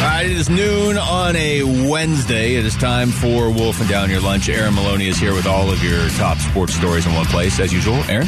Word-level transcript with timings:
All 0.00 0.06
right, 0.06 0.24
it 0.24 0.32
is 0.32 0.48
noon 0.48 0.96
on 0.96 1.36
a 1.36 1.62
Wednesday. 1.62 2.54
It 2.54 2.64
is 2.64 2.74
time 2.74 3.10
for 3.10 3.50
Wolfing 3.50 3.86
Down 3.86 4.08
Your 4.08 4.22
Lunch. 4.22 4.48
Aaron 4.48 4.74
Maloney 4.74 5.08
is 5.08 5.18
here 5.18 5.34
with 5.34 5.46
all 5.46 5.70
of 5.70 5.84
your 5.84 6.08
top 6.10 6.38
sports 6.38 6.72
stories 6.72 7.04
in 7.04 7.12
one 7.12 7.26
place, 7.26 7.60
as 7.60 7.70
usual. 7.70 7.96
Aaron? 8.08 8.26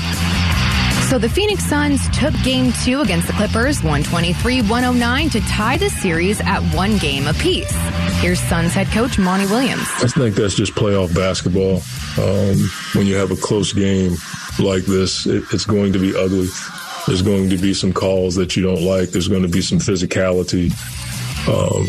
So 1.08 1.18
the 1.18 1.30
Phoenix 1.30 1.64
Suns 1.64 2.06
took 2.10 2.34
game 2.42 2.74
two 2.84 3.00
against 3.00 3.26
the 3.26 3.32
Clippers, 3.32 3.82
123 3.82 4.60
109, 4.60 5.30
to 5.30 5.40
tie 5.48 5.78
the 5.78 5.88
series 5.88 6.42
at 6.42 6.60
one 6.74 6.98
game 6.98 7.26
apiece. 7.26 7.72
Here's 8.20 8.38
Suns 8.40 8.74
head 8.74 8.88
coach 8.88 9.18
Monty 9.18 9.46
Williams. 9.46 9.88
I 9.96 10.08
think 10.08 10.34
that's 10.34 10.54
just 10.54 10.74
playoff 10.74 11.14
basketball. 11.14 11.76
Um, 12.22 12.58
when 12.94 13.06
you 13.06 13.14
have 13.14 13.30
a 13.30 13.36
close 13.36 13.72
game 13.72 14.16
like 14.58 14.84
this, 14.84 15.24
it, 15.24 15.42
it's 15.54 15.64
going 15.64 15.94
to 15.94 15.98
be 15.98 16.14
ugly. 16.14 16.48
There's 17.06 17.22
going 17.22 17.48
to 17.48 17.56
be 17.56 17.72
some 17.72 17.94
calls 17.94 18.34
that 18.34 18.56
you 18.56 18.62
don't 18.62 18.82
like. 18.82 19.08
There's 19.08 19.28
going 19.28 19.42
to 19.42 19.48
be 19.48 19.62
some 19.62 19.78
physicality. 19.78 20.70
Um, 21.48 21.86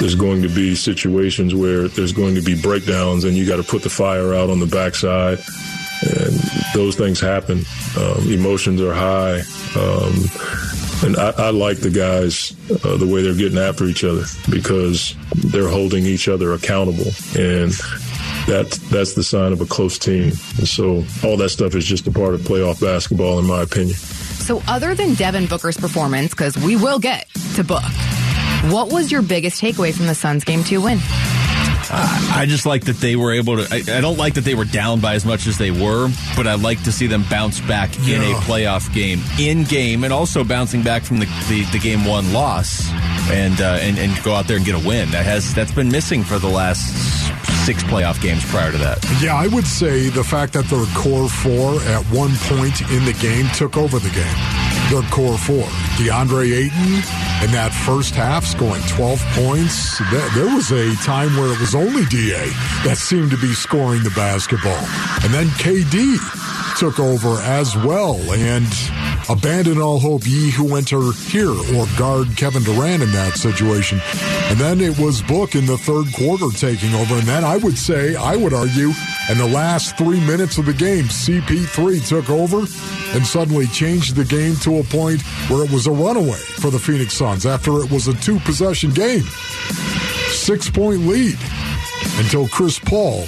there's 0.00 0.14
going 0.14 0.42
to 0.42 0.48
be 0.48 0.74
situations 0.74 1.54
where 1.54 1.88
there's 1.88 2.12
going 2.12 2.34
to 2.34 2.42
be 2.42 2.60
breakdowns 2.60 3.24
and 3.24 3.36
you 3.36 3.46
got 3.46 3.56
to 3.56 3.62
put 3.62 3.82
the 3.82 3.90
fire 3.90 4.34
out 4.34 4.50
on 4.50 4.60
the 4.60 4.66
backside. 4.66 5.38
And 6.02 6.34
those 6.74 6.96
things 6.96 7.20
happen. 7.20 7.64
Um, 7.96 8.30
emotions 8.30 8.80
are 8.80 8.92
high. 8.92 9.40
Um, 9.76 10.14
and 11.04 11.16
I, 11.16 11.30
I, 11.38 11.50
like 11.50 11.78
the 11.78 11.90
guys, 11.90 12.54
uh, 12.84 12.96
the 12.96 13.06
way 13.06 13.22
they're 13.22 13.34
getting 13.34 13.58
after 13.58 13.84
each 13.84 14.04
other 14.04 14.24
because 14.50 15.14
they're 15.34 15.68
holding 15.68 16.04
each 16.04 16.28
other 16.28 16.52
accountable. 16.52 17.12
And 17.36 17.72
that, 18.46 18.78
that's 18.90 19.14
the 19.14 19.22
sign 19.22 19.52
of 19.52 19.60
a 19.60 19.66
close 19.66 19.98
team. 19.98 20.32
And 20.58 20.68
so 20.68 21.04
all 21.22 21.36
that 21.36 21.50
stuff 21.50 21.74
is 21.74 21.84
just 21.84 22.06
a 22.06 22.10
part 22.10 22.34
of 22.34 22.40
playoff 22.40 22.80
basketball, 22.80 23.38
in 23.38 23.46
my 23.46 23.62
opinion. 23.62 23.96
So, 24.44 24.62
other 24.68 24.94
than 24.94 25.14
Devin 25.14 25.46
Booker's 25.46 25.78
performance, 25.78 26.30
because 26.30 26.58
we 26.58 26.76
will 26.76 26.98
get 26.98 27.30
to 27.54 27.64
Book, 27.64 27.82
what 28.70 28.92
was 28.92 29.12
your 29.12 29.22
biggest 29.22 29.60
takeaway 29.60 29.94
from 29.94 30.06
the 30.06 30.14
Suns 30.14 30.44
game 30.44 30.64
two 30.64 30.80
win? 30.80 30.98
Uh, 31.90 32.32
I 32.34 32.46
just 32.46 32.64
like 32.66 32.84
that 32.84 32.96
they 32.96 33.14
were 33.14 33.32
able 33.32 33.56
to. 33.56 33.68
I, 33.72 33.98
I, 33.98 34.00
don't 34.00 34.16
like 34.16 34.34
that 34.34 34.44
they 34.44 34.54
were 34.54 34.64
down 34.64 35.00
by 35.00 35.14
as 35.14 35.24
much 35.24 35.46
as 35.46 35.58
they 35.58 35.70
were, 35.70 36.08
but 36.34 36.46
I 36.46 36.54
like 36.54 36.82
to 36.84 36.92
see 36.92 37.06
them 37.06 37.24
bounce 37.28 37.60
back 37.60 37.90
yeah. 38.00 38.16
in 38.16 38.22
a 38.22 38.34
playoff 38.40 38.92
game, 38.94 39.20
in 39.38 39.64
game, 39.64 40.02
and 40.02 40.12
also 40.12 40.44
bouncing 40.44 40.82
back 40.82 41.02
from 41.02 41.18
the, 41.18 41.26
the, 41.48 41.64
the 41.72 41.78
game 41.78 42.04
one 42.04 42.32
loss, 42.32 42.90
and, 43.30 43.60
uh, 43.60 43.78
and 43.80 43.98
and 43.98 44.22
go 44.24 44.34
out 44.34 44.48
there 44.48 44.56
and 44.56 44.64
get 44.64 44.74
a 44.74 44.86
win. 44.86 45.10
That 45.10 45.26
has 45.26 45.54
that's 45.54 45.72
been 45.72 45.90
missing 45.90 46.24
for 46.24 46.38
the 46.38 46.48
last 46.48 46.94
six 47.66 47.82
playoff 47.84 48.20
games 48.20 48.44
prior 48.46 48.72
to 48.72 48.78
that. 48.78 49.04
Yeah, 49.22 49.34
I 49.34 49.48
would 49.48 49.66
say 49.66 50.08
the 50.08 50.24
fact 50.24 50.54
that 50.54 50.64
their 50.66 50.86
core 50.94 51.28
four 51.28 51.80
at 51.82 52.02
one 52.06 52.32
point 52.34 52.80
in 52.90 53.04
the 53.04 53.16
game 53.20 53.46
took 53.54 53.76
over 53.76 53.98
the 53.98 54.10
game 54.10 54.63
their 54.90 55.02
core 55.10 55.38
four. 55.38 55.64
DeAndre 55.96 56.52
Ayton 56.52 56.94
in 57.44 57.50
that 57.52 57.72
first 57.86 58.14
half 58.14 58.44
scoring 58.44 58.82
12 58.88 59.20
points. 59.32 59.98
There 60.34 60.54
was 60.54 60.70
a 60.72 60.94
time 61.04 61.36
where 61.36 61.52
it 61.52 61.60
was 61.60 61.74
only 61.74 62.04
DA 62.06 62.48
that 62.84 62.96
seemed 62.96 63.30
to 63.30 63.38
be 63.38 63.52
scoring 63.54 64.02
the 64.02 64.10
basketball. 64.10 64.84
And 65.22 65.32
then 65.32 65.46
KD 65.58 66.18
took 66.78 66.98
over 66.98 67.40
as 67.42 67.76
well 67.76 68.20
and 68.32 68.66
abandon 69.28 69.80
all 69.80 69.98
hope 69.98 70.26
ye 70.26 70.50
who 70.50 70.76
enter 70.76 71.12
here 71.12 71.50
or 71.50 71.86
guard 71.96 72.28
Kevin 72.36 72.62
Durant 72.62 73.02
in 73.02 73.10
that 73.12 73.34
situation. 73.34 74.00
And 74.50 74.58
then 74.58 74.80
it 74.80 74.98
was 74.98 75.22
Book 75.22 75.54
in 75.54 75.66
the 75.66 75.78
third 75.78 76.12
quarter 76.14 76.48
taking 76.56 76.94
over. 76.94 77.14
And 77.14 77.26
then 77.26 77.44
I 77.44 77.56
would 77.56 77.78
say, 77.78 78.14
I 78.16 78.36
would 78.36 78.52
argue, 78.52 78.92
in 79.30 79.38
the 79.38 79.50
last 79.52 79.96
three 79.96 80.20
minutes 80.20 80.58
of 80.58 80.66
the 80.66 80.74
game, 80.74 81.04
CP3 81.04 82.06
took 82.06 82.28
over 82.30 82.58
and 83.16 83.26
suddenly 83.26 83.66
changed 83.68 84.16
the 84.16 84.24
game 84.24 84.56
to 84.56 84.78
a 84.78 84.84
point 84.84 85.22
where 85.48 85.64
it 85.64 85.70
was 85.70 85.86
a 85.86 85.92
runaway 85.92 86.38
for 86.60 86.70
the 86.70 86.78
Phoenix 86.78 87.14
Suns 87.14 87.46
after 87.46 87.80
it 87.82 87.90
was 87.90 88.08
a 88.08 88.14
two 88.14 88.38
possession 88.40 88.90
game. 88.90 89.24
Six 90.28 90.68
point 90.68 91.06
lead 91.06 91.38
until 92.18 92.48
Chris 92.48 92.78
Paul 92.78 93.24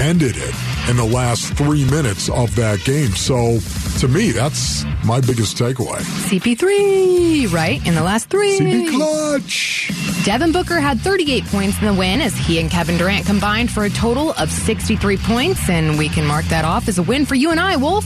ended 0.00 0.34
it 0.36 0.54
in 0.88 0.96
the 0.96 1.04
last 1.04 1.52
three 1.54 1.84
minutes 1.84 2.28
of 2.28 2.54
that 2.56 2.82
game. 2.84 3.14
So 3.14 3.58
to 3.98 4.06
me, 4.08 4.30
that's 4.30 4.84
my 5.04 5.20
biggest 5.20 5.56
takeaway. 5.56 5.98
CP3, 6.28 7.52
right? 7.52 7.84
In 7.84 7.94
the 7.94 8.02
last 8.02 8.30
three. 8.30 8.58
CP 8.58 8.90
clutch. 8.90 9.90
Devin 10.24 10.52
Booker 10.52 10.78
had 10.78 11.00
38 11.00 11.44
points 11.46 11.80
in 11.80 11.86
the 11.86 11.94
win 11.94 12.20
as 12.20 12.36
he 12.36 12.60
and 12.60 12.70
Kevin 12.70 12.96
Durant 12.96 13.26
combined 13.26 13.72
for 13.72 13.84
a 13.84 13.90
total 13.90 14.32
of 14.34 14.50
63 14.50 15.16
points, 15.16 15.68
and 15.68 15.98
we 15.98 16.08
can 16.08 16.24
mark 16.24 16.44
that 16.46 16.64
off 16.64 16.86
as 16.86 16.98
a 16.98 17.02
win 17.02 17.26
for 17.26 17.34
you 17.34 17.50
and 17.50 17.58
I, 17.58 17.76
Wolf. 17.76 18.04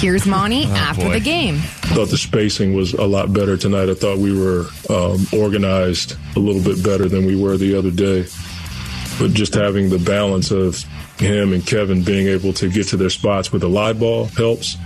Here's 0.00 0.24
Monty 0.24 0.64
oh, 0.66 0.74
after 0.74 1.06
boy. 1.06 1.14
the 1.14 1.20
game. 1.20 1.56
I 1.56 1.94
thought 1.94 2.10
the 2.10 2.18
spacing 2.18 2.74
was 2.74 2.92
a 2.94 3.04
lot 3.06 3.32
better 3.32 3.56
tonight. 3.56 3.88
I 3.88 3.94
thought 3.94 4.18
we 4.18 4.38
were 4.38 4.66
um, 4.88 5.26
organized 5.32 6.14
a 6.36 6.38
little 6.38 6.62
bit 6.62 6.84
better 6.84 7.08
than 7.08 7.26
we 7.26 7.34
were 7.34 7.56
the 7.56 7.76
other 7.76 7.90
day. 7.90 8.26
But 9.18 9.32
just 9.32 9.54
having 9.54 9.90
the 9.90 9.98
balance 9.98 10.52
of 10.52 10.84
him 11.20 11.52
and 11.52 11.66
Kevin 11.66 12.02
being 12.04 12.28
able 12.28 12.52
to 12.54 12.70
get 12.70 12.88
to 12.88 12.96
their 12.96 13.10
spots 13.10 13.52
with 13.52 13.62
a 13.62 13.68
live 13.68 14.00
ball 14.00 14.26
helps. 14.26 14.76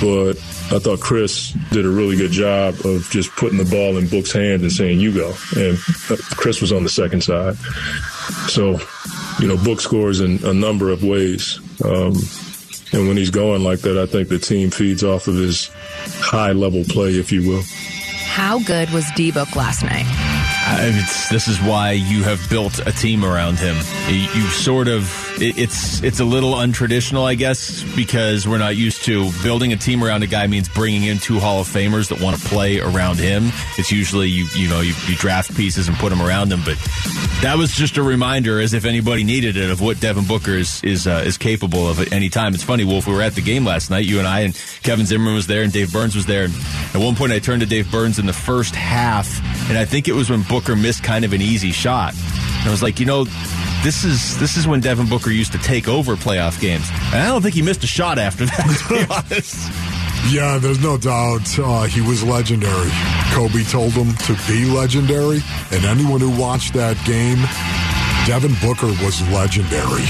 But 0.00 0.36
I 0.70 0.78
thought 0.78 1.00
Chris 1.00 1.52
did 1.70 1.86
a 1.86 1.88
really 1.88 2.16
good 2.16 2.30
job 2.30 2.74
of 2.84 3.08
just 3.10 3.30
putting 3.36 3.58
the 3.58 3.64
ball 3.64 3.96
in 3.96 4.08
Book's 4.08 4.32
hands 4.32 4.62
and 4.62 4.70
saying, 4.70 5.00
you 5.00 5.14
go. 5.14 5.32
And 5.56 5.78
uh, 6.10 6.16
Chris 6.36 6.60
was 6.60 6.72
on 6.72 6.82
the 6.82 6.90
second 6.90 7.22
side. 7.22 7.56
So, 8.48 8.78
you 9.40 9.48
know, 9.48 9.56
Book 9.56 9.80
scores 9.80 10.20
in 10.20 10.44
a 10.44 10.52
number 10.52 10.90
of 10.90 11.02
ways. 11.02 11.60
Um, 11.84 12.14
and 12.92 13.08
when 13.08 13.16
he's 13.16 13.30
going 13.30 13.62
like 13.64 13.80
that, 13.80 13.98
I 13.98 14.06
think 14.06 14.28
the 14.28 14.38
team 14.38 14.70
feeds 14.70 15.02
off 15.02 15.28
of 15.28 15.34
his 15.34 15.70
high 16.20 16.52
level 16.52 16.84
play, 16.84 17.10
if 17.10 17.32
you 17.32 17.48
will. 17.48 17.62
How 18.26 18.58
good 18.60 18.90
was 18.90 19.10
D 19.16 19.32
Book 19.32 19.56
last 19.56 19.82
night? 19.82 20.04
this 21.30 21.48
is 21.48 21.60
why 21.60 21.92
you 21.92 22.22
have 22.24 22.44
built 22.50 22.80
a 22.86 22.92
team 22.92 23.24
around 23.24 23.58
him. 23.58 23.76
You 24.08 24.42
sort 24.48 24.88
of 24.88 25.25
it's 25.38 26.02
it's 26.02 26.20
a 26.20 26.24
little 26.24 26.54
untraditional, 26.54 27.24
I 27.24 27.34
guess, 27.34 27.82
because 27.94 28.46
we're 28.46 28.58
not 28.58 28.76
used 28.76 29.04
to 29.04 29.30
building 29.42 29.72
a 29.72 29.76
team 29.76 30.02
around 30.02 30.22
a 30.22 30.26
guy 30.26 30.46
means 30.46 30.68
bringing 30.68 31.04
in 31.04 31.18
two 31.18 31.38
Hall 31.38 31.60
of 31.60 31.66
Famers 31.66 32.08
that 32.08 32.20
want 32.20 32.38
to 32.40 32.48
play 32.48 32.80
around 32.80 33.18
him. 33.18 33.50
It's 33.78 33.92
usually 33.92 34.28
you 34.28 34.46
you 34.54 34.68
know 34.68 34.80
you, 34.80 34.94
you 35.08 35.16
draft 35.16 35.54
pieces 35.56 35.88
and 35.88 35.96
put 35.98 36.10
them 36.10 36.22
around 36.22 36.52
him, 36.52 36.60
but 36.64 36.76
that 37.42 37.56
was 37.58 37.72
just 37.72 37.96
a 37.96 38.02
reminder, 38.02 38.60
as 38.60 38.72
if 38.74 38.84
anybody 38.84 39.24
needed 39.24 39.56
it, 39.56 39.70
of 39.70 39.80
what 39.80 40.00
Devin 40.00 40.24
Booker 40.24 40.52
is 40.52 40.82
is 40.82 41.06
uh, 41.06 41.22
is 41.26 41.36
capable 41.36 41.88
of 41.88 42.00
at 42.00 42.12
any 42.12 42.28
time. 42.28 42.54
It's 42.54 42.64
funny, 42.64 42.84
Wolf. 42.84 43.06
We 43.06 43.14
were 43.14 43.22
at 43.22 43.34
the 43.34 43.42
game 43.42 43.64
last 43.64 43.90
night, 43.90 44.06
you 44.06 44.18
and 44.18 44.26
I, 44.26 44.40
and 44.40 44.54
Kevin 44.82 45.06
Zimmerman 45.06 45.34
was 45.34 45.46
there, 45.46 45.62
and 45.62 45.72
Dave 45.72 45.92
Burns 45.92 46.16
was 46.16 46.26
there. 46.26 46.44
And 46.44 46.54
at 46.94 47.00
one 47.00 47.14
point, 47.14 47.32
I 47.32 47.38
turned 47.38 47.60
to 47.60 47.66
Dave 47.66 47.90
Burns 47.90 48.18
in 48.18 48.26
the 48.26 48.32
first 48.32 48.74
half, 48.74 49.40
and 49.68 49.76
I 49.76 49.84
think 49.84 50.08
it 50.08 50.12
was 50.12 50.30
when 50.30 50.42
Booker 50.42 50.76
missed 50.76 51.02
kind 51.02 51.24
of 51.24 51.32
an 51.32 51.42
easy 51.42 51.72
shot. 51.72 52.14
And 52.14 52.68
I 52.68 52.70
was 52.70 52.82
like, 52.82 52.98
you 52.98 53.06
know, 53.06 53.26
this 53.82 54.04
is 54.04 54.38
this 54.38 54.56
is 54.56 54.66
when 54.66 54.80
Devin 54.80 55.08
Booker 55.08 55.30
used 55.30 55.52
to 55.52 55.58
take 55.58 55.88
over 55.88 56.16
playoff 56.16 56.60
games. 56.60 56.88
And 57.12 57.22
I 57.22 57.26
don't 57.26 57.42
think 57.42 57.54
he 57.54 57.62
missed 57.62 57.84
a 57.84 57.86
shot 57.86 58.18
after 58.18 58.46
that, 58.46 58.84
to 58.88 58.94
be 58.94 59.04
honest. 59.10 59.70
Yeah, 60.32 60.58
there's 60.58 60.80
no 60.82 60.96
doubt 60.98 61.46
uh, 61.58 61.82
he 61.84 62.00
was 62.00 62.24
legendary. 62.24 62.90
Kobe 63.32 63.62
told 63.64 63.92
him 63.92 64.12
to 64.26 64.34
be 64.48 64.64
legendary, 64.64 65.40
and 65.70 65.84
anyone 65.84 66.20
who 66.20 66.30
watched 66.40 66.74
that 66.74 66.96
game, 67.04 67.38
Devin 68.26 68.54
Booker 68.60 68.88
was 69.04 69.22
legendary, 69.30 70.02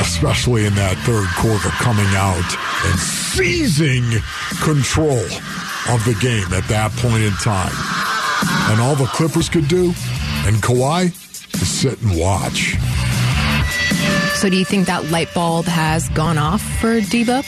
especially 0.00 0.64
in 0.64 0.74
that 0.76 0.96
third 1.04 1.28
quarter, 1.36 1.68
coming 1.82 2.08
out 2.16 2.56
and 2.86 2.98
seizing 2.98 4.04
control 4.62 5.20
of 5.92 6.00
the 6.06 6.16
game 6.22 6.50
at 6.54 6.66
that 6.68 6.90
point 6.96 7.22
in 7.22 7.32
time. 7.34 7.74
And 8.72 8.80
all 8.80 8.94
the 8.96 9.06
Clippers 9.06 9.50
could 9.50 9.68
do, 9.68 9.92
and 10.46 10.56
Kawhi, 10.62 11.12
is 11.60 11.68
sit 11.68 12.00
and 12.00 12.18
watch. 12.18 12.76
So, 14.44 14.50
do 14.50 14.58
you 14.58 14.64
think 14.66 14.88
that 14.88 15.10
light 15.10 15.32
bulb 15.32 15.64
has 15.64 16.06
gone 16.10 16.36
off 16.36 16.60
for 16.78 17.00
D 17.00 17.24
Book? 17.24 17.46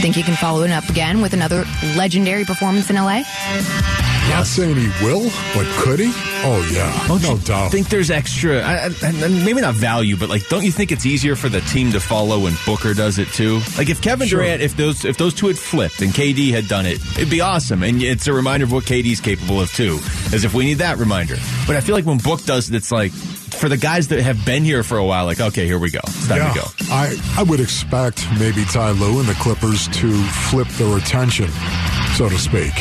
Think 0.00 0.16
he 0.16 0.24
can 0.24 0.34
follow 0.34 0.64
it 0.64 0.70
up 0.72 0.88
again 0.88 1.22
with 1.22 1.32
another 1.32 1.64
legendary 1.96 2.44
performance 2.44 2.90
in 2.90 2.96
LA? 2.96 3.22
Not 4.30 4.44
saying 4.44 4.74
he 4.74 4.88
will, 5.04 5.30
but 5.54 5.64
could 5.78 6.00
he? 6.00 6.10
Oh 6.42 6.68
yeah, 6.72 7.06
Don't 7.06 7.22
no 7.22 7.34
you 7.34 7.38
doubt. 7.38 7.70
think 7.70 7.88
there's 7.88 8.10
extra, 8.10 8.62
I, 8.62 8.86
I, 9.00 9.28
maybe 9.44 9.60
not 9.60 9.76
value, 9.76 10.16
but 10.16 10.28
like, 10.28 10.48
don't 10.48 10.64
you 10.64 10.72
think 10.72 10.90
it's 10.90 11.06
easier 11.06 11.36
for 11.36 11.48
the 11.48 11.60
team 11.60 11.92
to 11.92 12.00
follow 12.00 12.40
when 12.40 12.54
Booker 12.66 12.94
does 12.94 13.20
it 13.20 13.28
too? 13.28 13.60
Like, 13.78 13.88
if 13.88 14.02
Kevin 14.02 14.26
Sure. 14.26 14.40
Durant, 14.42 14.60
if 14.60 14.76
those 14.76 15.04
if 15.04 15.16
those 15.16 15.34
two 15.34 15.46
had 15.46 15.56
flipped 15.56 16.02
and 16.02 16.10
KD 16.10 16.50
had 16.50 16.66
done 16.66 16.84
it, 16.84 16.98
it'd 17.16 17.30
be 17.30 17.42
awesome, 17.42 17.84
and 17.84 18.02
it's 18.02 18.26
a 18.26 18.32
reminder 18.32 18.64
of 18.64 18.72
what 18.72 18.82
KD's 18.86 19.20
capable 19.20 19.60
of 19.60 19.70
too. 19.72 20.00
As 20.34 20.42
if 20.44 20.52
we 20.52 20.64
need 20.64 20.78
that 20.78 20.98
reminder. 20.98 21.36
But 21.68 21.76
I 21.76 21.80
feel 21.80 21.94
like 21.94 22.06
when 22.06 22.18
Book 22.18 22.42
does 22.42 22.68
it, 22.70 22.74
it's 22.74 22.90
like 22.90 23.12
for 23.54 23.68
the 23.68 23.76
guys 23.76 24.08
that 24.08 24.20
have 24.20 24.44
been 24.44 24.64
here 24.64 24.82
for 24.82 24.98
a 24.98 25.04
while, 25.04 25.24
like, 25.24 25.40
okay, 25.40 25.66
here 25.66 25.78
we 25.78 25.90
go, 25.90 26.00
it's 26.04 26.28
time 26.28 26.38
yeah, 26.38 26.52
to 26.52 26.58
go. 26.58 26.66
I 26.90 27.16
I 27.38 27.42
would 27.42 27.60
expect 27.60 28.26
maybe 28.38 28.64
Ty 28.64 28.90
Lue 28.92 29.20
and 29.20 29.28
the 29.28 29.34
Clippers 29.34 29.88
to 29.88 30.12
flip 30.50 30.68
their 30.68 30.96
attention, 30.98 31.48
so 32.16 32.28
to 32.28 32.38
speak, 32.38 32.72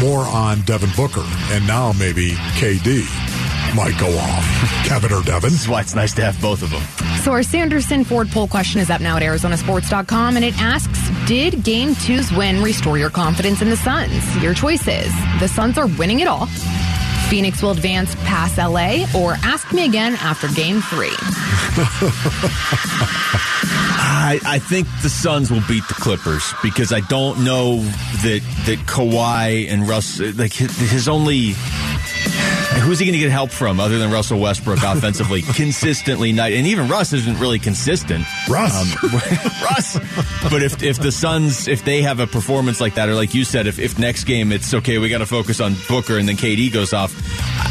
more 0.00 0.24
on 0.24 0.60
Devin 0.62 0.90
Booker, 0.96 1.24
and 1.50 1.66
now 1.66 1.92
maybe 1.92 2.30
KD 2.60 3.04
might 3.74 3.98
go 3.98 4.08
off. 4.18 4.44
Kevin 4.86 5.12
or 5.12 5.22
Devin? 5.22 5.50
That's 5.50 5.68
why 5.68 5.80
it's 5.80 5.94
nice 5.94 6.14
to 6.14 6.22
have 6.22 6.40
both 6.40 6.62
of 6.62 6.70
them. 6.70 6.82
So 7.22 7.32
our 7.32 7.42
Sanderson 7.42 8.04
Ford 8.04 8.28
poll 8.30 8.48
question 8.48 8.80
is 8.80 8.90
up 8.90 9.00
now 9.00 9.16
at 9.16 9.22
ArizonaSports.com, 9.22 10.36
and 10.36 10.44
it 10.44 10.54
asks, 10.58 10.98
did 11.26 11.62
Game 11.62 11.94
Two's 11.94 12.32
win 12.32 12.62
restore 12.62 12.98
your 12.98 13.10
confidence 13.10 13.60
in 13.60 13.70
the 13.70 13.76
Suns? 13.76 14.42
Your 14.42 14.54
choices. 14.54 15.12
The 15.40 15.48
Suns 15.48 15.76
are 15.78 15.86
winning 15.98 16.20
it 16.20 16.28
all. 16.28 16.48
Phoenix 17.28 17.62
will 17.62 17.72
advance 17.72 18.14
past 18.16 18.58
LA, 18.58 19.06
or 19.14 19.34
ask 19.42 19.72
me 19.72 19.84
again 19.84 20.14
after 20.16 20.48
Game 20.48 20.80
Three. 20.80 21.14
I, 24.00 24.40
I 24.44 24.58
think 24.58 24.88
the 25.02 25.08
Suns 25.08 25.50
will 25.50 25.62
beat 25.68 25.86
the 25.88 25.94
Clippers 25.94 26.52
because 26.62 26.92
I 26.92 27.00
don't 27.00 27.44
know 27.44 27.76
that 27.76 28.40
that 28.66 28.78
Kawhi 28.86 29.70
and 29.70 29.88
Russ 29.88 30.20
like 30.20 30.52
his, 30.52 30.76
his 30.90 31.08
only 31.08 31.54
who's 32.82 32.98
he 32.98 33.06
going 33.06 33.12
to 33.12 33.18
get 33.18 33.30
help 33.30 33.50
from 33.50 33.80
other 33.80 33.98
than 33.98 34.10
Russell 34.10 34.40
Westbrook 34.40 34.78
offensively 34.82 35.42
consistently 35.54 36.32
night 36.32 36.54
and 36.54 36.66
even 36.66 36.88
Russ 36.88 37.12
isn't 37.12 37.38
really 37.38 37.58
consistent. 37.58 38.24
Russ. 38.48 39.02
Um, 39.02 39.10
Russ. 39.62 39.98
But 40.50 40.62
if 40.62 40.82
if 40.82 40.98
the 40.98 41.12
Suns 41.12 41.68
if 41.68 41.84
they 41.84 42.02
have 42.02 42.20
a 42.20 42.26
performance 42.26 42.80
like 42.80 42.94
that 42.94 43.08
or 43.08 43.14
like 43.14 43.34
you 43.34 43.44
said 43.44 43.66
if 43.66 43.78
if 43.78 43.98
next 43.98 44.24
game 44.24 44.52
it's 44.52 44.72
okay 44.74 44.98
we 44.98 45.08
got 45.08 45.18
to 45.18 45.26
focus 45.26 45.60
on 45.60 45.74
Booker 45.88 46.18
and 46.18 46.28
then 46.28 46.36
KD 46.36 46.72
goes 46.72 46.92
off 46.92 47.14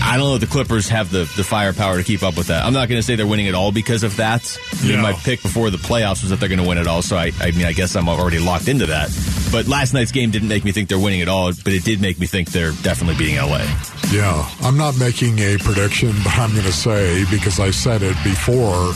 I 0.04 0.18
don't 0.18 0.30
know 0.30 0.36
if 0.36 0.42
the 0.42 0.48
Clippers 0.48 0.90
have 0.90 1.12
the 1.12 1.30
the 1.36 1.44
firepower 1.44 1.98
to 1.98 2.04
keep 2.04 2.24
up 2.24 2.38
with 2.38 2.48
that. 2.48 2.66
I'm 2.66 2.74
not 2.74 2.88
going 2.88 3.00
to 3.00 3.04
say 3.04 3.16
they're 3.16 3.28
winning 3.28 3.48
at 3.48 3.56
all 3.56 3.72
because 3.72 4.04
of 4.04 4.16
that. 4.18 4.58
I 4.82 4.88
mean, 4.88 5.02
my 5.02 5.14
pick 5.14 5.42
before 5.42 5.70
the 5.70 5.78
playoffs 5.78 6.22
was 6.22 6.30
that 6.30 6.40
they're 6.40 6.50
going 6.50 6.62
to 6.62 6.68
win 6.68 6.78
it 6.78 6.88
all. 6.88 7.02
So 7.02 7.18
I, 7.18 7.32
I 7.40 7.52
mean, 7.52 7.66
I 7.66 7.74
guess 7.74 7.96
I'm 7.96 8.08
already 8.08 8.40
locked 8.40 8.68
into 8.68 8.86
that. 8.88 9.10
But 9.52 9.68
last 9.68 9.94
night's 9.94 10.12
game 10.12 10.30
didn't 10.32 10.50
make 10.50 10.64
me 10.66 10.72
think 10.72 10.90
they're 10.90 11.00
winning 11.00 11.22
at 11.22 11.28
all, 11.28 11.52
but 11.64 11.74
it 11.74 11.84
did 11.84 12.02
make 12.02 12.20
me 12.20 12.28
think 12.28 12.52
they're 12.52 12.74
definitely 12.84 13.16
beating 13.18 13.38
LA. 13.38 13.64
Yeah, 14.12 14.48
I'm 14.62 14.78
not 14.78 14.98
making 15.00 15.40
a 15.40 15.58
prediction, 15.58 16.14
but 16.24 16.38
I'm 16.38 16.52
going 16.52 16.66
to 16.66 16.72
say 16.74 17.24
because 17.32 17.60
I 17.60 17.72
said 17.72 18.02
it 18.04 18.16
before, 18.24 18.94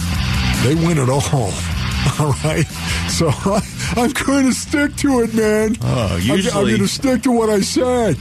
they 0.63 0.75
win 0.75 0.97
it 0.97 1.09
all. 1.09 1.21
All 2.19 2.33
right, 2.43 2.65
so 3.09 3.29
I, 3.29 3.61
I'm 3.95 4.11
going 4.11 4.47
to 4.47 4.53
stick 4.53 4.95
to 4.97 5.21
it, 5.21 5.33
man. 5.35 5.75
Oh, 5.83 6.15
I'm- 6.15 6.31
I'm, 6.57 6.65
going 6.65 6.79
to 6.79 6.87
stick 6.87 7.21
to 7.23 7.31
what 7.31 7.49
I 7.51 7.61
said. 7.61 8.17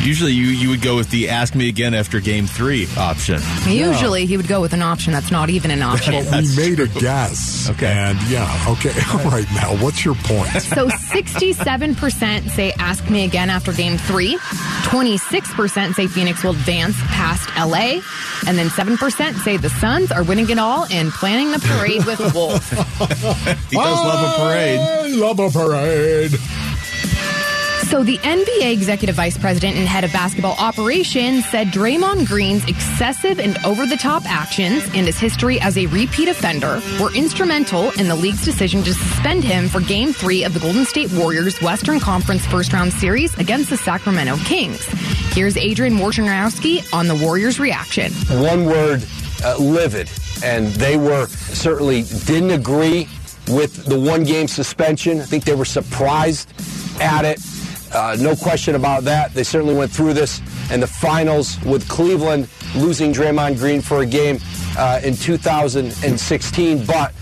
Usually, 0.00 0.32
you 0.32 0.46
you 0.46 0.68
would 0.70 0.82
go 0.82 0.96
with 0.96 1.10
the 1.10 1.28
"ask 1.28 1.54
me 1.54 1.68
again 1.68 1.94
after 1.94 2.18
game 2.20 2.46
three 2.46 2.88
option. 2.96 3.40
Usually, 3.68 4.26
he 4.26 4.36
would 4.36 4.48
go 4.48 4.60
with 4.60 4.72
an 4.72 4.82
option 4.82 5.12
that's 5.12 5.30
not 5.30 5.50
even 5.50 5.70
an 5.70 5.82
option. 5.82 6.14
we 6.14 6.56
made 6.56 6.80
a 6.80 6.88
guess. 7.00 7.68
Okay. 7.70 7.86
and 7.86 8.20
yeah, 8.28 8.64
okay. 8.68 8.92
All 9.12 9.30
right, 9.30 9.46
Mel, 9.54 9.76
what's 9.78 10.04
your 10.04 10.14
point? 10.16 10.50
So 10.62 10.88
67% 10.88 12.50
say 12.50 12.72
ask 12.78 13.08
me 13.10 13.24
again 13.24 13.50
after 13.50 13.72
game 13.72 13.96
three. 13.98 14.36
26% 14.36 15.94
say 15.94 16.06
Phoenix 16.06 16.42
will 16.42 16.50
advance 16.50 16.96
past 17.08 17.48
LA. 17.56 18.00
And 18.46 18.58
then 18.58 18.68
7% 18.68 19.34
say 19.44 19.56
the 19.56 19.70
Suns 19.70 20.10
are 20.10 20.24
winning 20.24 20.50
it 20.50 20.58
all 20.58 20.86
and 20.90 21.10
planning 21.12 21.52
the 21.52 21.58
parade 21.60 22.04
with 22.04 22.18
Wolf. 22.34 22.70
He 23.72 23.76
does 23.76 23.98
love 24.04 24.22
a 24.22 24.42
parade. 24.44 24.78
I 24.80 25.06
love 25.16 25.38
a 25.38 25.48
parade. 25.50 26.32
So 27.92 28.02
the 28.02 28.16
NBA 28.16 28.72
executive 28.72 29.16
vice 29.16 29.36
president 29.36 29.76
and 29.76 29.86
head 29.86 30.02
of 30.02 30.10
basketball 30.14 30.56
operations 30.58 31.44
said 31.50 31.66
Draymond 31.66 32.26
Green's 32.26 32.64
excessive 32.64 33.38
and 33.38 33.62
over-the-top 33.66 34.22
actions 34.24 34.82
and 34.94 35.04
his 35.04 35.18
history 35.18 35.60
as 35.60 35.76
a 35.76 35.84
repeat 35.84 36.28
offender 36.28 36.80
were 36.98 37.14
instrumental 37.14 37.90
in 38.00 38.08
the 38.08 38.16
league's 38.16 38.46
decision 38.46 38.82
to 38.84 38.94
suspend 38.94 39.44
him 39.44 39.68
for 39.68 39.82
game 39.82 40.14
three 40.14 40.42
of 40.42 40.54
the 40.54 40.60
Golden 40.60 40.86
State 40.86 41.12
Warriors 41.12 41.60
Western 41.60 42.00
Conference 42.00 42.46
first 42.46 42.72
round 42.72 42.94
series 42.94 43.36
against 43.36 43.68
the 43.68 43.76
Sacramento 43.76 44.36
Kings. 44.38 44.86
Here's 45.34 45.58
Adrian 45.58 45.96
Wojnarowski 45.96 46.90
on 46.94 47.08
the 47.08 47.16
Warriors' 47.16 47.60
reaction. 47.60 48.10
one 48.40 48.64
word 48.64 49.04
uh, 49.44 49.58
livid 49.58 50.10
and 50.42 50.68
they 50.68 50.96
were 50.96 51.26
certainly 51.26 52.04
didn't 52.24 52.52
agree 52.52 53.06
with 53.48 53.84
the 53.84 54.00
one 54.00 54.24
game 54.24 54.48
suspension 54.48 55.20
i 55.20 55.24
think 55.24 55.44
they 55.44 55.54
were 55.54 55.66
surprised 55.66 56.48
at 57.02 57.24
it 57.24 57.38
uh, 57.94 58.16
no 58.20 58.34
question 58.34 58.74
about 58.74 59.04
that 59.04 59.32
they 59.34 59.42
certainly 59.42 59.74
went 59.74 59.90
through 59.90 60.12
this 60.12 60.40
in 60.70 60.80
the 60.80 60.86
finals 60.86 61.60
with 61.64 61.88
cleveland 61.88 62.48
losing 62.76 63.12
draymond 63.12 63.58
green 63.58 63.80
for 63.80 64.00
a 64.00 64.06
game 64.06 64.38
uh, 64.78 65.00
in 65.04 65.14
2016 65.14 66.84
but 66.86 67.12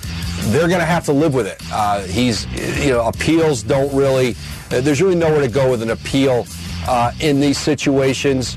they're 0.49 0.69
going 0.69 0.81
to 0.81 0.87
have 0.87 1.05
to 1.05 1.12
live 1.12 1.34
with 1.34 1.46
it 1.46 1.61
uh, 1.72 2.00
he's 2.02 2.46
you 2.84 2.93
know 2.93 3.06
appeals 3.06 3.62
don't 3.62 3.93
really 3.94 4.34
uh, 4.70 4.81
there's 4.81 5.02
really 5.02 5.17
nowhere 5.17 5.40
to 5.40 5.49
go 5.49 5.70
with 5.70 5.82
an 5.82 5.90
appeal 5.90 6.46
uh, 6.88 7.12
in 7.20 7.40
these 7.40 7.58
situations 7.58 8.56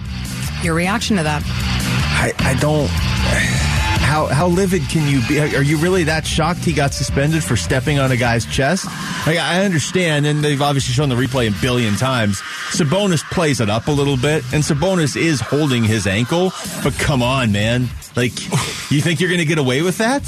Your 0.63 0.75
reaction 0.75 1.18
to 1.18 1.24
that? 1.24 1.44
I, 2.15 2.31
I 2.39 2.54
don't. 2.60 2.89
How 4.13 4.27
how 4.27 4.45
livid 4.45 4.88
can 4.89 5.10
you 5.10 5.27
be? 5.27 5.39
Are 5.39 5.63
you 5.63 5.77
really 5.77 6.04
that 6.04 6.24
shocked 6.24 6.60
he 6.60 6.71
got 6.71 6.94
suspended 6.94 7.44
for 7.44 7.56
stepping 7.56 7.98
on 7.98 8.12
a 8.12 8.15
guy's 8.15 8.45
chest? 8.45 8.86
Like, 9.25 9.39
I 9.39 9.65
understand, 9.65 10.27
and 10.27 10.44
they've 10.44 10.62
obviously 10.62 10.94
shown 10.94 11.10
the 11.10 11.15
replay 11.15 11.50
a 11.50 11.62
billion 11.63 11.95
times. 11.95 12.39
Sabonis 12.69 13.24
plays 13.31 13.60
it 13.60 13.71
up 13.71 13.88
a 13.88 13.92
little 13.92 14.15
bit, 14.15 14.44
and 14.54 14.62
Sabonis 14.62 15.19
is 15.19 15.42
holding 15.42 15.83
his 15.83 16.06
ankle. 16.06 16.54
But 16.83 16.94
come 17.00 17.24
on, 17.24 17.51
man! 17.51 17.89
Like, 18.15 18.39
you 18.92 19.01
think 19.01 19.19
you're 19.19 19.31
going 19.31 19.39
to 19.39 19.45
get 19.45 19.57
away 19.57 19.81
with 19.81 19.98
that? 19.98 20.21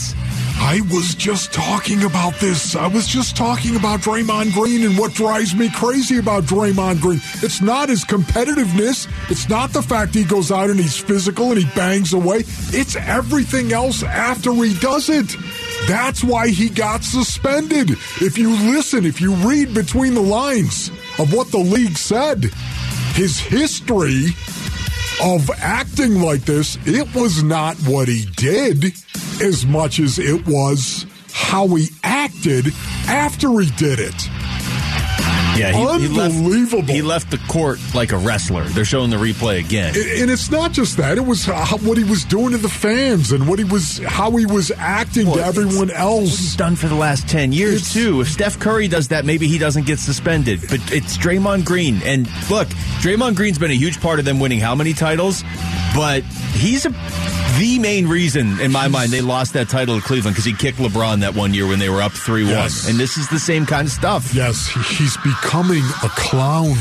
I 0.57 0.81
was 0.91 1.15
just 1.15 1.53
talking 1.53 2.03
about 2.03 2.33
this. 2.39 2.75
I 2.75 2.87
was 2.87 3.07
just 3.07 3.35
talking 3.35 3.75
about 3.75 3.99
Draymond 3.99 4.53
Green 4.53 4.85
and 4.85 4.97
what 4.97 5.13
drives 5.13 5.53
me 5.53 5.69
crazy 5.69 6.17
about 6.17 6.43
Draymond 6.43 7.01
Green. 7.01 7.19
It's 7.43 7.61
not 7.61 7.89
his 7.89 8.05
competitiveness. 8.05 9.07
It's 9.29 9.49
not 9.49 9.73
the 9.73 9.81
fact 9.81 10.15
he 10.15 10.23
goes 10.23 10.51
out 10.51 10.69
and 10.69 10.79
he's 10.79 10.97
physical 10.97 11.51
and 11.51 11.59
he 11.59 11.65
bangs 11.75 12.13
away. 12.13 12.43
It's 12.73 12.95
everything 12.95 13.73
else 13.73 14.01
after 14.03 14.53
he 14.53 14.73
does 14.79 15.09
it. 15.09 15.35
That's 15.87 16.23
why 16.23 16.49
he 16.49 16.69
got 16.69 17.03
suspended. 17.03 17.91
If 18.21 18.37
you 18.37 18.49
listen, 18.49 19.05
if 19.05 19.19
you 19.21 19.33
read 19.35 19.73
between 19.73 20.13
the 20.13 20.21
lines 20.21 20.89
of 21.19 21.33
what 21.33 21.51
the 21.51 21.59
league 21.59 21.97
said, 21.97 22.45
his 23.13 23.39
history 23.39 24.27
of 25.21 25.49
acting 25.57 26.21
like 26.21 26.41
this, 26.41 26.77
it 26.85 27.13
was 27.13 27.43
not 27.43 27.75
what 27.79 28.07
he 28.07 28.25
did 28.35 28.93
as 29.41 29.65
much 29.65 29.99
as 29.99 30.19
it 30.19 30.45
was 30.47 31.05
how 31.33 31.67
he 31.75 31.87
acted 32.03 32.67
after 33.07 33.59
he 33.59 33.69
did 33.71 33.99
it. 33.99 34.29
Yeah, 35.57 35.71
he, 35.71 35.77
he 35.79 36.07
left. 36.09 36.35
Unbelievable. 36.35 36.81
He 36.93 37.01
left 37.01 37.31
the 37.31 37.37
court 37.47 37.79
like 37.93 38.11
a 38.11 38.17
wrestler. 38.17 38.65
They're 38.65 38.83
showing 38.83 39.09
the 39.09 39.15
replay 39.15 39.63
again. 39.63 39.95
And 39.95 40.29
it's 40.29 40.51
not 40.51 40.73
just 40.73 40.97
that; 40.97 41.17
it 41.17 41.25
was 41.25 41.45
how, 41.45 41.77
what 41.77 41.97
he 41.97 42.03
was 42.03 42.25
doing 42.25 42.51
to 42.51 42.57
the 42.57 42.67
fans 42.67 43.31
and 43.31 43.47
what 43.47 43.57
he 43.59 43.63
was, 43.63 43.99
how 43.99 44.31
he 44.35 44.45
was 44.45 44.69
acting 44.75 45.27
Well, 45.27 45.37
to 45.37 45.45
everyone 45.45 45.87
He's 45.87 45.97
else. 45.97 46.55
done 46.57 46.75
for 46.75 46.87
the 46.89 46.95
last 46.95 47.29
10 47.29 47.53
years, 47.53 47.75
It's- 47.75 47.93
too. 47.93 48.19
If 48.19 48.29
Steph 48.29 48.59
Curry 48.59 48.89
does 48.89 49.07
that, 49.09 49.23
maybe 49.23 49.47
he 49.47 49.57
doesn't 49.57 49.85
get 49.85 49.99
suspended. 49.99 50.59
But 50.69 50.81
it's 50.91 51.17
Draymond 51.17 51.63
Green. 51.63 52.01
And 52.03 52.27
look, 52.49 52.67
Draymond 52.99 53.35
Green's 53.35 53.57
been 53.57 53.71
a 53.71 53.75
huge 53.75 54.01
part 54.01 54.19
of 54.19 54.25
them 54.25 54.41
winning 54.41 54.59
how 54.59 54.75
many 54.75 54.91
titles? 54.91 55.41
But 55.95 56.23
he's 56.51 56.85
a, 56.85 56.89
the 57.57 57.79
main 57.79 58.07
reason, 58.07 58.59
in 58.59 58.71
my 58.71 58.87
mind, 58.87 59.11
they 59.11 59.21
lost 59.21 59.53
that 59.53 59.69
title 59.69 59.99
to 59.99 60.05
Cleveland 60.05 60.35
because 60.35 60.45
he 60.45 60.53
kicked 60.53 60.77
LeBron 60.77 61.21
that 61.21 61.35
one 61.35 61.53
year 61.53 61.67
when 61.67 61.79
they 61.79 61.89
were 61.89 62.01
up 62.01 62.11
3 62.11 62.43
1. 62.43 62.51
Yes. 62.51 62.89
And 62.89 62.99
this 62.99 63.17
is 63.17 63.29
the 63.29 63.39
same 63.39 63.65
kind 63.65 63.87
of 63.87 63.91
stuff. 63.91 64.33
Yes, 64.33 64.67
he's 64.97 65.17
becoming 65.17 65.83
a 66.03 66.09
clown. 66.09 66.75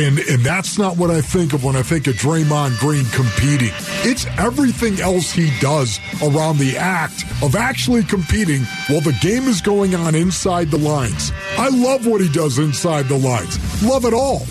And 0.00 0.20
and 0.20 0.44
that's 0.44 0.78
not 0.78 0.96
what 0.96 1.10
I 1.10 1.20
think 1.20 1.54
of 1.54 1.64
when 1.64 1.74
I 1.74 1.82
think 1.82 2.06
of 2.06 2.14
Draymond 2.14 2.78
Green 2.78 3.04
competing. 3.06 3.72
It's 4.04 4.26
everything 4.38 5.00
else 5.00 5.32
he 5.32 5.50
does 5.58 5.98
around 6.22 6.58
the 6.58 6.76
act 6.76 7.24
of 7.42 7.56
actually 7.56 8.04
competing 8.04 8.62
while 8.86 9.00
the 9.00 9.18
game 9.20 9.48
is 9.48 9.60
going 9.60 9.96
on 9.96 10.14
inside 10.14 10.70
the 10.70 10.78
lines. 10.78 11.32
I 11.58 11.68
love 11.70 12.06
what 12.06 12.20
he 12.20 12.28
does 12.28 12.60
inside 12.60 13.08
the 13.08 13.18
lines. 13.18 13.58
Love 13.82 14.04
it 14.04 14.14
all. 14.14 14.42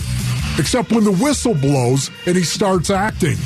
Except 0.60 0.92
when 0.92 1.06
the 1.06 1.14
whistle 1.14 1.54
blows 1.54 2.12
and 2.26 2.36
he 2.36 2.44
starts 2.44 2.90
acting. 2.90 3.38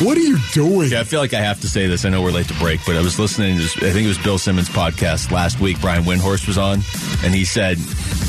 What 0.00 0.16
are 0.16 0.20
you 0.20 0.38
doing? 0.52 0.90
Yeah, 0.92 1.00
I 1.00 1.04
feel 1.04 1.18
like 1.18 1.34
I 1.34 1.40
have 1.40 1.60
to 1.62 1.68
say 1.68 1.88
this. 1.88 2.04
I 2.04 2.08
know 2.08 2.22
we're 2.22 2.30
late 2.30 2.46
to 2.48 2.54
break, 2.54 2.80
but 2.86 2.94
I 2.94 3.02
was 3.02 3.18
listening 3.18 3.58
to, 3.58 3.64
I 3.64 3.90
think 3.90 4.04
it 4.04 4.06
was 4.06 4.18
Bill 4.18 4.38
Simmons' 4.38 4.68
podcast 4.68 5.32
last 5.32 5.58
week. 5.58 5.80
Brian 5.80 6.04
Windhorst 6.04 6.46
was 6.46 6.56
on, 6.56 6.82
and 7.24 7.34
he 7.34 7.44
said 7.44 7.78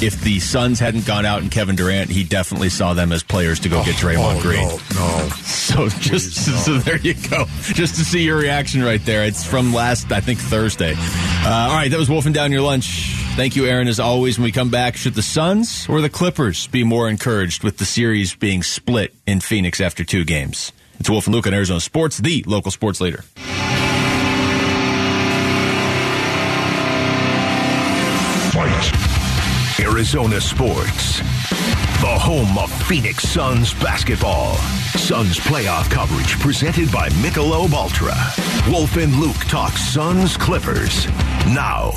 if 0.01 0.19
the 0.21 0.39
Suns 0.39 0.79
hadn't 0.79 1.05
gone 1.05 1.27
out 1.27 1.43
and 1.43 1.51
Kevin 1.51 1.75
Durant, 1.75 2.09
he 2.09 2.23
definitely 2.23 2.69
saw 2.69 2.95
them 2.95 3.11
as 3.11 3.21
players 3.21 3.59
to 3.59 3.69
go 3.69 3.83
get 3.85 3.93
Draymond 3.95 4.39
oh, 4.39 4.41
Green. 4.41 4.67
No, 4.67 5.27
no. 5.27 5.29
So 5.69 5.87
just 5.87 6.45
Please, 6.45 6.47
no. 6.47 6.55
so 6.55 6.77
there 6.79 6.97
you 6.97 7.13
go. 7.29 7.45
Just 7.61 7.95
to 7.97 8.03
see 8.03 8.23
your 8.23 8.37
reaction 8.37 8.83
right 8.83 9.03
there. 9.05 9.23
It's 9.25 9.45
from 9.45 9.71
last, 9.71 10.11
I 10.11 10.19
think, 10.19 10.39
Thursday. 10.39 10.95
Uh, 10.97 11.67
all 11.69 11.75
right, 11.75 11.91
that 11.91 11.99
was 11.99 12.09
wolfing 12.09 12.33
down 12.33 12.51
your 12.51 12.63
lunch. 12.63 13.13
Thank 13.35 13.55
you, 13.55 13.67
Aaron. 13.67 13.87
As 13.87 13.99
always, 13.99 14.39
when 14.39 14.45
we 14.45 14.51
come 14.51 14.71
back, 14.71 14.97
should 14.97 15.13
the 15.13 15.21
Suns 15.21 15.87
or 15.87 16.01
the 16.01 16.09
Clippers 16.09 16.65
be 16.65 16.83
more 16.83 17.07
encouraged 17.07 17.63
with 17.63 17.77
the 17.77 17.85
series 17.85 18.35
being 18.35 18.63
split 18.63 19.13
in 19.27 19.39
Phoenix 19.39 19.79
after 19.79 20.03
two 20.03 20.25
games? 20.25 20.71
It's 20.99 21.09
Wolf 21.09 21.27
and 21.27 21.35
Luke 21.35 21.47
on 21.47 21.53
Arizona 21.53 21.79
Sports, 21.79 22.17
the 22.17 22.43
local 22.45 22.71
sports 22.71 22.99
leader. 22.99 23.23
Fight. 28.51 29.79
Arizona 29.79 30.41
Sports. 30.41 31.19
The 32.01 32.17
home 32.17 32.57
of 32.57 32.69
Phoenix 32.87 33.23
Suns 33.23 33.73
basketball. 33.75 34.55
Suns 34.97 35.37
playoff 35.39 35.89
coverage 35.89 36.37
presented 36.39 36.91
by 36.91 37.07
Michelob 37.09 37.73
Ultra. 37.73 38.15
Wolf 38.69 38.97
and 38.97 39.15
Luke 39.15 39.37
talk 39.47 39.73
Suns 39.77 40.35
Clippers. 40.35 41.05
Now. 41.47 41.91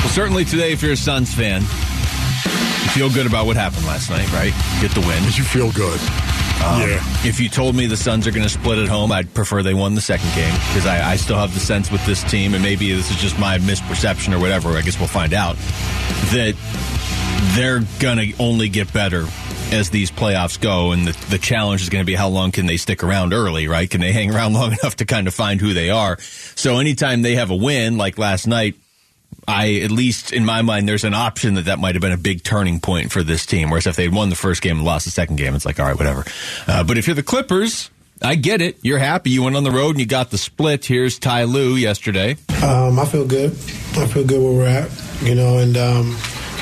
Well, 0.00 0.10
certainly 0.10 0.44
today, 0.44 0.72
if 0.72 0.82
you're 0.82 0.92
a 0.92 0.96
Suns 0.96 1.34
fan, 1.34 1.62
you 2.46 2.90
feel 2.90 3.10
good 3.10 3.26
about 3.26 3.46
what 3.46 3.56
happened 3.56 3.86
last 3.86 4.10
night, 4.10 4.30
right? 4.32 4.52
Get 4.80 4.92
the 4.92 5.00
win. 5.00 5.22
You 5.24 5.44
feel 5.44 5.72
good. 5.72 6.00
Um, 6.64 6.80
yeah. 6.80 7.00
If 7.24 7.38
you 7.38 7.48
told 7.48 7.76
me 7.76 7.86
the 7.86 7.96
Suns 7.96 8.26
are 8.26 8.30
going 8.30 8.42
to 8.42 8.48
split 8.48 8.78
at 8.78 8.88
home, 8.88 9.12
I'd 9.12 9.32
prefer 9.34 9.62
they 9.62 9.74
won 9.74 9.94
the 9.94 10.00
second 10.00 10.34
game 10.34 10.52
because 10.68 10.86
I, 10.86 11.12
I, 11.12 11.16
still 11.16 11.36
have 11.36 11.52
the 11.52 11.60
sense 11.60 11.90
with 11.90 12.04
this 12.06 12.22
team, 12.24 12.54
and 12.54 12.62
maybe 12.62 12.92
this 12.92 13.10
is 13.10 13.16
just 13.16 13.38
my 13.38 13.58
misperception 13.58 14.34
or 14.34 14.40
whatever. 14.40 14.70
I 14.70 14.80
guess 14.80 14.98
we'll 14.98 15.08
find 15.08 15.34
out 15.34 15.56
that 16.32 16.54
they're 17.54 17.80
going 18.00 18.32
to 18.32 18.42
only 18.42 18.68
get 18.70 18.90
better 18.92 19.26
as 19.70 19.90
these 19.90 20.10
playoffs 20.10 20.58
go, 20.58 20.92
and 20.92 21.06
the, 21.06 21.26
the 21.28 21.38
challenge 21.38 21.82
is 21.82 21.88
going 21.90 22.02
to 22.02 22.06
be 22.06 22.14
how 22.14 22.28
long 22.28 22.52
can 22.52 22.66
they 22.66 22.78
stick 22.78 23.04
around 23.04 23.34
early, 23.34 23.68
right? 23.68 23.90
Can 23.90 24.00
they 24.00 24.12
hang 24.12 24.34
around 24.34 24.52
long 24.54 24.72
enough 24.72 24.96
to 24.96 25.04
kind 25.04 25.26
of 25.26 25.34
find 25.34 25.60
who 25.60 25.74
they 25.74 25.90
are? 25.90 26.18
So 26.54 26.78
anytime 26.78 27.22
they 27.22 27.34
have 27.34 27.50
a 27.50 27.56
win, 27.56 27.98
like 27.98 28.18
last 28.18 28.46
night, 28.46 28.76
I 29.48 29.76
at 29.76 29.90
least 29.90 30.32
in 30.32 30.44
my 30.44 30.62
mind, 30.62 30.88
there's 30.88 31.04
an 31.04 31.14
option 31.14 31.54
that 31.54 31.66
that 31.66 31.78
might 31.78 31.94
have 31.94 32.02
been 32.02 32.12
a 32.12 32.16
big 32.18 32.42
turning 32.42 32.80
point 32.80 33.12
for 33.12 33.22
this 33.22 33.46
team. 33.46 33.70
Whereas 33.70 33.86
if 33.86 33.96
they 33.96 34.08
won 34.08 34.28
the 34.28 34.36
first 34.36 34.62
game 34.62 34.78
and 34.78 34.84
lost 34.84 35.04
the 35.04 35.10
second 35.10 35.36
game, 35.36 35.54
it's 35.54 35.64
like 35.64 35.78
all 35.78 35.86
right, 35.86 35.96
whatever. 35.96 36.24
Uh, 36.66 36.84
but 36.84 36.98
if 36.98 37.06
you're 37.06 37.14
the 37.14 37.22
Clippers, 37.22 37.90
I 38.22 38.34
get 38.34 38.60
it. 38.60 38.78
You're 38.82 38.98
happy. 38.98 39.30
You 39.30 39.42
went 39.42 39.56
on 39.56 39.64
the 39.64 39.70
road 39.70 39.90
and 39.90 40.00
you 40.00 40.06
got 40.06 40.30
the 40.30 40.38
split. 40.38 40.84
Here's 40.84 41.18
Ty 41.18 41.44
Lue 41.44 41.76
yesterday. 41.76 42.36
Um, 42.62 42.98
I 42.98 43.04
feel 43.04 43.26
good. 43.26 43.50
I 43.52 44.06
feel 44.06 44.24
good 44.24 44.42
where 44.42 44.52
we're 44.52 44.66
at. 44.66 44.90
You 45.22 45.34
know, 45.34 45.58
and 45.58 45.76
um, 45.76 46.16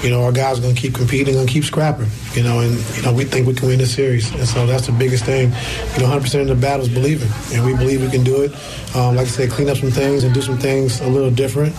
you 0.04 0.10
know 0.10 0.22
our 0.22 0.32
guys 0.32 0.58
are 0.58 0.62
going 0.62 0.74
to 0.74 0.80
keep 0.80 0.94
competing 0.94 1.28
and 1.28 1.36
gonna 1.36 1.48
keep 1.48 1.64
scrapping. 1.64 2.08
You 2.34 2.42
know, 2.42 2.60
and 2.60 2.76
you 2.94 3.02
know 3.02 3.12
we 3.12 3.24
think 3.24 3.46
we 3.46 3.54
can 3.54 3.68
win 3.68 3.78
this 3.78 3.94
series, 3.94 4.30
and 4.32 4.46
so 4.46 4.66
that's 4.66 4.86
the 4.86 4.92
biggest 4.92 5.24
thing. 5.24 5.48
You 5.94 5.98
know, 6.00 6.10
100 6.10 6.20
percent 6.20 6.42
of 6.50 6.56
the 6.56 6.60
battle 6.60 6.84
is 6.86 6.92
believing, 6.92 7.30
and 7.52 7.64
we 7.64 7.74
believe 7.74 8.02
we 8.02 8.10
can 8.10 8.22
do 8.22 8.42
it. 8.42 8.52
Um, 8.94 9.16
like 9.16 9.26
I 9.26 9.30
said, 9.30 9.50
clean 9.50 9.70
up 9.70 9.78
some 9.78 9.90
things 9.90 10.22
and 10.22 10.34
do 10.34 10.42
some 10.42 10.58
things 10.58 11.00
a 11.00 11.08
little 11.08 11.30
different. 11.30 11.74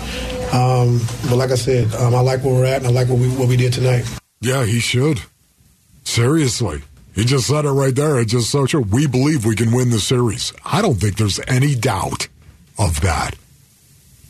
Um, 0.54 1.00
but 1.30 1.36
like 1.38 1.52
I 1.52 1.56
said, 1.56 1.94
um, 1.96 2.16
I 2.16 2.20
like 2.20 2.44
where 2.44 2.54
we're 2.54 2.66
at, 2.66 2.78
and 2.78 2.88
I 2.88 2.92
like 2.92 3.08
what 3.08 3.20
we 3.20 3.30
what 3.30 3.48
we 3.48 3.58
did 3.58 3.74
tonight. 3.74 4.06
Yeah, 4.42 4.66
he 4.66 4.80
should. 4.80 5.22
Seriously. 6.04 6.82
He 7.14 7.24
just 7.24 7.48
said 7.48 7.64
it 7.64 7.72
right 7.72 7.96
there. 7.96 8.20
It's 8.20 8.34
just 8.34 8.50
so 8.50 8.66
true. 8.66 8.82
We 8.82 9.08
believe 9.08 9.46
we 9.46 9.56
can 9.56 9.72
win 9.72 9.90
the 9.90 10.00
series. 10.00 10.52
I 10.66 10.82
don't 10.82 10.96
think 10.96 11.16
there's 11.16 11.40
any 11.48 11.74
doubt 11.74 12.28
of 12.78 13.00
that. 13.02 13.36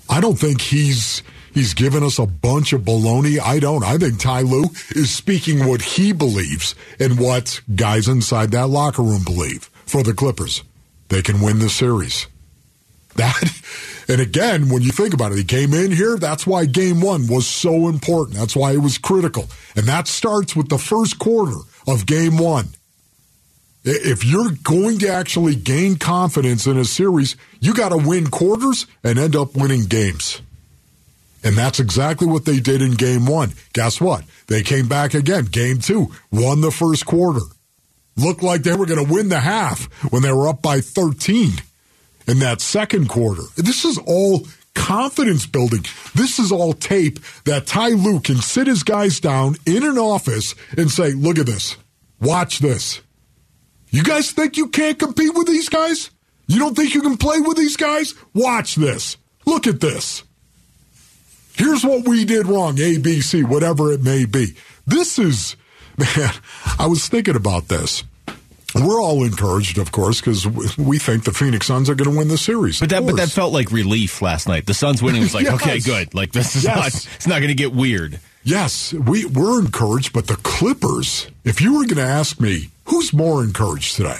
I 0.07 0.21
don't 0.21 0.37
think 0.37 0.61
he's 0.61 1.23
he's 1.55 1.73
given 1.73 2.03
us 2.03 2.19
a 2.19 2.27
bunch 2.27 2.73
of 2.73 2.81
baloney. 2.81 3.39
I 3.39 3.57
don't. 3.57 3.83
I 3.83 3.97
think 3.97 4.19
Ty 4.19 4.41
Lue 4.41 4.65
is 4.91 5.09
speaking 5.09 5.67
what 5.67 5.81
he 5.81 6.11
believes 6.11 6.75
and 6.99 7.19
what 7.19 7.61
guys 7.73 8.07
inside 8.07 8.51
that 8.51 8.67
locker 8.67 9.01
room 9.01 9.23
believe 9.23 9.71
for 9.87 10.03
the 10.03 10.13
Clippers. 10.13 10.63
They 11.09 11.23
can 11.23 11.41
win 11.41 11.57
the 11.57 11.69
series. 11.69 12.27
That 13.15 13.41
and 14.07 14.19
again, 14.19 14.67
when 14.67 14.81
you 14.81 14.91
think 14.91 15.13
about 15.13 15.31
it, 15.31 15.37
he 15.37 15.45
came 15.45 15.73
in 15.73 15.91
here. 15.91 16.17
That's 16.17 16.45
why 16.45 16.65
game 16.65 17.01
one 17.01 17.27
was 17.27 17.47
so 17.47 17.87
important. 17.87 18.37
That's 18.37 18.55
why 18.55 18.73
it 18.73 18.79
was 18.79 18.97
critical. 18.97 19.45
And 19.75 19.85
that 19.85 20.07
starts 20.07 20.55
with 20.55 20.67
the 20.67 20.77
first 20.77 21.17
quarter 21.17 21.57
of 21.87 22.05
game 22.05 22.37
one. 22.37 22.67
If 23.83 24.25
you're 24.25 24.51
going 24.63 24.99
to 24.99 25.07
actually 25.07 25.55
gain 25.55 25.95
confidence 25.95 26.67
in 26.67 26.77
a 26.77 26.85
series, 26.85 27.35
you 27.59 27.73
got 27.73 27.89
to 27.89 27.97
win 27.97 28.27
quarters 28.27 28.85
and 29.03 29.17
end 29.17 29.35
up 29.35 29.55
winning 29.55 29.85
games. 29.85 30.41
And 31.45 31.55
that's 31.55 31.79
exactly 31.79 32.25
what 32.25 32.43
they 32.45 32.59
did 32.59 32.81
in 32.81 32.91
game 32.91 33.27
one. 33.27 33.53
Guess 33.73 34.01
what? 34.01 34.23
They 34.47 34.63
came 34.63 34.87
back 34.87 35.13
again. 35.13 35.45
Game 35.45 35.77
two, 35.77 36.11
won 36.31 36.61
the 36.61 36.71
first 36.71 37.05
quarter. 37.05 37.41
Looked 38.17 38.41
like 38.41 38.63
they 38.63 38.75
were 38.75 38.87
going 38.87 39.05
to 39.05 39.13
win 39.13 39.29
the 39.29 39.39
half 39.39 39.85
when 40.11 40.23
they 40.23 40.31
were 40.31 40.47
up 40.47 40.63
by 40.63 40.81
13 40.81 41.51
in 42.27 42.39
that 42.39 42.61
second 42.61 43.09
quarter. 43.09 43.43
This 43.55 43.85
is 43.85 43.99
all 44.07 44.47
confidence 44.73 45.45
building. 45.45 45.85
This 46.15 46.39
is 46.39 46.51
all 46.51 46.73
tape 46.73 47.19
that 47.43 47.67
Ty 47.67 47.89
Lue 47.89 48.21
can 48.21 48.37
sit 48.37 48.65
his 48.65 48.81
guys 48.81 49.19
down 49.19 49.55
in 49.67 49.83
an 49.83 49.99
office 49.99 50.55
and 50.75 50.89
say, 50.89 51.11
look 51.11 51.37
at 51.37 51.45
this. 51.45 51.77
Watch 52.19 52.57
this. 52.57 53.01
You 53.91 54.03
guys 54.03 54.31
think 54.31 54.57
you 54.57 54.69
can't 54.69 54.97
compete 54.97 55.35
with 55.35 55.45
these 55.45 55.69
guys? 55.69 56.09
You 56.47 56.57
don't 56.57 56.75
think 56.75 56.95
you 56.95 57.01
can 57.01 57.17
play 57.17 57.39
with 57.39 57.57
these 57.57 57.77
guys? 57.77 58.15
Watch 58.33 58.75
this. 58.75 59.17
Look 59.45 59.67
at 59.67 59.79
this. 59.79 60.23
Here's 61.57 61.83
what 61.83 62.07
we 62.07 62.25
did 62.25 62.47
wrong, 62.47 62.79
A, 62.79 62.97
B, 62.97 63.21
C, 63.21 63.43
whatever 63.43 63.91
it 63.91 64.03
may 64.03 64.25
be. 64.25 64.53
This 64.85 65.17
is, 65.17 65.55
man, 65.97 66.31
I 66.77 66.87
was 66.87 67.07
thinking 67.07 67.35
about 67.35 67.67
this. 67.67 68.03
We're 68.75 69.01
all 69.01 69.23
encouraged, 69.23 69.77
of 69.77 69.93
course, 69.93 70.19
because 70.19 70.45
we 70.77 70.99
think 70.99 71.23
the 71.23 71.31
Phoenix 71.31 71.67
Suns 71.67 71.89
are 71.89 71.95
going 71.95 72.11
to 72.11 72.17
win 72.17 72.27
the 72.27 72.37
series. 72.37 72.81
But 72.81 72.89
that, 72.89 73.05
but 73.05 73.15
that 73.15 73.29
felt 73.29 73.53
like 73.53 73.71
relief 73.71 74.21
last 74.21 74.49
night. 74.49 74.65
The 74.65 74.73
Suns 74.73 75.01
winning 75.01 75.21
was 75.21 75.33
like, 75.33 75.45
yes. 75.45 75.61
okay, 75.61 75.79
good. 75.79 76.13
Like 76.13 76.33
this 76.33 76.57
is 76.57 76.65
yes. 76.65 76.75
not, 76.75 76.87
it's 77.15 77.27
not 77.27 77.37
going 77.37 77.47
to 77.47 77.53
get 77.55 77.71
weird. 77.71 78.19
Yes, 78.43 78.93
we 78.93 79.25
we're 79.25 79.59
encouraged, 79.59 80.11
but 80.11 80.27
the 80.27 80.35
Clippers. 80.35 81.27
If 81.45 81.61
you 81.61 81.77
were 81.77 81.85
going 81.85 81.95
to 81.95 82.03
ask 82.03 82.39
me 82.39 82.69
who's 82.85 83.13
more 83.13 83.43
encouraged 83.43 83.95
today, 83.95 84.19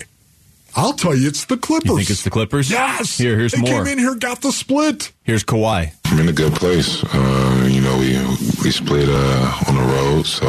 I'll 0.76 0.94
tell 0.94 1.16
you 1.16 1.28
it's 1.28 1.46
the 1.46 1.58
Clippers. 1.58 1.90
You 1.90 1.98
think 1.98 2.10
it's 2.10 2.24
the 2.24 2.30
Clippers? 2.30 2.70
Yes. 2.70 3.18
Here, 3.18 3.38
here's 3.38 3.54
they 3.54 3.60
more. 3.60 3.70
came 3.70 3.88
in 3.88 3.98
here, 3.98 4.16
got 4.16 4.42
the 4.42 4.52
split. 4.52 5.12
Here's 5.24 5.44
Kawhi. 5.44 5.94
I'm 6.06 6.20
in 6.20 6.28
a 6.28 6.34
good 6.34 6.54
place. 6.54 7.04
Uh, 7.04 7.68
you 7.72 7.82
know, 7.82 7.98
we 7.98 8.18
we 8.64 8.72
split 8.72 9.08
uh, 9.10 9.64
on 9.68 9.76
the 9.76 9.82
road, 9.82 10.26
so 10.26 10.46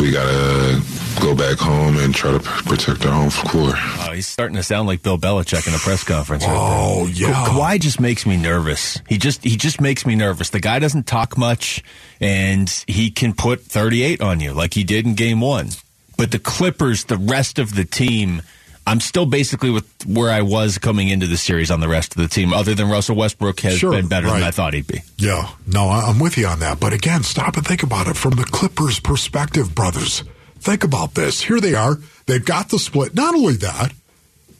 we 0.00 0.10
gotta 0.10 0.82
go 1.20 1.34
back 1.34 1.58
home 1.58 1.96
and 1.98 2.14
try 2.14 2.32
to 2.32 2.40
protect 2.40 3.06
our 3.06 3.12
home 3.12 3.30
floor. 3.30 3.72
Oh, 3.76 4.12
he's 4.12 4.26
starting 4.26 4.56
to 4.56 4.62
sound 4.62 4.88
like 4.88 5.02
Bill 5.02 5.16
Belichick 5.18 5.66
in 5.66 5.74
a 5.74 5.78
press 5.78 6.02
conference. 6.04 6.44
Right 6.44 6.56
oh 6.56 7.06
yeah, 7.06 7.32
Ka- 7.32 7.48
Kawhi 7.50 7.80
just 7.80 8.00
makes 8.00 8.26
me 8.26 8.36
nervous. 8.36 9.00
He 9.08 9.16
just 9.16 9.44
he 9.44 9.56
just 9.56 9.80
makes 9.80 10.04
me 10.04 10.16
nervous. 10.16 10.50
The 10.50 10.60
guy 10.60 10.80
doesn't 10.80 11.06
talk 11.06 11.38
much, 11.38 11.82
and 12.20 12.68
he 12.88 13.10
can 13.10 13.32
put 13.32 13.60
38 13.62 14.20
on 14.20 14.40
you 14.40 14.52
like 14.52 14.74
he 14.74 14.82
did 14.84 15.06
in 15.06 15.14
Game 15.14 15.40
One. 15.40 15.68
But 16.16 16.32
the 16.32 16.38
Clippers, 16.38 17.04
the 17.04 17.16
rest 17.16 17.58
of 17.58 17.74
the 17.74 17.84
team. 17.84 18.42
I'm 18.86 19.00
still 19.00 19.24
basically 19.26 19.70
with 19.70 19.86
where 20.06 20.30
I 20.30 20.42
was 20.42 20.78
coming 20.78 21.08
into 21.08 21.26
the 21.26 21.38
series 21.38 21.70
on 21.70 21.80
the 21.80 21.88
rest 21.88 22.14
of 22.16 22.22
the 22.22 22.28
team, 22.28 22.52
other 22.52 22.74
than 22.74 22.88
Russell 22.90 23.16
Westbrook 23.16 23.60
has 23.60 23.78
sure, 23.78 23.92
been 23.92 24.08
better 24.08 24.26
right. 24.26 24.34
than 24.40 24.42
I 24.42 24.50
thought 24.50 24.74
he'd 24.74 24.86
be. 24.86 25.00
Yeah, 25.16 25.50
no, 25.66 25.88
I'm 25.88 26.18
with 26.18 26.36
you 26.36 26.46
on 26.46 26.60
that. 26.60 26.80
But 26.80 26.92
again, 26.92 27.22
stop 27.22 27.56
and 27.56 27.66
think 27.66 27.82
about 27.82 28.08
it 28.08 28.16
from 28.16 28.34
the 28.34 28.44
Clippers' 28.44 29.00
perspective, 29.00 29.74
brothers. 29.74 30.22
Think 30.58 30.84
about 30.84 31.14
this. 31.14 31.42
Here 31.42 31.60
they 31.60 31.74
are. 31.74 31.98
They've 32.26 32.44
got 32.44 32.68
the 32.68 32.78
split. 32.78 33.14
Not 33.14 33.34
only 33.34 33.54
that, 33.56 33.92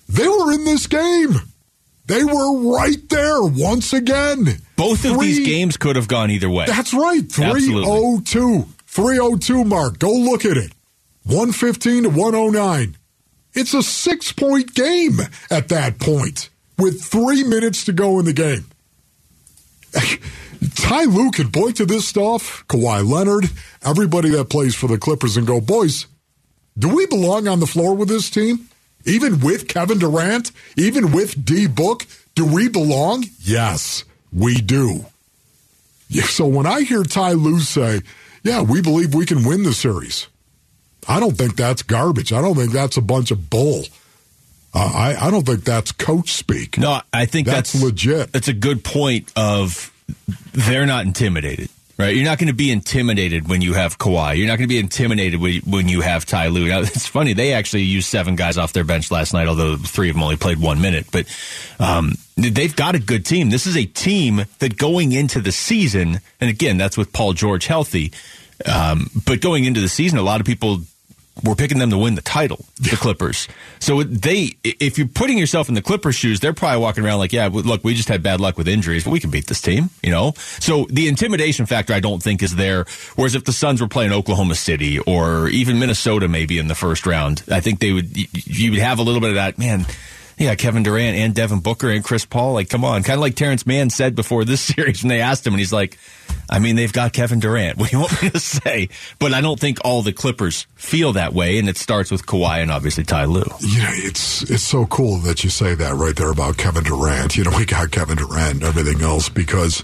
they 0.08 0.28
were 0.28 0.52
in 0.52 0.64
this 0.64 0.86
game. 0.86 1.34
They 2.06 2.24
were 2.24 2.76
right 2.76 3.08
there 3.08 3.42
once 3.42 3.92
again. 3.92 4.60
Both 4.76 5.00
Three, 5.00 5.12
of 5.12 5.20
these 5.20 5.46
games 5.46 5.76
could 5.76 5.96
have 5.96 6.08
gone 6.08 6.30
either 6.30 6.50
way. 6.50 6.66
That's 6.66 6.92
right. 6.92 7.30
302. 7.30 8.66
302 8.86 9.64
mark. 9.64 9.98
Go 9.98 10.12
look 10.12 10.44
at 10.44 10.56
it. 10.56 10.72
115 11.24 12.02
to 12.02 12.08
109. 12.10 12.96
It's 13.54 13.74
a 13.74 13.82
six 13.82 14.32
point 14.32 14.74
game 14.74 15.18
at 15.50 15.68
that 15.68 15.98
point 15.98 16.50
with 16.78 17.02
three 17.02 17.44
minutes 17.44 17.84
to 17.84 17.92
go 17.92 18.18
in 18.18 18.24
the 18.24 18.32
game. 18.32 18.66
Ty 20.74 21.04
Lue 21.04 21.30
can 21.30 21.50
point 21.50 21.76
to 21.76 21.86
this 21.86 22.08
stuff, 22.08 22.66
Kawhi 22.68 23.06
Leonard, 23.08 23.50
everybody 23.82 24.30
that 24.30 24.46
plays 24.46 24.74
for 24.74 24.88
the 24.88 24.98
Clippers, 24.98 25.36
and 25.36 25.46
go, 25.46 25.60
boys, 25.60 26.06
do 26.76 26.94
we 26.94 27.06
belong 27.06 27.46
on 27.46 27.60
the 27.60 27.66
floor 27.66 27.94
with 27.94 28.08
this 28.08 28.30
team? 28.30 28.68
Even 29.04 29.40
with 29.40 29.68
Kevin 29.68 29.98
Durant, 29.98 30.50
even 30.76 31.12
with 31.12 31.44
D 31.44 31.66
Book, 31.66 32.06
do 32.34 32.44
we 32.44 32.68
belong? 32.68 33.24
Yes, 33.40 34.04
we 34.32 34.60
do. 34.60 35.06
So 36.10 36.46
when 36.46 36.66
I 36.66 36.82
hear 36.82 37.02
Ty 37.02 37.32
Lue 37.32 37.60
say, 37.60 38.00
yeah, 38.42 38.62
we 38.62 38.80
believe 38.80 39.14
we 39.14 39.26
can 39.26 39.44
win 39.44 39.62
the 39.62 39.72
series, 39.72 40.28
I 41.08 41.20
don't 41.20 41.36
think 41.36 41.56
that's 41.56 41.82
garbage. 41.82 42.32
I 42.32 42.40
don't 42.40 42.56
think 42.56 42.72
that's 42.72 42.96
a 42.96 43.02
bunch 43.02 43.30
of 43.30 43.50
bull. 43.50 43.84
Uh, 44.74 44.90
I, 44.92 45.26
I 45.26 45.30
don't 45.30 45.46
think 45.46 45.64
that's 45.64 45.92
coach 45.92 46.32
speak. 46.32 46.78
No, 46.78 47.00
I 47.12 47.26
think 47.26 47.46
that's, 47.46 47.72
that's 47.72 47.84
legit. 47.84 48.32
That's 48.32 48.48
a 48.48 48.52
good 48.52 48.82
point 48.82 49.32
of 49.36 49.92
they're 50.52 50.86
not 50.86 51.06
intimidated. 51.06 51.68
Right, 51.96 52.16
you're 52.16 52.24
not 52.24 52.38
going 52.38 52.48
to 52.48 52.54
be 52.54 52.72
intimidated 52.72 53.48
when 53.48 53.60
you 53.60 53.74
have 53.74 53.98
Kawhi. 53.98 54.36
You're 54.36 54.48
not 54.48 54.58
going 54.58 54.68
to 54.68 54.74
be 54.74 54.80
intimidated 54.80 55.40
when 55.40 55.88
you 55.88 56.00
have 56.00 56.26
Ty 56.26 56.48
Lue. 56.48 56.66
Now, 56.66 56.80
it's 56.80 57.06
funny 57.06 57.34
they 57.34 57.52
actually 57.52 57.82
used 57.82 58.08
seven 58.08 58.34
guys 58.34 58.58
off 58.58 58.72
their 58.72 58.82
bench 58.82 59.12
last 59.12 59.32
night, 59.32 59.46
although 59.46 59.76
three 59.76 60.10
of 60.10 60.16
them 60.16 60.24
only 60.24 60.36
played 60.36 60.58
one 60.58 60.80
minute. 60.80 61.06
But 61.12 61.26
um, 61.78 62.14
they've 62.36 62.74
got 62.74 62.96
a 62.96 62.98
good 62.98 63.24
team. 63.24 63.50
This 63.50 63.68
is 63.68 63.76
a 63.76 63.84
team 63.84 64.44
that 64.58 64.76
going 64.76 65.12
into 65.12 65.40
the 65.40 65.52
season, 65.52 66.18
and 66.40 66.50
again, 66.50 66.78
that's 66.78 66.96
with 66.96 67.12
Paul 67.12 67.32
George 67.32 67.66
healthy. 67.66 68.10
Um, 68.66 69.08
but 69.24 69.40
going 69.40 69.64
into 69.64 69.80
the 69.80 69.88
season, 69.88 70.18
a 70.18 70.22
lot 70.22 70.40
of 70.40 70.46
people 70.46 70.80
we're 71.42 71.56
picking 71.56 71.78
them 71.78 71.90
to 71.90 71.98
win 71.98 72.14
the 72.14 72.22
title, 72.22 72.64
the 72.76 72.96
Clippers. 72.96 73.48
So 73.80 74.02
they, 74.02 74.56
if 74.62 74.98
you're 74.98 75.08
putting 75.08 75.36
yourself 75.36 75.68
in 75.68 75.74
the 75.74 75.82
Clippers' 75.82 76.14
shoes, 76.14 76.40
they're 76.40 76.52
probably 76.52 76.80
walking 76.80 77.04
around 77.04 77.18
like, 77.18 77.32
yeah, 77.32 77.48
look, 77.50 77.82
we 77.82 77.94
just 77.94 78.08
had 78.08 78.22
bad 78.22 78.40
luck 78.40 78.56
with 78.56 78.68
injuries, 78.68 79.04
but 79.04 79.10
we 79.10 79.20
can 79.20 79.30
beat 79.30 79.48
this 79.48 79.60
team, 79.60 79.90
you 80.02 80.10
know? 80.10 80.32
So 80.36 80.86
the 80.90 81.08
intimidation 81.08 81.66
factor, 81.66 81.92
I 81.92 82.00
don't 82.00 82.22
think 82.22 82.42
is 82.42 82.54
there. 82.54 82.84
Whereas 83.16 83.34
if 83.34 83.44
the 83.44 83.52
Suns 83.52 83.80
were 83.80 83.88
playing 83.88 84.12
Oklahoma 84.12 84.54
City 84.54 85.00
or 85.00 85.48
even 85.48 85.78
Minnesota 85.78 86.28
maybe 86.28 86.58
in 86.58 86.68
the 86.68 86.74
first 86.74 87.04
round, 87.04 87.42
I 87.50 87.60
think 87.60 87.80
they 87.80 87.92
would, 87.92 88.16
you 88.16 88.70
would 88.70 88.80
have 88.80 89.00
a 89.00 89.02
little 89.02 89.20
bit 89.20 89.30
of 89.30 89.36
that, 89.36 89.58
man, 89.58 89.86
yeah, 90.44 90.54
Kevin 90.56 90.82
Durant 90.82 91.16
and 91.16 91.34
Devin 91.34 91.60
Booker 91.60 91.88
and 91.88 92.04
Chris 92.04 92.26
Paul. 92.26 92.52
Like, 92.52 92.68
come 92.68 92.84
on. 92.84 93.02
Kind 93.02 93.16
of 93.16 93.22
like 93.22 93.34
Terance 93.34 93.66
Mann 93.66 93.88
said 93.88 94.14
before 94.14 94.44
this 94.44 94.60
series 94.74 95.02
when 95.02 95.08
they 95.08 95.20
asked 95.20 95.46
him, 95.46 95.54
and 95.54 95.58
he's 95.58 95.72
like, 95.72 95.98
I 96.50 96.58
mean, 96.58 96.76
they've 96.76 96.92
got 96.92 97.12
Kevin 97.12 97.40
Durant. 97.40 97.78
What 97.84 97.90
do 97.90 97.96
you 97.96 98.00
want 98.02 98.22
me 98.22 98.30
to 98.30 98.38
say? 98.38 98.88
But 99.18 99.32
I 99.32 99.40
don't 99.40 99.58
think 99.58 99.78
all 99.84 100.02
the 100.02 100.12
Clippers 100.12 100.66
feel 100.74 101.14
that 101.14 101.32
way, 101.32 101.58
and 101.58 101.68
it 101.68 101.78
starts 101.78 102.10
with 102.10 102.26
Kawhi 102.26 102.60
and 102.62 102.70
obviously 102.70 103.04
Ty 103.04 103.24
Lue. 103.24 103.44
You 103.60 103.82
know, 103.82 103.90
it's 103.90 104.42
it's 104.50 104.62
so 104.62 104.86
cool 104.86 105.18
that 105.18 105.44
you 105.44 105.50
say 105.50 105.74
that 105.74 105.94
right 105.94 106.14
there 106.14 106.30
about 106.30 106.58
Kevin 106.58 106.84
Durant. 106.84 107.36
You 107.36 107.44
know, 107.44 107.56
we 107.56 107.64
got 107.64 107.90
Kevin 107.90 108.16
Durant 108.16 108.54
and 108.54 108.62
everything 108.64 109.00
else 109.02 109.28
because 109.28 109.82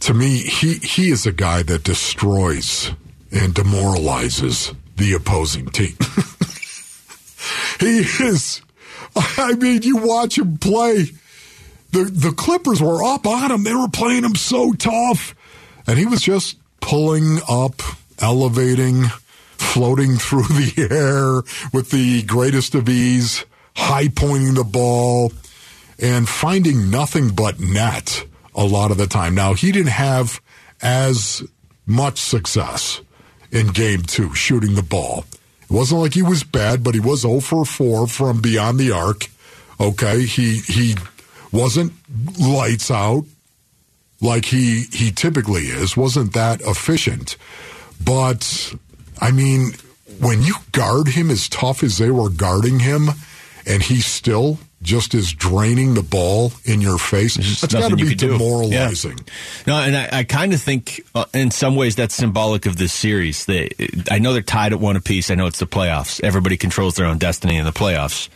to 0.00 0.14
me, 0.14 0.38
he 0.38 0.74
he 0.74 1.10
is 1.10 1.26
a 1.26 1.32
guy 1.32 1.62
that 1.64 1.82
destroys 1.84 2.92
and 3.32 3.54
demoralizes 3.54 4.72
the 4.96 5.14
opposing 5.14 5.66
team. 5.66 5.96
he 7.80 7.98
is 8.24 8.62
I 9.16 9.54
mean, 9.54 9.82
you 9.82 9.96
watch 9.98 10.38
him 10.38 10.58
play. 10.58 11.06
The 11.92 12.04
the 12.04 12.32
Clippers 12.32 12.80
were 12.80 13.02
up 13.02 13.26
on 13.26 13.50
him. 13.50 13.64
They 13.64 13.74
were 13.74 13.88
playing 13.88 14.24
him 14.24 14.34
so 14.34 14.72
tough. 14.72 15.34
And 15.86 15.98
he 15.98 16.06
was 16.06 16.20
just 16.20 16.56
pulling 16.80 17.38
up, 17.48 17.82
elevating, 18.20 19.04
floating 19.56 20.16
through 20.18 20.44
the 20.44 20.88
air 20.90 21.42
with 21.72 21.90
the 21.90 22.22
greatest 22.22 22.74
of 22.74 22.88
ease, 22.88 23.44
high 23.76 24.08
pointing 24.08 24.54
the 24.54 24.64
ball, 24.64 25.32
and 25.98 26.28
finding 26.28 26.90
nothing 26.90 27.30
but 27.30 27.60
net 27.60 28.24
a 28.54 28.64
lot 28.64 28.90
of 28.90 28.98
the 28.98 29.06
time. 29.06 29.34
Now, 29.34 29.54
he 29.54 29.72
didn't 29.72 29.92
have 29.92 30.40
as 30.82 31.42
much 31.86 32.18
success 32.18 33.00
in 33.50 33.68
game 33.68 34.02
two 34.02 34.34
shooting 34.34 34.74
the 34.74 34.82
ball. 34.82 35.24
It 35.70 35.74
wasn't 35.74 36.00
like 36.00 36.14
he 36.14 36.22
was 36.22 36.42
bad, 36.42 36.82
but 36.82 36.94
he 36.94 37.00
was 37.00 37.20
0 37.20 37.40
for 37.40 37.64
4 37.64 38.08
from 38.08 38.40
beyond 38.40 38.78
the 38.78 38.90
arc. 38.90 39.28
Okay, 39.78 40.24
he 40.24 40.58
he 40.58 40.96
wasn't 41.52 41.92
lights 42.38 42.90
out 42.90 43.24
like 44.20 44.46
he 44.46 44.84
he 44.92 45.10
typically 45.12 45.66
is. 45.66 45.96
Wasn't 45.96 46.32
that 46.34 46.60
efficient? 46.62 47.36
But 48.04 48.74
I 49.20 49.30
mean, 49.30 49.72
when 50.18 50.42
you 50.42 50.54
guard 50.72 51.08
him 51.08 51.30
as 51.30 51.48
tough 51.48 51.82
as 51.82 51.98
they 51.98 52.10
were 52.10 52.30
guarding 52.30 52.80
him, 52.80 53.10
and 53.66 53.82
he 53.82 54.00
still 54.00 54.58
just 54.82 55.14
is 55.14 55.32
draining 55.32 55.94
the 55.94 56.02
ball 56.02 56.52
in 56.64 56.80
your 56.80 56.98
face. 56.98 57.36
That's 57.36 57.72
got 57.72 57.90
to 57.90 57.96
be 57.96 58.14
demoralizing. 58.14 59.18
Yeah. 59.18 59.24
No, 59.66 59.76
and 59.76 59.96
I, 59.96 60.08
I 60.20 60.24
kind 60.24 60.54
of 60.54 60.60
think 60.60 61.02
uh, 61.14 61.26
in 61.34 61.50
some 61.50 61.76
ways 61.76 61.96
that's 61.96 62.14
symbolic 62.14 62.66
of 62.66 62.76
this 62.76 62.92
series. 62.92 63.44
They, 63.44 63.70
I 64.10 64.18
know 64.18 64.32
they're 64.32 64.42
tied 64.42 64.72
at 64.72 64.80
one 64.80 64.96
apiece. 64.96 65.30
I 65.30 65.34
know 65.34 65.46
it's 65.46 65.58
the 65.58 65.66
playoffs. 65.66 66.22
Everybody 66.22 66.56
controls 66.56 66.94
their 66.94 67.06
own 67.06 67.18
destiny 67.18 67.56
in 67.56 67.64
the 67.64 67.72
playoffs. 67.72 68.28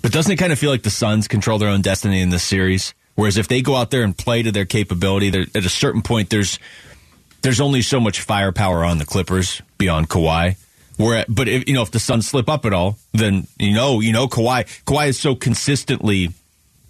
But 0.00 0.12
doesn't 0.12 0.32
it 0.32 0.36
kind 0.36 0.52
of 0.52 0.58
feel 0.58 0.70
like 0.70 0.82
the 0.82 0.90
Suns 0.90 1.28
control 1.28 1.58
their 1.58 1.70
own 1.70 1.82
destiny 1.82 2.20
in 2.20 2.30
this 2.30 2.44
series? 2.44 2.94
Whereas 3.14 3.36
if 3.36 3.48
they 3.48 3.62
go 3.62 3.76
out 3.76 3.90
there 3.90 4.02
and 4.02 4.16
play 4.16 4.42
to 4.42 4.52
their 4.52 4.64
capability, 4.64 5.28
at 5.54 5.64
a 5.64 5.68
certain 5.68 6.02
point, 6.02 6.30
there's 6.30 6.58
there's 7.42 7.60
only 7.60 7.82
so 7.82 8.00
much 8.00 8.22
firepower 8.22 8.84
on 8.84 8.98
the 8.98 9.04
Clippers 9.04 9.60
beyond 9.76 10.08
Kawhi. 10.08 10.56
Where, 10.96 11.24
but 11.28 11.48
if 11.48 11.68
you 11.68 11.74
know 11.74 11.82
if 11.82 11.90
the 11.90 11.98
Suns 11.98 12.28
slip 12.28 12.48
up 12.48 12.64
at 12.64 12.72
all, 12.72 12.98
then 13.12 13.46
you 13.58 13.74
know 13.74 14.00
you 14.00 14.12
know 14.12 14.28
Kawhi 14.28 14.64
Kawhi 14.84 15.08
is 15.08 15.18
so 15.18 15.34
consistently 15.34 16.30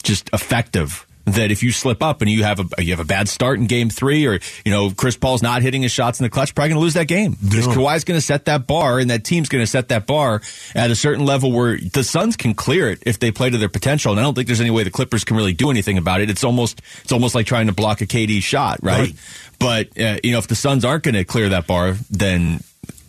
just 0.03 0.29
effective 0.33 1.07
that 1.27 1.51
if 1.51 1.63
you 1.63 1.73
slip 1.73 2.03
up 2.03 2.21
and 2.21 2.31
you 2.31 2.45
have 2.45 2.61
a 2.61 2.83
you 2.83 2.91
have 2.91 3.01
a 3.01 3.05
bad 3.05 3.29
start 3.29 3.59
in 3.59 3.67
game 3.67 3.89
three, 3.89 4.27
or 4.27 4.39
you 4.65 4.71
know 4.71 4.91
Chris 4.91 5.17
Paul's 5.17 5.43
not 5.43 5.63
hitting 5.63 5.83
his 5.83 5.93
shots 5.93 6.21
in 6.21 6.25
the 6.25 6.31
clutch, 6.31 6.55
probably 6.55 6.71
going 6.71 6.81
to 6.81 6.83
lose 6.83 6.95
that 6.95 7.09
game 7.09 7.37
because 7.43 7.67
yeah. 7.67 7.75
Kawhi's 7.75 8.05
going 8.05 8.19
to 8.19 8.25
set 8.25 8.45
that 8.45 8.67
bar, 8.67 8.99
and 8.99 9.11
that 9.11 9.25
team's 9.25 9.49
going 9.49 9.63
to 9.63 9.67
set 9.67 9.89
that 9.89 10.07
bar 10.07 10.43
at 10.75 10.91
a 10.91 10.97
certain 10.97 11.25
level 11.25 11.51
where 11.51 11.79
the 11.79 12.05
Suns 12.05 12.37
can 12.37 12.55
clear 12.55 12.91
it 12.91 13.03
if 13.07 13.19
they 13.19 13.31
play 13.31 13.51
to 13.51 13.59
their 13.59 13.69
potential. 13.69 14.13
And 14.13 14.21
I 14.21 14.23
don't 14.23 14.35
think 14.35 14.47
there's 14.47 14.61
any 14.61 14.71
way 14.71 14.85
the 14.85 14.91
Clippers 14.91 15.25
can 15.25 15.37
really 15.37 15.55
do 15.55 15.71
anything 15.71 15.99
about 15.99 16.21
it. 16.21 16.31
It's 16.31 16.45
almost 16.45 16.83
it's 17.03 17.13
almost 17.13 17.35
like 17.35 17.47
trying 17.47 17.67
to 17.67 17.73
block 17.73 18.01
a 18.01 18.07
KD 18.07 18.43
shot, 18.43 18.81
right? 18.83 19.01
right. 19.01 19.15
But 19.59 19.99
uh, 19.99 20.19
you 20.23 20.33
know 20.33 20.39
if 20.39 20.49
the 20.49 20.57
Suns 20.57 20.85
aren't 20.85 21.05
going 21.05 21.15
to 21.15 21.25
clear 21.25 21.49
that 21.51 21.67
bar, 21.67 21.97
then 22.11 22.61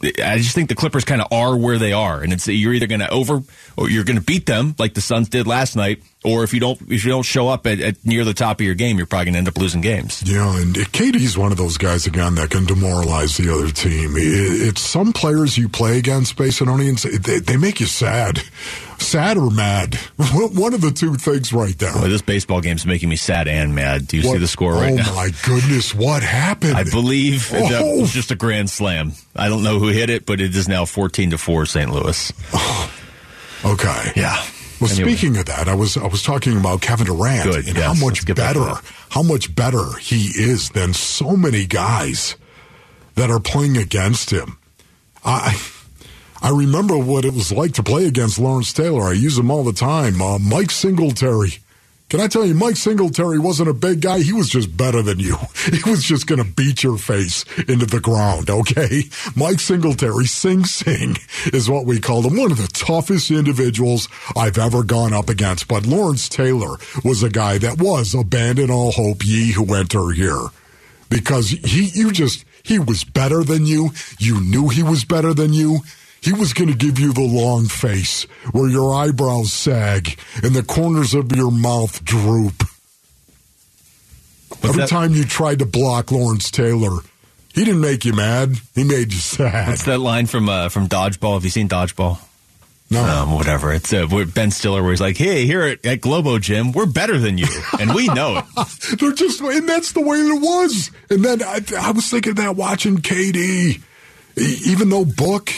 I 0.04 0.38
just 0.38 0.54
think 0.54 0.70
the 0.70 0.76
Clippers 0.76 1.06
kind 1.06 1.22
of 1.22 1.32
are 1.32 1.56
where 1.58 1.78
they 1.78 1.94
are, 1.94 2.22
and 2.22 2.34
it's 2.34 2.48
you're 2.48 2.74
either 2.74 2.88
going 2.88 3.00
to 3.00 3.10
over 3.10 3.42
or 3.78 3.90
you're 3.90 4.04
going 4.04 4.18
to 4.18 4.24
beat 4.24 4.46
them 4.46 4.76
like 4.78 4.94
the 4.94 5.02
Suns 5.02 5.30
did 5.30 5.48
last 5.48 5.76
night, 5.76 6.04
or 6.24 6.44
if 6.44 6.54
you 6.54 6.60
don't 6.60 6.80
if 6.90 7.04
you 7.06 7.12
don't 7.12 7.24
show 7.24 7.48
up 7.48 7.66
at, 7.66 7.80
at 7.80 8.06
near 8.06 8.26
the 8.26 8.34
top 8.34 8.60
of 8.60 8.66
your 8.66 8.76
game, 8.76 8.98
you're 8.98 9.08
probably 9.08 9.26
going 9.26 9.34
to 9.34 9.40
end 9.40 9.48
up 9.48 9.58
losing 9.58 9.82
games. 9.82 10.22
Yeah, 10.26 10.60
and 10.60 10.76
KD's 10.76 11.38
one 11.38 11.52
of 11.52 11.58
those 11.58 11.78
guys 11.78 12.06
again 12.08 12.36
that 12.36 12.50
can 12.52 12.66
demoralize 12.66 13.38
the 13.38 13.54
other 13.54 13.72
team. 13.72 14.14
it's 14.16 14.82
some 14.82 15.14
players 15.14 15.58
you 15.58 15.70
play 15.70 15.98
against, 15.98 16.36
Basinonians, 16.36 17.04
they, 17.24 17.40
they 17.40 17.58
make 17.58 17.80
you 17.80 17.86
sad. 17.86 18.42
Sad 19.00 19.38
or 19.38 19.50
mad? 19.52 19.96
One 20.18 20.74
of 20.74 20.82
the 20.82 20.92
two 20.92 21.16
things 21.16 21.54
right 21.54 21.78
there. 21.78 21.94
Well, 21.94 22.10
this 22.10 22.22
baseball 22.22 22.62
game's 22.62 22.86
making 22.86 23.10
me 23.10 23.16
sad 23.16 23.48
and 23.48 23.76
mad. 23.76 24.08
Do 24.08 24.18
you 24.18 24.28
what? 24.28 24.34
see 24.34 24.40
the 24.40 24.48
score 24.48 24.74
right 24.74 24.94
oh 24.94 24.96
now? 24.96 25.06
Oh 25.08 25.16
my 25.16 25.30
goodness, 25.44 25.94
what 25.94 26.24
happened? 26.24 26.78
I 26.78 26.84
believe 26.84 27.52
oh. 27.54 27.70
that 27.70 27.84
was 27.84 28.12
just 28.12 28.32
a 28.32 28.36
grand 28.36 28.70
slam. 28.70 29.14
I 29.36 29.50
don't 29.50 29.64
know 29.64 29.80
who 29.80 29.88
hit 29.88 30.10
it, 30.10 30.26
but 30.26 30.42
it 30.42 30.56
is 30.56 30.68
now 30.68 30.86
fourteen 30.86 31.32
to 31.32 31.38
four, 31.38 31.66
St. 31.66 31.92
Louis. 31.92 32.32
Oh. 32.54 32.92
Okay. 33.64 34.12
Yeah. 34.16 34.46
Well, 34.80 34.92
anyway. 34.92 35.16
speaking 35.16 35.38
of 35.38 35.46
that, 35.46 35.68
I 35.68 35.74
was 35.74 35.98
I 35.98 36.06
was 36.06 36.22
talking 36.22 36.58
about 36.58 36.82
Kevin 36.82 37.08
Durant 37.08 37.50
Good, 37.50 37.68
and 37.68 37.78
yes, 37.78 37.98
how 37.98 38.06
much 38.06 38.26
better 38.36 38.74
how 39.10 39.24
much 39.24 39.56
better 39.56 39.94
he 40.00 40.28
is 40.40 40.70
than 40.70 40.94
so 40.94 41.36
many 41.36 41.66
guys 41.66 42.36
that 43.16 43.32
are 43.32 43.40
playing 43.40 43.78
against 43.78 44.32
him. 44.32 44.58
I 45.24 45.60
I 46.42 46.50
remember 46.50 46.98
what 46.98 47.26
it 47.26 47.34
was 47.34 47.52
like 47.52 47.74
to 47.74 47.84
play 47.84 48.06
against 48.06 48.40
Lawrence 48.40 48.74
Taylor. 48.74 49.04
I 49.04 49.14
use 49.14 49.38
him 49.38 49.50
all 49.50 49.64
the 49.64 49.74
time. 49.74 50.22
Uh, 50.22 50.38
Mike 50.40 50.72
Singletary 50.72 51.60
can 52.08 52.20
I 52.20 52.28
tell 52.28 52.46
you, 52.46 52.54
Mike 52.54 52.76
Singletary 52.76 53.40
wasn't 53.40 53.70
a 53.70 53.74
big 53.74 54.02
guy. 54.02 54.20
He 54.20 54.32
was 54.32 54.48
just 54.48 54.78
better 54.78 55.02
than 55.02 55.20
you. 55.20 55.38
He 55.66 55.90
was 55.90 56.04
just 56.04 56.28
going 56.28 56.44
to 56.44 56.50
beat 56.50 56.84
your 56.84 56.98
face 56.98 57.44
into 57.68 57.88
the 57.88 58.00
ground, 58.00 58.50
okay? 58.52 59.04
Mike 59.36 59.60
Singletary, 59.60 60.26
Sing 60.26 60.64
Sing, 60.64 61.18
is 61.52 61.70
what 61.70 61.86
we 61.86 62.00
called 62.00 62.26
him. 62.26 62.38
One 62.38 62.52
of 62.52 62.58
the 62.58 62.68
toughest 62.68 63.32
individuals 63.32 64.08
I've 64.38 64.60
ever 64.60 64.84
gone 64.84 65.14
up 65.14 65.28
against. 65.28 65.68
But 65.68 65.88
Lawrence 65.88 66.30
Taylor 66.30 66.78
was 67.04 67.24
a 67.24 67.30
guy 67.30 67.58
that 67.58 67.80
was 67.80 68.14
abandon 68.14 68.70
all 68.70 68.92
hope, 68.92 69.26
ye 69.26 69.54
who 69.54 69.74
enter 69.74 70.12
here. 70.12 70.48
Because 71.10 71.50
he, 71.50 71.86
you 71.86 72.12
just, 72.12 72.46
he 72.64 72.78
was 72.78 73.04
better 73.04 73.44
than 73.44 73.66
you. 73.66 73.90
You 74.20 74.40
knew 74.40 74.70
he 74.70 74.84
was 74.84 75.04
better 75.04 75.34
than 75.34 75.54
you. 75.54 75.80
He 76.26 76.34
was 76.34 76.54
going 76.54 76.72
to 76.72 76.76
give 76.76 77.00
you 77.00 77.14
the 77.14 77.22
long 77.22 77.66
face 77.66 78.24
where 78.52 78.68
your 78.68 78.96
eyebrows 78.96 79.54
sag 79.54 80.18
and 80.42 80.56
the 80.56 80.64
corners 80.64 81.14
of 81.14 81.32
your 81.36 81.52
mouth 81.52 82.04
droop. 82.04 82.64
Every 84.64 84.82
that? 84.82 84.90
time 84.90 85.14
you 85.14 85.24
tried 85.24 85.60
to 85.60 85.68
block 85.68 86.12
Lawrence 86.12 86.50
Taylor, 86.50 87.02
he 87.54 87.64
didn't 87.64 87.82
make 87.82 88.06
you 88.06 88.14
mad. 88.14 88.56
He 88.74 88.84
made 88.84 89.14
you 89.14 89.20
sad. 89.20 89.68
What's 89.68 89.86
that 89.86 90.00
line 90.00 90.26
from 90.26 90.50
uh, 90.50 90.70
from 90.70 90.88
Dodgeball? 90.88 91.36
Have 91.36 91.44
you 91.44 91.52
seen 91.52 91.70
Dodgeball? 91.70 92.18
No, 92.90 93.04
um, 93.04 93.34
whatever. 93.34 93.72
It's 93.72 93.94
uh, 93.94 94.08
Ben 94.34 94.50
Stiller, 94.50 94.82
where 94.82 94.92
he's 94.92 95.02
like, 95.02 95.18
"Hey, 95.18 95.46
here 95.46 95.62
at, 95.62 95.86
at 95.86 96.02
Globo 96.02 96.40
Gym, 96.40 96.72
we're 96.72 96.88
better 96.88 97.20
than 97.20 97.38
you, 97.38 97.48
and 97.80 97.94
we 97.94 98.08
know 98.08 98.38
it." 98.38 98.46
They're 99.00 99.12
just, 99.12 99.42
and 99.42 99.70
that's 99.70 99.92
the 99.92 100.02
way 100.02 100.18
it 100.18 100.42
was. 100.42 100.90
And 101.12 101.24
then 101.24 101.44
I, 101.44 101.62
I 101.80 101.92
was 101.92 102.10
thinking 102.10 102.34
that 102.36 102.56
watching 102.56 102.98
KD 102.98 103.82
even 104.38 104.90
though 104.90 105.06
Book, 105.06 105.52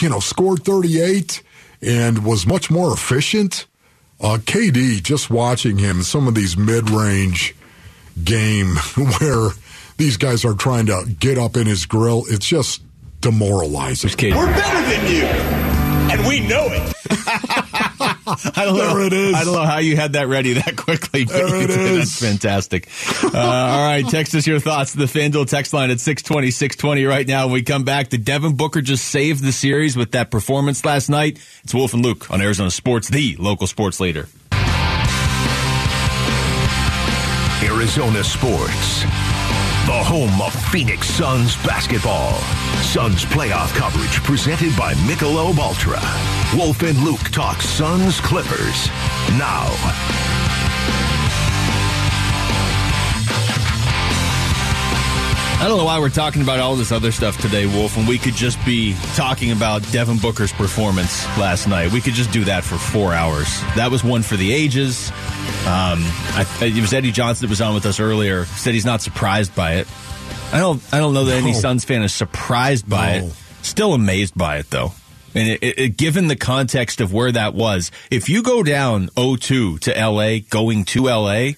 you 0.00 0.08
know, 0.08 0.20
scored 0.20 0.64
38 0.64 1.42
and 1.82 2.24
was 2.24 2.46
much 2.46 2.70
more 2.70 2.92
efficient, 2.92 3.66
uh, 4.20 4.38
KD, 4.40 5.02
just 5.02 5.30
watching 5.30 5.78
him, 5.78 6.02
some 6.02 6.26
of 6.26 6.34
these 6.34 6.56
mid-range 6.56 7.54
game 8.22 8.74
where 9.20 9.50
these 9.96 10.16
guys 10.16 10.44
are 10.44 10.54
trying 10.54 10.86
to 10.86 11.04
get 11.20 11.38
up 11.38 11.56
in 11.56 11.66
his 11.66 11.86
grill, 11.86 12.24
it's 12.28 12.46
just 12.46 12.82
demoralizing. 13.20 14.10
We're 14.34 14.46
better 14.46 14.90
than 14.90 15.12
you, 15.12 15.24
and 16.12 16.26
we 16.26 16.40
know 16.40 16.66
it. 16.70 16.94
I 18.56 18.64
don't 18.64 18.76
know. 18.78 18.98
It 18.98 19.12
is. 19.12 19.34
I 19.34 19.44
don't 19.44 19.54
know 19.54 19.64
how 19.64 19.78
you 19.78 19.96
had 19.96 20.12
that 20.14 20.28
ready 20.28 20.54
that 20.54 20.76
quickly. 20.76 21.24
But 21.24 21.32
There 21.34 21.54
it 21.56 21.60
you 21.62 21.66
did. 21.68 21.78
is. 21.78 22.18
That's 22.18 22.20
fantastic. 22.20 22.88
Uh, 23.22 23.38
all 23.38 23.86
right, 23.88 24.04
text 24.08 24.34
us 24.34 24.46
your 24.46 24.60
thoughts 24.60 24.92
to 24.92 24.98
the 24.98 25.04
FanDuel 25.06 25.46
text 25.48 25.72
line 25.72 25.90
at 25.90 26.00
620, 26.00 26.50
620 26.50 27.04
right 27.04 27.26
now. 27.26 27.46
When 27.46 27.54
we 27.54 27.62
come 27.62 27.84
back, 27.84 28.08
did 28.08 28.24
Devin 28.24 28.56
Booker 28.56 28.80
just 28.82 29.04
save 29.06 29.40
the 29.42 29.52
series 29.52 29.96
with 29.96 30.12
that 30.12 30.30
performance 30.30 30.84
last 30.84 31.08
night? 31.08 31.38
It's 31.64 31.74
Wolf 31.74 31.94
and 31.94 32.04
Luke 32.04 32.30
on 32.30 32.40
Arizona 32.40 32.70
Sports, 32.70 33.08
the 33.08 33.36
local 33.38 33.66
sports 33.66 34.00
leader. 34.00 34.28
Arizona 37.62 38.22
Sports. 38.24 39.02
The 39.88 39.94
home 39.94 40.42
of 40.42 40.52
Phoenix 40.70 41.08
Suns 41.08 41.56
basketball. 41.64 42.34
Suns 42.82 43.24
playoff 43.24 43.74
coverage 43.74 44.22
presented 44.22 44.76
by 44.76 44.92
Michelob 45.08 45.56
Ultra. 45.56 45.98
Wolf 46.54 46.82
and 46.82 47.02
Luke 47.02 47.30
talk 47.30 47.62
Suns 47.62 48.20
Clippers. 48.20 48.88
Now. 49.38 49.64
I 55.60 55.64
don't 55.66 55.78
know 55.78 55.86
why 55.86 55.98
we're 55.98 56.10
talking 56.10 56.42
about 56.42 56.60
all 56.60 56.76
this 56.76 56.92
other 56.92 57.10
stuff 57.10 57.38
today, 57.38 57.64
Wolf, 57.64 57.96
and 57.96 58.06
we 58.06 58.18
could 58.18 58.34
just 58.34 58.62
be 58.66 58.94
talking 59.14 59.52
about 59.52 59.90
Devin 59.90 60.18
Booker's 60.18 60.52
performance 60.52 61.26
last 61.38 61.66
night. 61.66 61.90
We 61.92 62.02
could 62.02 62.12
just 62.12 62.30
do 62.30 62.44
that 62.44 62.62
for 62.62 62.76
four 62.76 63.14
hours. 63.14 63.62
That 63.74 63.90
was 63.90 64.04
one 64.04 64.22
for 64.22 64.36
the 64.36 64.52
ages. 64.52 65.10
Um, 65.66 66.00
I, 66.34 66.46
it 66.62 66.80
was 66.80 66.92
Eddie 66.92 67.12
Johnson 67.12 67.46
that 67.46 67.50
was 67.50 67.60
on 67.60 67.74
with 67.74 67.84
us 67.86 68.00
earlier. 68.00 68.44
Said 68.46 68.74
he's 68.74 68.84
not 68.86 69.02
surprised 69.02 69.54
by 69.54 69.74
it. 69.74 69.88
I 70.52 70.58
don't. 70.58 70.82
I 70.92 70.98
don't 70.98 71.12
know 71.14 71.24
that 71.26 71.36
any 71.42 71.52
Suns 71.52 71.84
fan 71.84 72.02
is 72.02 72.12
surprised 72.14 72.88
by 72.88 73.18
No. 73.20 73.26
it. 73.26 73.32
Still 73.62 73.92
amazed 73.94 74.34
by 74.36 74.58
it 74.58 74.70
though. 74.70 74.92
And 75.34 75.48
it, 75.48 75.62
it, 75.78 75.96
given 75.98 76.28
the 76.28 76.36
context 76.36 77.00
of 77.02 77.12
where 77.12 77.30
that 77.30 77.54
was, 77.54 77.90
if 78.10 78.30
you 78.30 78.42
go 78.42 78.62
down 78.62 79.08
0-2 79.10 79.78
to 79.80 79.92
LA, 79.92 80.38
going 80.48 80.84
to 80.86 81.04
LA, 81.04 81.50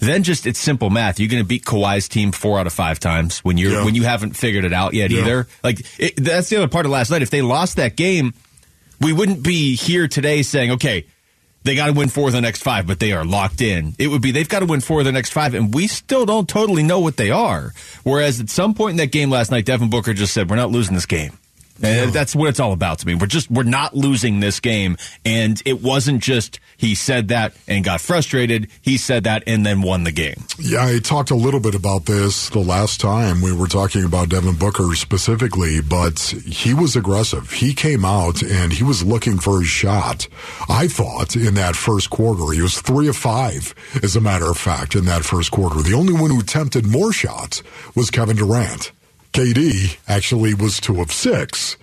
then 0.00 0.24
just 0.24 0.44
it's 0.46 0.58
simple 0.58 0.90
math. 0.90 1.20
You're 1.20 1.28
going 1.28 1.42
to 1.42 1.46
beat 1.46 1.64
Kawhi's 1.64 2.08
team 2.08 2.32
four 2.32 2.58
out 2.58 2.66
of 2.66 2.72
five 2.72 2.98
times 2.98 3.38
when 3.38 3.58
you're 3.58 3.70
Yeah. 3.72 3.84
when 3.84 3.94
you 3.94 4.02
haven't 4.02 4.36
figured 4.36 4.64
it 4.64 4.72
out 4.72 4.92
yet 4.92 5.10
Yeah. 5.10 5.20
either. 5.20 5.46
Like 5.62 5.80
it, 6.00 6.16
that's 6.16 6.48
the 6.48 6.56
other 6.56 6.68
part 6.68 6.84
of 6.84 6.90
last 6.92 7.10
night. 7.10 7.22
If 7.22 7.30
they 7.30 7.42
lost 7.42 7.76
that 7.76 7.94
game, 7.96 8.34
we 9.00 9.12
wouldn't 9.12 9.42
be 9.42 9.76
here 9.76 10.08
today 10.08 10.42
saying, 10.42 10.72
okay, 10.72 11.06
they 11.64 11.74
got 11.74 11.86
to 11.86 11.92
win 11.92 12.08
four 12.08 12.28
of 12.28 12.32
the 12.32 12.40
next 12.40 12.62
five, 12.62 12.86
but 12.86 13.00
they 13.00 13.12
are 13.12 13.24
locked 13.24 13.60
in. 13.60 13.94
It 13.98 14.08
would 14.08 14.22
be 14.22 14.30
they've 14.30 14.48
got 14.48 14.60
to 14.60 14.66
win 14.66 14.80
four 14.80 15.00
of 15.00 15.06
the 15.06 15.12
next 15.12 15.30
five, 15.32 15.54
and 15.54 15.74
we 15.74 15.86
still 15.86 16.26
don't 16.26 16.48
totally 16.48 16.82
know 16.82 17.00
what 17.00 17.16
they 17.16 17.30
are. 17.30 17.72
Whereas 18.02 18.40
at 18.40 18.50
some 18.50 18.74
point 18.74 18.92
in 18.92 18.96
that 18.98 19.12
game 19.12 19.30
last 19.30 19.50
night, 19.50 19.64
Devin 19.64 19.90
Booker 19.90 20.14
just 20.14 20.32
said, 20.34 20.48
"We're 20.48 20.56
not 20.56 20.70
losing 20.70 20.94
this 20.94 21.06
game." 21.06 21.38
And 21.82 22.10
uh, 22.10 22.12
that's 22.12 22.36
what 22.36 22.48
it's 22.48 22.60
all 22.60 22.72
about 22.72 23.00
to 23.00 23.06
me. 23.06 23.14
We're 23.14 23.26
just 23.26 23.50
we're 23.50 23.64
not 23.64 23.96
losing 23.96 24.40
this 24.40 24.60
game, 24.60 24.96
and 25.24 25.60
it 25.64 25.82
wasn't 25.82 26.22
just 26.22 26.60
he 26.76 26.94
said 26.94 27.28
that 27.28 27.54
and 27.66 27.84
got 27.84 28.00
frustrated. 28.00 28.68
He 28.80 28.96
said 28.96 29.24
that 29.24 29.42
and 29.46 29.64
then 29.66 29.82
won 29.82 30.04
the 30.04 30.12
game. 30.12 30.44
Yeah, 30.58 30.84
I 30.86 30.98
talked 30.98 31.30
a 31.30 31.34
little 31.34 31.60
bit 31.60 31.74
about 31.74 32.06
this 32.06 32.48
the 32.50 32.60
last 32.60 33.00
time 33.00 33.40
we 33.40 33.52
were 33.52 33.66
talking 33.66 34.04
about 34.04 34.28
Devin 34.28 34.56
Booker 34.56 34.94
specifically, 34.94 35.80
but 35.80 36.20
he 36.46 36.74
was 36.74 36.94
aggressive. 36.96 37.50
He 37.50 37.74
came 37.74 38.04
out 38.04 38.42
and 38.42 38.72
he 38.72 38.84
was 38.84 39.04
looking 39.04 39.38
for 39.38 39.60
his 39.60 39.68
shot. 39.68 40.28
I 40.68 40.88
thought 40.88 41.36
in 41.36 41.54
that 41.54 41.76
first 41.76 42.10
quarter, 42.10 42.52
he 42.52 42.62
was 42.62 42.80
three 42.80 43.08
of 43.08 43.16
five, 43.16 43.74
as 44.02 44.16
a 44.16 44.20
matter 44.20 44.50
of 44.50 44.58
fact, 44.58 44.94
in 44.94 45.04
that 45.06 45.24
first 45.24 45.50
quarter. 45.50 45.82
The 45.82 45.94
only 45.94 46.12
one 46.12 46.30
who 46.30 46.40
attempted 46.40 46.86
more 46.86 47.12
shots 47.12 47.62
was 47.94 48.10
Kevin 48.10 48.36
Durant. 48.36 48.92
KD 49.34 49.96
actually 50.06 50.54
was 50.54 50.78
two 50.78 51.00
of 51.00 51.10
six. 51.10 51.76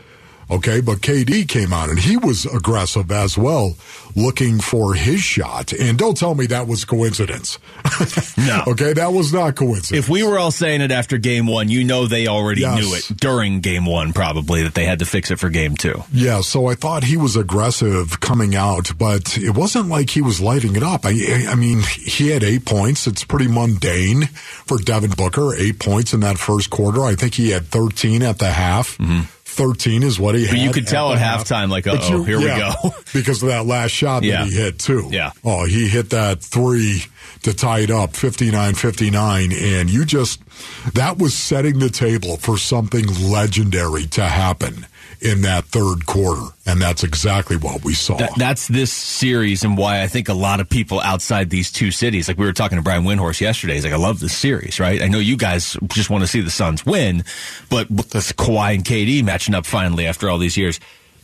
Okay, 0.52 0.82
but 0.82 0.98
KD 1.00 1.48
came 1.48 1.72
out 1.72 1.90
and 1.90 1.98
he 1.98 2.18
was 2.18 2.46
aggressive 2.46 3.10
as 3.10 3.38
well, 3.38 3.76
looking 4.18 4.60
for 4.60 4.94
his 4.96 5.22
shot. 5.22 5.72
And 5.72 5.98
don't 5.98 6.18
tell 6.18 6.36
me 6.36 6.46
that 6.48 6.68
was 6.68 6.84
coincidence. 6.86 7.58
No. 8.38 8.64
okay, 8.68 8.94
that 8.94 9.14
was 9.14 9.32
not 9.32 9.56
coincidence. 9.56 9.92
If 10.06 10.10
we 10.10 10.24
were 10.24 10.40
all 10.40 10.50
saying 10.52 10.82
it 10.82 10.92
after 10.92 11.18
game 11.20 11.46
one, 11.46 11.70
you 11.70 11.84
know 11.84 12.08
they 12.08 12.28
already 12.28 12.62
Yes. 12.62 12.80
knew 12.82 12.96
it 12.96 13.18
during 13.18 13.60
game 13.62 13.86
one, 13.86 14.14
probably 14.14 14.64
that 14.64 14.74
they 14.74 14.86
had 14.86 15.00
to 15.00 15.06
fix 15.06 15.30
it 15.32 15.40
for 15.40 15.50
game 15.50 15.78
two. 15.78 16.04
yeah, 16.12 16.42
so 16.42 16.66
I 16.68 16.74
thought 16.76 17.04
he 17.04 17.18
was 17.18 17.36
aggressive 17.36 18.20
coming 18.20 18.56
out, 18.56 18.92
but 18.98 19.38
it 19.38 19.52
wasn't 19.52 19.90
like 19.90 20.10
he 20.10 20.22
was 20.22 20.42
lighting 20.42 20.76
it 20.76 20.82
up. 20.84 21.06
I, 21.06 21.12
I 21.50 21.56
mean, 21.56 21.82
he 21.82 22.30
had 22.30 22.44
eight 22.44 22.66
points. 22.66 23.06
It's 23.08 23.24
pretty 23.24 23.48
mundane 23.48 24.24
for 24.66 24.78
Devin 24.80 25.12
Booker. 25.12 25.54
Eight 25.56 25.80
points 25.80 26.14
in 26.14 26.22
that 26.22 26.38
first 26.40 26.70
quarter. 26.72 27.04
I 27.04 27.14
think 27.16 27.36
he 27.36 27.52
had 27.52 27.68
13 27.68 28.24
at 28.24 28.40
the 28.40 28.50
half. 28.52 28.98
Mm-hmm. 28.98 29.22
13 29.52 30.04
is 30.04 30.20
what 30.20 30.36
he 30.36 30.46
had. 30.46 30.52
But 30.52 30.60
you 30.60 30.72
could 30.72 30.88
tell 30.88 31.12
at 31.12 31.20
half. 31.20 31.44
halftime, 31.46 31.70
like, 31.70 31.86
you- 31.86 32.24
here 32.24 32.40
we 32.40 32.46
go. 32.46 32.72
because 33.14 33.44
of 33.44 33.50
that 33.50 33.66
last 33.66 33.92
shot 33.92 34.24
Yeah. 34.24 34.44
that 34.44 34.50
he 34.50 34.56
hit, 34.56 34.80
too. 34.80 35.10
Yeah. 35.12 35.32
Oh, 35.44 35.66
he 35.66 35.88
hit 35.88 36.10
that 36.12 36.42
three 36.42 37.04
to 37.44 37.54
tie 37.54 37.80
it 37.80 37.92
up, 37.92 38.16
59 38.16 38.74
59. 38.76 39.52
And 39.52 39.90
you 39.90 40.06
just, 40.06 40.42
that 40.94 41.18
was 41.18 41.34
setting 41.34 41.80
the 41.80 41.90
table 41.90 42.38
for 42.38 42.58
something 42.58 43.06
legendary 43.30 44.06
to 44.08 44.24
happen 44.24 44.86
in 45.22 45.42
that 45.42 45.66
third 45.66 46.06
quarter. 46.08 46.42
And 46.66 46.82
that's 46.82 47.04
exactly 47.04 47.56
what 47.56 47.84
we 47.84 47.94
saw. 47.94 48.18
That, 48.18 48.32
that's 48.38 48.68
this 48.68 48.92
series 48.92 49.64
and 49.64 49.78
why 49.78 50.02
I 50.02 50.08
think 50.08 50.30
a 50.30 50.34
lot 50.34 50.60
of 50.60 50.68
people 50.68 51.00
outside 51.00 51.50
these 51.50 51.72
two 51.72 51.92
cities, 51.92 52.28
like 52.28 52.38
we 52.38 52.46
were 52.46 52.54
talking 52.54 52.78
to 52.78 52.82
Brian 52.82 53.04
Windhorst 53.04 53.40
yesterday, 53.40 53.76
he's 53.76 53.84
like, 53.84 53.94
I 53.94 53.98
love 53.98 54.20
this 54.20 54.36
series, 54.36 54.80
right? 54.80 55.02
I 55.02 55.08
know 55.08 55.20
you 55.20 55.38
guys 55.38 55.78
just 55.90 56.10
want 56.10 56.24
to 56.24 56.28
see 56.28 56.42
the 56.42 56.50
Suns 56.50 56.86
win, 56.86 57.24
but 57.70 57.88
this 57.90 58.32
Kawhi 58.32 58.76
and 58.76 58.84
KD 58.84 59.24
matching 59.24 59.54
up 59.54 59.66
finally 59.66 60.08
after 60.08 60.28
all 60.28 60.40
these 60.40 60.58
years, 60.58 60.80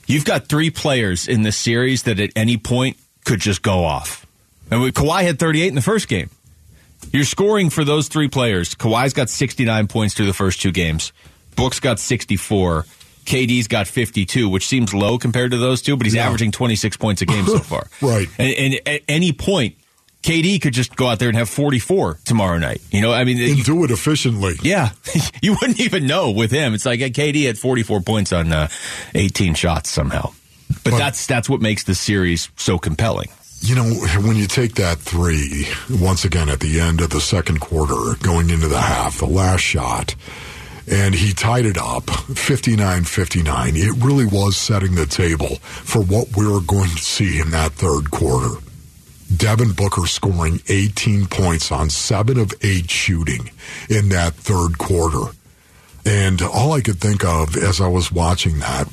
you've 0.05 0.25
got 0.25 0.47
three 0.47 0.69
players 0.69 1.27
in 1.27 1.41
this 1.41 1.57
series 1.57 2.03
that 2.03 2.19
at 2.19 2.29
any 2.35 2.57
point 2.57 2.97
could 3.25 3.39
just 3.39 3.63
go 3.63 3.83
off. 3.83 4.27
And 4.69 4.93
Kawhi 4.93 5.23
had 5.23 5.39
38 5.39 5.67
in 5.67 5.75
the 5.75 5.81
first 5.81 6.07
game. 6.07 6.29
You're 7.11 7.23
scoring 7.23 7.69
for 7.69 7.83
those 7.83 8.09
three 8.09 8.27
players. 8.27 8.75
Kawhi's 8.75 9.13
got 9.13 9.29
69 9.29 9.87
points 9.87 10.13
through 10.13 10.25
the 10.25 10.33
first 10.33 10.61
two 10.61 10.71
games. 10.71 11.13
Book's 11.55 11.79
got 11.79 11.99
64. 11.99 12.85
KD's 13.27 13.67
got 13.67 13.87
52, 13.87 14.49
which 14.49 14.65
seems 14.65 14.93
low 14.93 15.17
compared 15.19 15.51
to 15.51 15.57
those 15.57 15.81
two, 15.83 15.95
but 15.97 16.05
he's 16.07 16.15
Yeah. 16.15 16.25
averaging 16.25 16.51
26 16.51 16.97
points 16.97 17.21
a 17.21 17.25
game 17.25 17.45
so 17.45 17.59
far. 17.73 17.87
Right. 18.01 18.27
And, 18.39 18.53
and 18.75 18.87
at 18.87 19.01
any 19.07 19.33
point, 19.33 19.75
KD 20.23 20.59
could 20.61 20.73
just 20.73 20.95
go 20.95 21.07
out 21.07 21.19
there 21.19 21.29
and 21.29 21.37
have 21.37 21.47
44 21.49 22.19
tomorrow 22.25 22.57
night. 22.57 22.81
You 22.89 23.01
know, 23.01 23.13
I 23.13 23.23
mean, 23.23 23.37
and 23.39 23.57
you- 23.57 23.63
do 23.63 23.83
it 23.83 23.91
efficiently. 23.91 24.55
yeah, 24.63 24.89
you 25.41 25.53
wouldn't 25.61 25.79
even 25.79 26.07
know 26.07 26.31
with 26.31 26.51
him. 26.51 26.73
It's 26.73 26.85
like 26.85 26.99
KD 27.01 27.45
had 27.45 27.57
44 27.57 28.01
points 28.01 28.33
on 28.33 28.51
uh, 28.51 28.67
18 29.13 29.53
shots 29.53 29.89
somehow. 29.91 30.31
But, 30.83 30.91
But- 30.91 30.97
that's 30.97 31.27
that's 31.27 31.49
what 31.49 31.61
makes 31.61 31.83
this 31.83 31.99
series 31.99 32.49
so 32.57 32.77
compelling. 32.77 33.27
You 33.61 33.73
know, 33.75 33.83
when 34.21 34.35
you 34.37 34.45
take 34.47 34.75
that 34.75 34.99
three, 34.99 35.67
once 35.89 36.23
again 36.25 36.47
at 36.47 36.59
the 36.59 36.79
end 36.79 37.01
of 37.01 37.09
the 37.09 37.19
second 37.19 37.59
quarter, 37.59 38.15
going 38.21 38.51
into 38.51 38.67
the 38.67 38.79
half, 38.79 39.17
the 39.17 39.25
last 39.25 39.61
shot, 39.61 40.13
and 40.89 41.13
he 41.13 41.33
tied 41.33 41.65
it 41.65 41.77
up 41.77 42.09
59 42.09 43.03
59, 43.03 43.75
it 43.75 44.03
really 44.03 44.25
was 44.25 44.55
setting 44.55 44.95
the 44.95 45.05
table 45.05 45.57
for 45.61 46.01
what 46.01 46.35
we 46.35 46.47
were 46.47 46.61
going 46.61 46.89
to 46.89 47.03
see 47.03 47.39
in 47.39 47.51
that 47.51 47.73
third 47.73 48.11
quarter. 48.11 48.55
Devin 49.35 49.73
Booker 49.73 50.07
scoring 50.07 50.61
18 50.69 51.27
points 51.27 51.71
on 51.71 51.89
7 51.89 52.39
of 52.39 52.53
8 52.61 52.89
shooting 52.89 53.51
in 53.89 54.09
that 54.09 54.33
third 54.35 54.77
quarter. 54.77 55.33
And 56.05 56.41
all 56.41 56.71
I 56.71 56.79
could 56.79 57.01
think 57.01 57.25
of 57.25 57.57
as 57.57 57.81
I 57.81 57.87
was 57.87 58.11
watching 58.11 58.59
that 58.59 58.87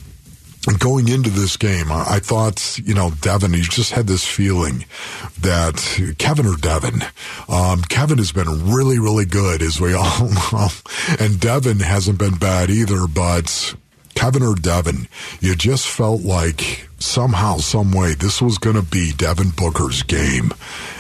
going 0.73 1.09
into 1.09 1.31
this 1.31 1.57
game, 1.57 1.91
I, 1.91 2.21
thought, 2.21 2.79
you 2.79 2.95
know, 2.95 3.11
Devin, 3.21 3.53
you 3.53 3.63
just 3.63 3.93
had 3.93 4.07
this 4.07 4.27
feeling 4.27 4.85
that 5.41 5.77
Kevin 6.19 6.47
or 6.47 6.57
Devin, 6.57 7.03
um, 7.49 7.83
Kevin 7.83 8.19
has 8.19 8.33
been 8.33 8.73
really, 8.73 8.99
really 8.99 9.27
good, 9.27 9.63
as 9.63 9.81
we 9.81 9.95
all 9.99 10.31
know, 10.53 10.69
and 11.21 11.39
Devin 11.39 11.81
hasn't 11.81 12.19
been 12.19 12.37
bad 12.37 12.71
either, 12.71 13.07
but 13.07 13.75
Kevin 14.15 14.43
or 14.43 14.55
Devin, 14.55 15.09
you 15.41 15.55
just 15.55 15.87
felt 15.87 16.23
like 16.23 16.89
somehow, 16.99 17.59
some 17.59 17.93
way, 17.93 18.15
this 18.15 18.41
was 18.41 18.59
going 18.59 18.77
to 18.77 18.83
be 18.83 19.13
Devin 19.13 19.51
Booker's 19.51 20.03
game. 20.03 20.53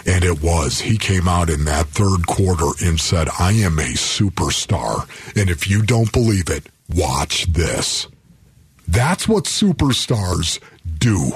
And 0.07 0.24
it 0.24 0.42
was. 0.42 0.81
He 0.81 0.98
came 0.98 1.29
out 1.29 1.48
in 1.48 1.64
that 1.64 1.87
third 1.87 2.27
quarter 2.27 2.70
and 2.85 3.00
said, 3.00 3.29
I 3.38 3.53
am 3.53 3.79
a 3.79 3.94
superstar. 3.94 5.09
And 5.40 5.48
if 5.48 5.68
you 5.68 5.83
don't 5.83 6.12
believe 6.12 6.50
it, 6.50 6.66
watch 6.94 7.46
this. 7.46 8.09
That's 8.88 9.27
what 9.29 9.44
superstars 9.44 10.61
do. 10.99 11.33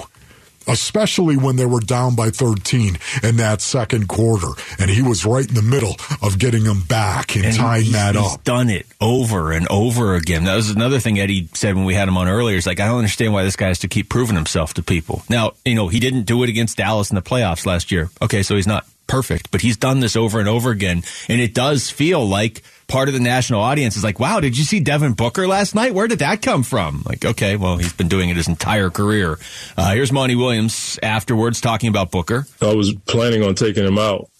Especially 0.70 1.38
when 1.38 1.56
they 1.56 1.64
were 1.64 1.80
down 1.80 2.14
by 2.14 2.28
13 2.28 2.98
in 3.22 3.36
that 3.36 3.62
second 3.62 4.06
quarter. 4.06 4.48
And 4.78 4.90
he 4.90 5.00
was 5.00 5.24
right 5.24 5.48
in 5.48 5.54
the 5.54 5.62
middle 5.62 5.96
of 6.20 6.38
getting 6.38 6.64
them 6.64 6.82
back 6.82 7.34
and, 7.36 7.46
And 7.46 7.56
tying 7.56 7.84
he's, 7.84 7.92
that 7.94 8.16
he's 8.16 8.34
up. 8.34 8.44
done 8.44 8.68
it 8.68 8.84
over 9.00 9.50
and 9.52 9.66
over 9.70 10.14
again. 10.14 10.44
That 10.44 10.56
was 10.56 10.68
another 10.68 10.98
thing 11.00 11.18
Eddie 11.18 11.48
said 11.54 11.74
when 11.74 11.86
we 11.86 11.94
had 11.94 12.06
him 12.06 12.18
on 12.18 12.28
earlier. 12.28 12.54
He's 12.54 12.66
like, 12.66 12.80
I 12.80 12.86
don't 12.86 12.98
understand 12.98 13.32
why 13.32 13.44
this 13.44 13.56
guy 13.56 13.68
has 13.68 13.78
to 13.78 13.88
keep 13.88 14.10
proving 14.10 14.36
himself 14.36 14.74
to 14.74 14.82
people. 14.82 15.22
Now, 15.30 15.52
you 15.64 15.74
know, 15.74 15.88
he 15.88 16.00
didn't 16.00 16.24
do 16.24 16.42
it 16.42 16.50
against 16.50 16.76
Dallas 16.76 17.10
in 17.10 17.14
the 17.14 17.22
playoffs 17.22 17.64
last 17.64 17.90
year. 17.90 18.10
Okay, 18.20 18.42
so 18.42 18.54
he's 18.54 18.66
not 18.66 18.86
perfect, 19.08 19.50
but 19.50 19.60
he's 19.60 19.76
done 19.76 19.98
this 20.00 20.14
over 20.14 20.38
and 20.38 20.48
over 20.48 20.70
again. 20.70 21.02
And 21.28 21.40
it 21.40 21.54
does 21.54 21.90
feel 21.90 22.24
like 22.24 22.62
part 22.86 23.08
of 23.08 23.14
the 23.14 23.20
national 23.20 23.60
audience 23.60 23.96
is 23.96 24.04
like, 24.04 24.20
wow, 24.20 24.40
did 24.40 24.56
you 24.56 24.64
see 24.64 24.80
Devin 24.80 25.14
Booker 25.14 25.48
last 25.48 25.74
night? 25.74 25.92
Where 25.94 26.06
did 26.06 26.20
that 26.20 26.40
come 26.42 26.62
from? 26.62 27.02
Like, 27.04 27.24
okay, 27.24 27.56
well, 27.56 27.76
he's 27.76 27.92
been 27.92 28.08
doing 28.08 28.28
it 28.30 28.36
his 28.36 28.48
entire 28.48 28.90
career. 28.90 29.38
Uh, 29.76 29.92
here's 29.94 30.12
Monty 30.12 30.36
Williams 30.36 30.98
afterwards 31.02 31.60
talking 31.60 31.88
about 31.88 32.10
Booker. 32.10 32.46
I 32.62 32.74
was 32.74 32.94
planning 33.06 33.42
on 33.42 33.54
taking 33.54 33.84
him 33.84 33.98
out 33.98 34.30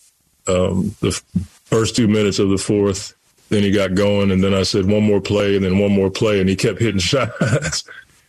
um, 0.46 0.94
the 1.00 1.09
f- 1.09 1.22
first 1.64 1.96
two 1.96 2.09
minutes 2.09 2.38
of 2.38 2.48
the 2.48 2.59
fourth. 2.59 3.14
Then 3.50 3.62
he 3.62 3.70
got 3.70 3.94
going, 3.94 4.31
and 4.31 4.44
then 4.44 4.52
I 4.52 4.62
said 4.62 4.87
one 4.87 5.02
more 5.02 5.20
play, 5.22 5.57
and 5.57 5.64
then 5.64 5.78
one 5.78 5.92
more 5.92 6.11
play, 6.11 6.40
and 6.40 6.48
he 6.48 6.57
kept 6.57 6.81
hitting 6.81 7.00
shots. 7.00 7.85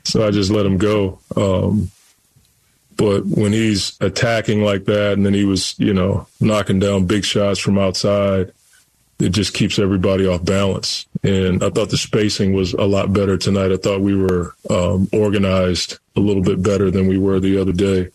so 0.06 0.26
I 0.26 0.32
just 0.32 0.50
let 0.50 0.66
him 0.66 0.78
go. 0.78 1.20
Um, 1.36 1.92
but 3.00 3.26
when 3.26 3.54
he's 3.54 3.98
attacking 4.02 4.62
like 4.62 4.84
that, 4.84 5.14
and 5.14 5.26
then 5.26 5.34
he 5.34 5.46
was, 5.46 5.74
you 5.80 5.94
know, 5.94 6.28
knocking 6.42 6.80
down 6.80 7.06
big 7.06 7.24
shots 7.24 7.58
from 7.58 7.78
outside, 7.78 8.52
it 9.20 9.30
just 9.30 9.54
keeps 9.54 9.80
everybody 9.80 10.28
off 10.28 10.44
balance. 10.44 11.06
And 11.24 11.64
I 11.64 11.70
thought 11.70 11.92
the 11.92 11.98
spacing 11.98 12.52
was 12.52 12.74
a 12.74 12.84
lot 12.84 13.14
better 13.14 13.38
tonight. 13.38 13.72
I 13.72 13.78
thought 13.78 14.02
we 14.02 14.18
were 14.18 14.54
um, 14.70 15.08
organized 15.14 15.98
a 16.18 16.20
little 16.20 16.44
bit 16.44 16.62
better 16.62 16.92
than 16.92 17.08
we 17.08 17.18
were 17.18 17.40
the 17.40 17.62
other 17.62 17.72
day. 17.72 18.10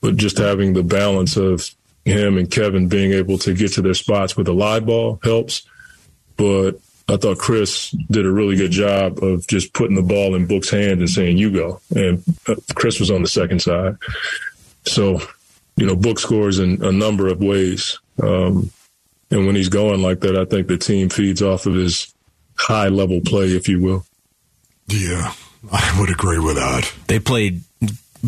But 0.00 0.16
just 0.16 0.36
having 0.36 0.72
the 0.72 0.82
balance 0.82 1.36
of 1.36 1.70
him 2.04 2.38
and 2.38 2.50
Kevin 2.50 2.88
being 2.88 3.12
able 3.12 3.38
to 3.38 3.54
get 3.54 3.74
to 3.74 3.82
their 3.82 3.94
spots 3.94 4.36
with 4.36 4.48
a 4.48 4.52
live 4.52 4.84
ball 4.84 5.20
helps. 5.22 5.62
But 6.36 6.80
I 7.12 7.16
thought 7.18 7.38
Chris 7.38 7.90
did 7.90 8.24
a 8.24 8.30
really 8.30 8.56
good 8.56 8.70
job 8.70 9.22
of 9.22 9.46
just 9.46 9.72
putting 9.72 9.96
the 9.96 10.02
ball 10.02 10.34
in 10.34 10.46
Book's 10.46 10.70
hand 10.70 11.00
and 11.00 11.10
saying, 11.10 11.36
you 11.36 11.50
go. 11.50 11.80
And 11.94 12.24
uh, 12.48 12.54
Chris 12.74 12.98
was 12.98 13.10
on 13.10 13.22
the 13.22 13.28
second 13.28 13.60
side. 13.60 13.96
So, 14.86 15.20
you 15.76 15.86
know, 15.86 15.94
Book 15.94 16.18
scores 16.18 16.58
in 16.58 16.82
a 16.82 16.90
number 16.90 17.28
of 17.28 17.40
ways. 17.40 17.98
Um, 18.22 18.70
and 19.30 19.46
when 19.46 19.56
he's 19.56 19.68
going 19.68 20.00
like 20.00 20.20
that, 20.20 20.36
I 20.36 20.44
think 20.44 20.68
the 20.68 20.78
team 20.78 21.08
feeds 21.08 21.42
off 21.42 21.66
of 21.66 21.74
his 21.74 22.12
high 22.54 22.88
level 22.88 23.20
play, 23.20 23.46
if 23.46 23.68
you 23.68 23.80
will. 23.80 24.04
Yeah, 24.88 25.32
I 25.70 25.96
would 25.98 26.10
agree 26.10 26.38
with 26.38 26.56
that. 26.56 26.92
They 27.08 27.18
played 27.18 27.62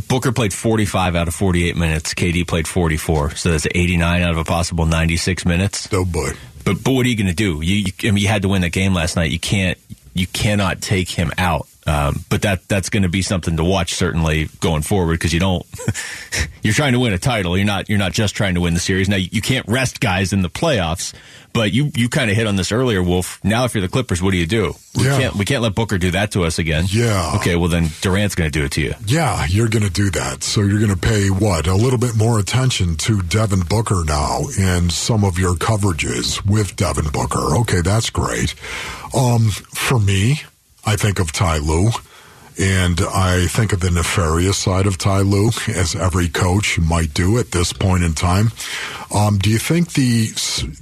Booker 0.09 0.33
played 0.33 0.53
45 0.53 1.15
out 1.15 1.29
of 1.29 1.35
48 1.35 1.77
minutes. 1.77 2.15
KD 2.15 2.47
played 2.47 2.67
44, 2.67 3.37
so 3.37 3.51
that's 3.53 3.67
89 3.73 4.23
out 4.23 4.31
of 4.33 4.39
a 4.39 4.45
possible 4.45 4.87
96 4.87 5.47
minutes. 5.47 5.89
Oh 5.93 6.05
boy! 6.05 6.31
But 6.65 6.83
but 6.83 6.93
what 6.93 7.07
are 7.07 7.09
you 7.09 7.17
going 7.17 7.29
to 7.29 7.35
do? 7.35 7.61
You, 7.63 7.77
you 7.77 8.09
I 8.09 8.13
mean, 8.13 8.23
you 8.23 8.29
had 8.29 8.43
to 8.43 8.49
win 8.49 8.63
the 8.63 8.71
game 8.71 8.95
last 8.95 9.17
night. 9.17 9.31
You 9.31 9.39
can't 9.39 9.79
you 10.15 10.27
cannot 10.27 10.81
take 10.81 11.11
him 11.11 11.33
out. 11.39 11.67
Um, 11.87 12.25
but 12.31 12.43
that 12.43 12.67
that's 12.69 12.89
going 12.89 13.03
to 13.03 13.09
be 13.11 13.21
something 13.21 13.57
to 13.59 13.65
watch 13.65 13.93
certainly 13.95 14.49
going 14.61 14.81
forward 14.83 15.15
because 15.15 15.35
you 15.35 15.41
don't 15.41 15.67
you're 16.63 16.73
trying 16.75 16.95
to 16.95 16.99
win 17.01 17.13
a 17.13 17.19
title. 17.19 17.57
You're 17.59 17.67
not 17.67 17.89
you're 17.91 17.99
not 17.99 18.13
just 18.13 18.35
trying 18.35 18.55
to 18.55 18.63
win 18.63 18.73
the 18.75 18.81
series. 18.81 19.09
Now 19.09 19.17
you 19.17 19.43
can't 19.43 19.67
rest 19.69 20.01
guys 20.01 20.33
in 20.33 20.41
the 20.43 20.49
playoffs. 20.51 21.13
But 21.53 21.73
you 21.73 21.93
you 21.95 22.09
kind 22.09 22.31
of 22.33 22.37
hit 22.37 22.49
on 22.49 22.57
this 22.57 22.73
earlier, 22.73 23.01
Wolf. 23.01 23.39
Now 23.45 23.65
if 23.65 23.75
you're 23.75 23.83
the 23.83 23.89
Clippers, 23.89 24.21
what 24.21 24.33
do 24.33 24.39
you 24.39 24.47
do? 24.47 24.75
We 24.97 25.05
Yeah. 25.05 25.19
can't 25.19 25.35
we 25.37 25.45
can't 25.45 25.63
let 25.63 25.75
Booker 25.75 25.99
do 25.99 26.11
that 26.13 26.33
to 26.33 26.43
us 26.45 26.59
again. 26.59 26.87
Yeah. 26.89 27.35
Okay. 27.37 27.55
Well 27.55 27.69
then 27.69 27.91
Durant's 28.01 28.35
going 28.35 28.51
to 28.51 28.59
do 28.59 28.65
it 28.65 28.73
to 28.73 28.81
you. 28.81 28.95
Yeah, 29.07 29.45
you're 29.49 29.69
going 29.69 29.85
to 29.85 29.91
do 29.93 30.11
that. 30.11 30.43
So 30.43 30.63
you're 30.63 30.81
going 30.81 30.91
to 30.91 30.97
pay 30.97 31.29
what? 31.29 31.67
A 31.69 31.75
little 31.77 31.99
bit 31.99 32.17
more 32.17 32.39
attention 32.41 32.97
to 32.97 33.21
Devin 33.23 33.61
Booker 33.69 34.03
now 34.07 34.41
in 34.59 34.91
some 34.91 35.23
of 35.23 35.39
your 35.39 35.55
coverages 35.55 36.45
with 36.47 36.75
Devin 36.77 37.11
Booker. 37.13 37.55
Okay, 37.59 37.83
that's 37.83 38.11
great. 38.11 38.55
Um, 39.15 39.51
for 39.51 40.01
me, 40.01 40.41
I 40.87 40.97
think 40.97 41.19
of 41.19 41.33
Ty 41.33 41.59
Lue. 41.59 41.91
And 42.59 43.01
I 43.01 43.47
think 43.49 43.73
of 43.73 43.81
the 43.81 43.91
nefarious 43.91 44.59
side 44.59 44.87
of 44.87 44.97
Ty 44.97 45.21
Lue, 45.21 45.51
as 45.69 45.97
every 45.97 46.29
coach 46.29 46.79
might 46.79 47.13
do 47.13 47.39
at 47.39 47.51
this 47.51 47.73
point 47.73 48.05
in 48.05 48.13
time. 48.15 48.53
Um, 49.15 49.39
do 49.39 49.49
you 49.51 49.59
think 49.59 49.93
the 49.93 50.29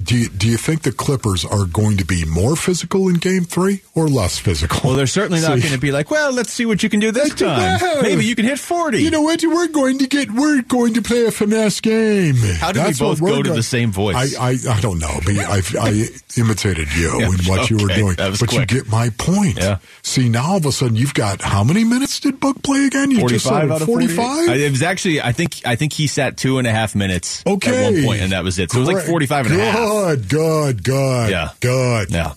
do 0.03 0.17
you, 0.17 0.29
do 0.29 0.49
you 0.49 0.57
think 0.57 0.83
the 0.83 0.93
Clippers 0.93 1.45
are 1.45 1.65
going 1.67 1.99
to 1.99 2.05
be 2.05 2.25
more 2.25 2.57
physical 2.57 3.09
in 3.09 3.17
Game 3.17 3.45
Three 3.45 3.83
or 3.95 4.09
less 4.09 4.39
physical? 4.39 4.81
Well, 4.85 4.97
they're 4.97 5.07
certainly 5.07 5.41
not 5.41 5.61
going 5.61 5.75
to 5.75 5.79
be 5.79 5.93
like, 5.93 6.11
well, 6.11 6.33
let's 6.33 6.53
see 6.53 6.65
what 6.65 6.83
you 6.83 6.89
can 6.89 7.01
do 7.01 7.11
this 7.11 7.35
time. 7.35 7.81
Maybe 8.03 8.25
you 8.25 8.35
can 8.35 8.47
hit 8.47 8.59
40. 8.59 9.03
You 9.03 9.11
know 9.11 9.21
what? 9.23 9.43
We're 9.43 9.69
going 9.69 9.99
to 9.99 10.07
get. 10.07 10.31
We're 10.31 10.63
going 10.63 10.95
to 10.95 11.03
play 11.03 11.27
a 11.27 11.31
finesse 11.31 11.81
game. 11.81 12.37
How 12.37 12.73
did 12.73 12.87
we 12.87 12.95
both 12.95 13.21
go 13.21 13.43
to 13.43 13.53
the 13.53 13.63
same 13.63 13.93
voice? 13.93 14.35
I 14.37 14.53
I, 14.53 14.77
I 14.77 14.81
don't 14.81 14.99
know. 14.99 15.21
I, 15.27 15.63
I 15.81 16.07
imitated 16.39 16.95
you 16.95 17.03
Yeah, 17.19 17.27
in 17.27 17.35
what 17.45 17.69
you 17.71 17.77
were 17.79 17.89
doing. 17.95 18.17
But 18.17 18.39
quick. 18.39 18.53
you 18.53 18.67
get 18.67 18.89
my 18.91 19.11
point. 19.11 19.59
Yeah. 19.59 19.79
See, 20.03 20.29
now 20.29 20.53
all 20.53 20.57
of 20.57 20.67
a 20.67 20.73
sudden 20.73 20.97
you've 20.97 21.15
got 21.15 21.43
how 21.43 21.62
many 21.65 21.85
minutes 21.85 22.21
did 22.21 22.41
Buck 22.41 22.63
play 22.63 22.87
again? 22.87 23.11
You 23.11 23.29
just 23.29 23.45
said 23.45 23.69
45 23.69 23.71
out 23.73 23.81
of 23.83 23.87
45. 23.87 24.17
48? 24.47 24.61
It 24.61 24.71
was 24.71 24.83
actually, 24.83 25.21
I 25.21 25.33
think, 25.33 25.61
I 25.65 25.77
think 25.77 25.93
he 25.93 26.07
sat 26.07 26.37
two 26.37 26.59
and 26.59 26.67
a 26.67 26.71
half 26.73 26.95
minutes 26.95 27.43
Okay. 27.47 27.87
at 27.87 27.93
one 27.93 28.05
point, 28.05 28.21
and 28.23 28.33
that 28.33 28.45
was 28.45 28.59
it. 28.59 28.71
So 28.71 28.79
it 28.79 28.81
was 28.81 28.89
like 28.89 28.97
Great. 28.99 29.09
45 29.09 29.47
and 29.47 29.55
a 29.61 29.65
half. 29.65 29.75
Good, 29.75 30.29
good, 30.29 30.85
good. 30.85 31.31
Yeah. 31.31 31.49
Good. 31.61 32.11
Yeah. 32.11 32.35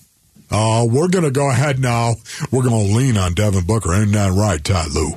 Oh, 0.52 0.86
we're 0.86 1.08
going 1.08 1.24
to 1.26 1.32
go 1.32 1.50
ahead 1.50 1.80
now. 1.80 2.16
We're 2.52 2.64
going 2.64 2.88
to 2.88 2.96
lean 2.96 3.18
on 3.18 3.34
Devin 3.34 3.66
Booker. 3.66 3.94
Ain't 3.94 4.12
that 4.14 4.32
right, 4.32 4.64
Ty 4.64 4.88
Lue? 4.94 5.12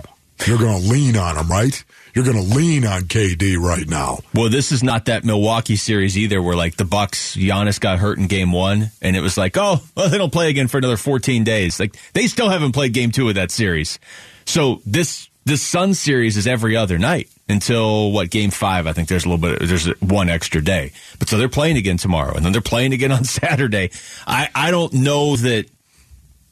You're 0.46 0.58
going 0.58 0.80
to 0.82 0.88
lean 0.88 1.16
on 1.16 1.36
him, 1.36 1.48
right? 1.48 1.84
You're 2.14 2.24
going 2.24 2.36
to 2.36 2.54
lean 2.54 2.84
on 2.86 3.02
KD 3.02 3.58
right 3.58 3.88
now. 3.88 4.18
Well, 4.34 4.48
this 4.48 4.72
is 4.72 4.82
not 4.82 5.06
that 5.06 5.24
Milwaukee 5.24 5.76
series 5.76 6.16
either, 6.16 6.40
where 6.42 6.56
like 6.56 6.76
the 6.76 6.84
Bucks, 6.84 7.36
Giannis 7.36 7.80
got 7.80 7.98
hurt 7.98 8.18
in 8.18 8.26
Game 8.26 8.52
One, 8.52 8.90
and 9.02 9.16
it 9.16 9.20
was 9.20 9.36
like, 9.36 9.56
oh, 9.56 9.80
well, 9.96 10.08
they 10.08 10.18
don't 10.18 10.32
play 10.32 10.50
again 10.50 10.68
for 10.68 10.78
another 10.78 10.96
14 10.96 11.44
days. 11.44 11.78
Like 11.78 11.96
they 12.12 12.26
still 12.26 12.48
haven't 12.48 12.72
played 12.72 12.92
Game 12.92 13.10
Two 13.10 13.28
of 13.28 13.34
that 13.36 13.50
series. 13.50 13.98
So 14.46 14.80
this 14.86 15.28
this 15.44 15.62
Sun 15.62 15.94
series 15.94 16.36
is 16.36 16.46
every 16.46 16.76
other 16.76 16.98
night 16.98 17.28
until 17.48 18.12
what 18.12 18.30
Game 18.30 18.50
Five? 18.50 18.86
I 18.86 18.92
think 18.92 19.08
there's 19.08 19.24
a 19.24 19.28
little 19.28 19.50
bit. 19.50 19.66
There's 19.66 19.86
one 20.00 20.28
extra 20.28 20.62
day, 20.62 20.92
but 21.18 21.28
so 21.28 21.38
they're 21.38 21.48
playing 21.48 21.76
again 21.76 21.96
tomorrow, 21.96 22.34
and 22.34 22.44
then 22.44 22.52
they're 22.52 22.60
playing 22.60 22.92
again 22.92 23.12
on 23.12 23.24
Saturday. 23.24 23.90
I 24.26 24.48
I 24.54 24.70
don't 24.70 24.92
know 24.92 25.36
that 25.36 25.66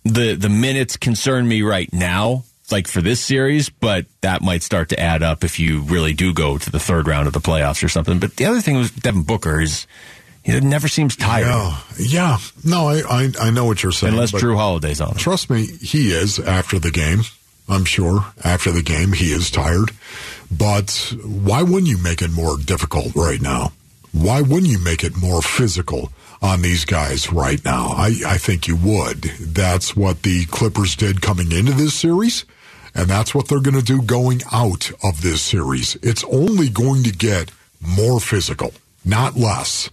the 0.05 0.35
the 0.35 0.49
minutes 0.49 0.97
concern 0.97 1.47
me 1.47 1.63
right 1.63 1.93
now 1.93 2.45
like 2.71 2.89
for 2.89 3.01
this 3.01 3.21
series 3.21 3.69
but 3.69 4.07
that 4.23 4.43
might 4.43 4.63
start 4.63 4.89
to 4.89 4.99
add 5.01 5.23
up 5.23 5.45
if 5.45 5.59
you 5.59 5.81
really 5.83 6.13
do 6.13 6.33
go 6.35 6.59
to 6.59 6.71
the 6.71 6.81
third 6.81 7.07
round 7.07 7.27
of 7.27 7.33
the 7.33 7.41
playoffs 7.41 7.83
or 7.85 7.89
something 7.89 8.19
but 8.19 8.35
the 8.37 8.45
other 8.45 8.61
thing 8.61 8.77
was 8.77 8.91
Devin 8.91 9.23
Booker 9.23 9.61
is 9.61 9.87
he 10.43 10.59
never 10.61 10.87
seems 10.89 11.17
tired 11.17 11.47
Yeah, 11.47 11.79
yeah. 11.99 12.39
No, 12.65 12.89
I, 12.89 13.03
I, 13.09 13.33
I 13.41 13.51
know 13.51 13.65
what 13.65 13.83
you're 13.83 13.91
saying. 13.93 14.13
unless 14.15 14.31
Jrue 14.33 14.57
Holiday's 14.57 15.01
on. 15.01 15.15
Trust 15.17 15.51
me, 15.51 15.67
he 15.67 16.13
is 16.13 16.39
after 16.39 16.79
the 16.79 16.93
game. 16.93 17.23
I'm 17.69 17.85
sure 17.85 18.25
after 18.45 18.71
the 18.71 18.83
game 18.83 19.13
he 19.13 19.33
is 19.33 19.51
tired. 19.51 19.91
But 20.49 21.13
why 21.25 21.63
wouldn't 21.65 21.89
you 21.89 21.99
make 22.01 22.23
it 22.23 22.31
more 22.31 22.57
difficult 22.59 23.17
right 23.17 23.41
now? 23.43 23.73
Why 24.13 24.41
wouldn't 24.41 24.71
you 24.71 24.79
make 24.79 25.03
it 25.03 25.17
more 25.17 25.43
physical 25.43 26.13
on 26.41 26.63
these 26.63 26.85
guys 26.85 27.33
right 27.33 27.63
now? 27.65 27.89
I, 27.89 28.15
I 28.25 28.39
think 28.39 28.69
you 28.69 28.77
would. 28.77 29.23
That's 29.41 29.97
what 29.97 30.23
the 30.23 30.45
Clippers 30.47 30.95
did 30.95 31.21
coming 31.23 31.51
into 31.51 31.73
this 31.73 31.95
series. 31.95 32.45
And 32.97 33.09
that's 33.09 33.35
what 33.35 33.47
they're 33.49 33.61
going 33.61 33.79
to 33.79 33.85
do 33.85 34.01
going 34.01 34.41
out 34.51 34.91
of 35.05 35.21
this 35.21 35.43
series. 35.43 35.97
It's 36.03 36.25
only 36.25 36.71
going 36.71 37.03
to 37.03 37.13
get 37.13 37.51
more 37.81 38.19
physical, 38.21 38.73
not 39.05 39.37
less. 39.37 39.91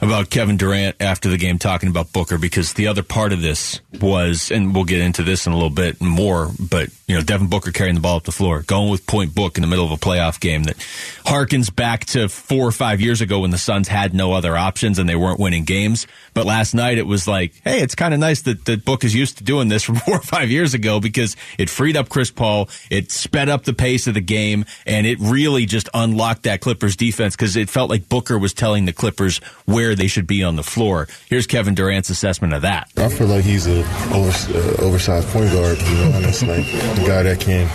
about 0.00 0.30
Kevin 0.30 0.56
Durant 0.56 0.96
after 1.00 1.28
the 1.30 1.38
game 1.38 1.58
talking 1.58 1.88
about 1.88 2.12
Booker 2.12 2.38
because 2.38 2.74
the 2.74 2.86
other 2.86 3.02
part 3.02 3.32
of 3.32 3.40
this 3.40 3.80
was, 4.00 4.50
and 4.50 4.74
we'll 4.74 4.84
get 4.84 5.00
into 5.00 5.22
this 5.22 5.46
in 5.46 5.52
a 5.52 5.56
little 5.56 5.70
bit 5.70 6.00
more, 6.00 6.50
but 6.60 6.90
you 7.06 7.14
know, 7.14 7.22
Devin 7.22 7.48
Booker 7.48 7.70
carrying 7.70 7.94
the 7.94 8.00
ball 8.00 8.16
up 8.16 8.24
the 8.24 8.32
floor, 8.32 8.62
going 8.62 8.90
with 8.90 9.06
point 9.06 9.34
book 9.34 9.58
in 9.58 9.62
the 9.62 9.66
middle 9.66 9.84
of 9.84 9.92
a 9.92 9.96
playoff 9.96 10.40
game 10.40 10.64
that 10.64 10.76
harkens 11.24 11.74
back 11.74 12.06
to 12.06 12.28
four 12.28 12.66
or 12.66 12.72
five 12.72 13.00
years 13.00 13.20
ago 13.20 13.40
when 13.40 13.50
the 13.50 13.58
Suns 13.58 13.88
had 13.88 14.14
no 14.14 14.32
other 14.32 14.56
options 14.56 14.98
and 14.98 15.08
they 15.08 15.16
weren't 15.16 15.38
winning 15.38 15.64
games. 15.64 16.06
But 16.32 16.46
last 16.46 16.74
night 16.74 16.96
it 16.96 17.06
was 17.06 17.28
like, 17.28 17.52
hey, 17.62 17.80
it's 17.80 17.94
kind 17.94 18.14
of 18.14 18.20
nice 18.20 18.42
that, 18.42 18.64
that 18.64 18.84
Book 18.84 19.04
is 19.04 19.14
used 19.14 19.38
to 19.38 19.44
doing 19.44 19.68
this 19.68 19.82
from 19.82 19.96
four 20.04 20.16
or 20.16 20.22
five 20.22 20.50
years 20.50 20.72
ago 20.72 20.98
because 20.98 21.36
it 21.58 21.68
freed 21.68 21.96
up 21.96 22.08
Chris 22.08 22.30
Paul, 22.30 22.70
it 22.90 23.10
sped 23.10 23.48
up 23.48 23.64
the 23.64 23.74
pace 23.74 24.06
of 24.06 24.14
the 24.14 24.20
game, 24.20 24.64
and 24.86 25.06
it 25.06 25.18
really 25.20 25.66
just 25.66 25.88
unlocked 25.92 26.44
that 26.44 26.60
Clippers 26.60 26.96
defense 26.96 27.36
because 27.36 27.56
it 27.56 27.68
felt 27.68 27.90
like 27.90 28.08
Booker 28.08 28.38
was 28.38 28.54
telling 28.54 28.86
the 28.86 28.92
Clippers 28.92 29.38
where 29.66 29.94
they 29.94 30.06
should 30.06 30.26
be 30.26 30.42
on 30.42 30.56
the 30.56 30.62
floor. 30.62 31.06
Here's 31.28 31.46
Kevin 31.46 31.74
Durant's 31.74 32.08
assessment 32.08 32.54
of 32.54 32.62
that. 32.62 32.90
I 32.96 33.08
feel 33.08 33.26
like 33.26 33.44
he's 33.44 33.66
a 33.66 33.80
over, 34.14 34.30
uh, 34.30 34.84
oversized 34.86 35.28
point 35.28 35.52
guard. 35.52 35.78
You 35.78 35.94
know, 35.96 36.12
and 36.14 36.26
it's 36.26 36.42
like 36.42 36.93
the 36.96 37.04
guy 37.06 37.22
that 37.22 37.40
can 37.40 37.68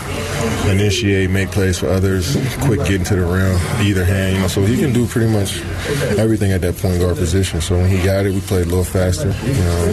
initiate, 0.69 1.29
make 1.29 1.51
plays 1.51 1.79
for 1.79 1.87
others, 1.87 2.35
quick 2.61 2.79
getting 2.81 3.03
to 3.05 3.15
the 3.15 3.25
rim, 3.25 3.57
either 3.85 4.05
hand. 4.05 4.35
You 4.35 4.41
know, 4.41 4.47
so 4.47 4.61
he 4.63 4.77
can 4.77 4.93
do 4.93 5.05
pretty 5.07 5.31
much 5.31 5.61
everything 6.17 6.51
at 6.51 6.61
that 6.61 6.77
point 6.77 6.99
guard 6.99 7.17
position. 7.17 7.61
So 7.61 7.77
when 7.77 7.89
he 7.89 8.01
got 8.03 8.25
it, 8.25 8.33
we 8.33 8.41
played 8.41 8.67
a 8.67 8.69
little 8.69 8.83
faster. 8.83 9.29
You 9.29 9.53
know, 9.53 9.91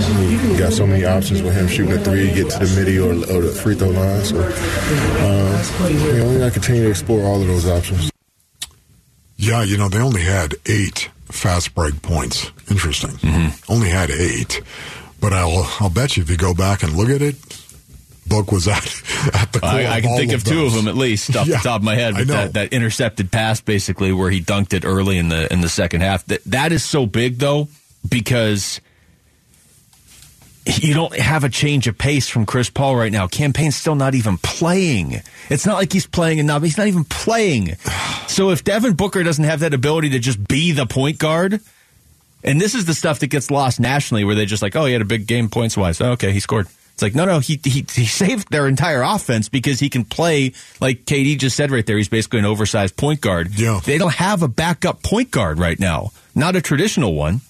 he 0.52 0.58
got 0.58 0.72
so 0.72 0.86
many 0.86 1.04
options 1.04 1.42
with 1.42 1.54
him 1.54 1.68
shooting 1.68 1.92
a 1.92 1.98
three, 1.98 2.32
get 2.32 2.50
to 2.50 2.58
the 2.64 2.76
midi 2.78 2.98
or, 2.98 3.12
or 3.12 3.42
the 3.42 3.52
free 3.52 3.74
throw 3.74 3.90
line. 3.90 4.24
So 4.24 4.38
uh, 4.40 5.88
you 5.88 6.18
know, 6.18 6.28
we 6.32 6.38
got 6.38 6.46
to 6.46 6.50
continue 6.52 6.84
to 6.84 6.90
explore 6.90 7.22
all 7.22 7.40
of 7.40 7.46
those 7.46 7.66
options. 7.66 8.10
Yeah, 9.36 9.62
you 9.62 9.76
know, 9.76 9.88
they 9.88 10.00
only 10.00 10.22
had 10.22 10.54
eight 10.66 11.10
fast 11.26 11.74
break 11.74 12.00
points. 12.02 12.50
Interesting. 12.70 13.18
Only 13.68 13.88
had 13.88 14.10
eight. 14.10 14.62
But 15.20 15.32
I'll, 15.32 15.66
I'll 15.80 15.90
bet 15.90 16.16
you 16.16 16.22
if 16.22 16.30
you 16.30 16.36
go 16.36 16.54
back 16.54 16.82
and 16.82 16.94
look 16.94 17.08
at 17.08 17.22
it, 17.22 17.36
Book 18.28 18.52
was 18.52 18.68
at 18.68 18.84
at 19.34 19.52
the 19.52 19.60
core. 19.60 19.68
I, 19.70 19.86
I 19.86 19.96
of 19.98 20.02
can 20.04 20.16
think 20.16 20.32
of, 20.32 20.44
two 20.44 20.64
of 20.64 20.72
them 20.74 20.88
at 20.88 20.96
least 20.96 21.34
off 21.36 21.46
Yeah, 21.46 21.58
the 21.58 21.62
top 21.62 21.80
of 21.80 21.84
my 21.84 21.94
head 21.94 22.14
know. 22.14 22.24
that, 22.24 22.52
that 22.54 22.72
intercepted 22.72 23.30
pass 23.30 23.60
basically 23.60 24.12
where 24.12 24.30
he 24.30 24.40
dunked 24.40 24.72
it 24.72 24.84
early 24.84 25.18
in 25.18 25.28
the 25.28 25.52
in 25.52 25.60
the 25.60 25.68
second 25.68 26.00
half. 26.02 26.24
That 26.26 26.44
that 26.44 26.72
is 26.72 26.84
so 26.84 27.06
big 27.06 27.38
though 27.38 27.68
because 28.08 28.80
you 30.64 30.94
don't 30.94 31.16
have 31.16 31.44
a 31.44 31.48
change 31.48 31.86
of 31.86 31.96
pace 31.96 32.28
from 32.28 32.44
Chris 32.44 32.68
Paul 32.70 32.96
right 32.96 33.12
now. 33.12 33.28
Cam 33.28 33.52
Payne's 33.52 33.76
still 33.76 33.94
not 33.94 34.16
even 34.16 34.36
playing. 34.38 35.22
It's 35.48 35.64
not 35.64 35.74
like 35.74 35.92
he's 35.92 36.06
playing 36.08 36.38
enough. 36.38 36.62
He's 36.62 36.76
not 36.76 36.88
even 36.88 37.04
playing. 37.04 37.76
So 38.28 38.50
if 38.50 38.64
Devin 38.64 38.94
Booker 38.94 39.22
doesn't 39.22 39.44
have 39.44 39.60
that 39.60 39.72
ability 39.72 40.10
to 40.10 40.18
just 40.18 40.46
be 40.46 40.72
the 40.72 40.84
point 40.84 41.16
guard, 41.16 41.60
and 42.44 42.60
this 42.60 42.74
is 42.74 42.84
the 42.84 42.92
stuff 42.92 43.20
that 43.20 43.28
gets 43.28 43.50
lost 43.50 43.80
nationally, 43.80 44.24
where 44.24 44.34
they 44.34 44.44
just 44.44 44.62
like, 44.62 44.76
oh, 44.76 44.84
he 44.84 44.92
had 44.92 45.00
a 45.00 45.06
big 45.06 45.26
game 45.26 45.48
points 45.48 45.74
wise. 45.74 46.00
Oh, 46.02 46.10
okay, 46.10 46.32
he 46.32 46.40
scored. 46.40 46.66
It's 46.96 47.02
like, 47.02 47.14
no, 47.14 47.26
no, 47.26 47.40
he, 47.40 47.61
he 47.62 47.85
he 47.92 48.06
saved 48.06 48.50
their 48.50 48.66
entire 48.66 49.02
offense 49.02 49.50
because 49.50 49.78
he 49.78 49.90
can 49.90 50.06
play 50.06 50.54
like 50.80 51.04
KD 51.04 51.38
just 51.38 51.54
said 51.54 51.70
right 51.70 51.85
there. 51.85 51.98
He's 51.98 52.09
basically 52.09 52.38
an 52.38 52.46
oversized 52.46 52.96
point 52.96 53.20
guard. 53.20 53.50
Yeah. 53.54 53.80
They 53.85 53.98
don't 53.98 54.14
have 54.14 54.42
a 54.42 54.48
backup 54.48 55.02
point 55.02 55.30
guard 55.30 55.59
right 55.59 55.78
now, 55.78 56.12
not 56.35 56.56
a 56.56 56.62
traditional 56.62 57.12
one. 57.12 57.42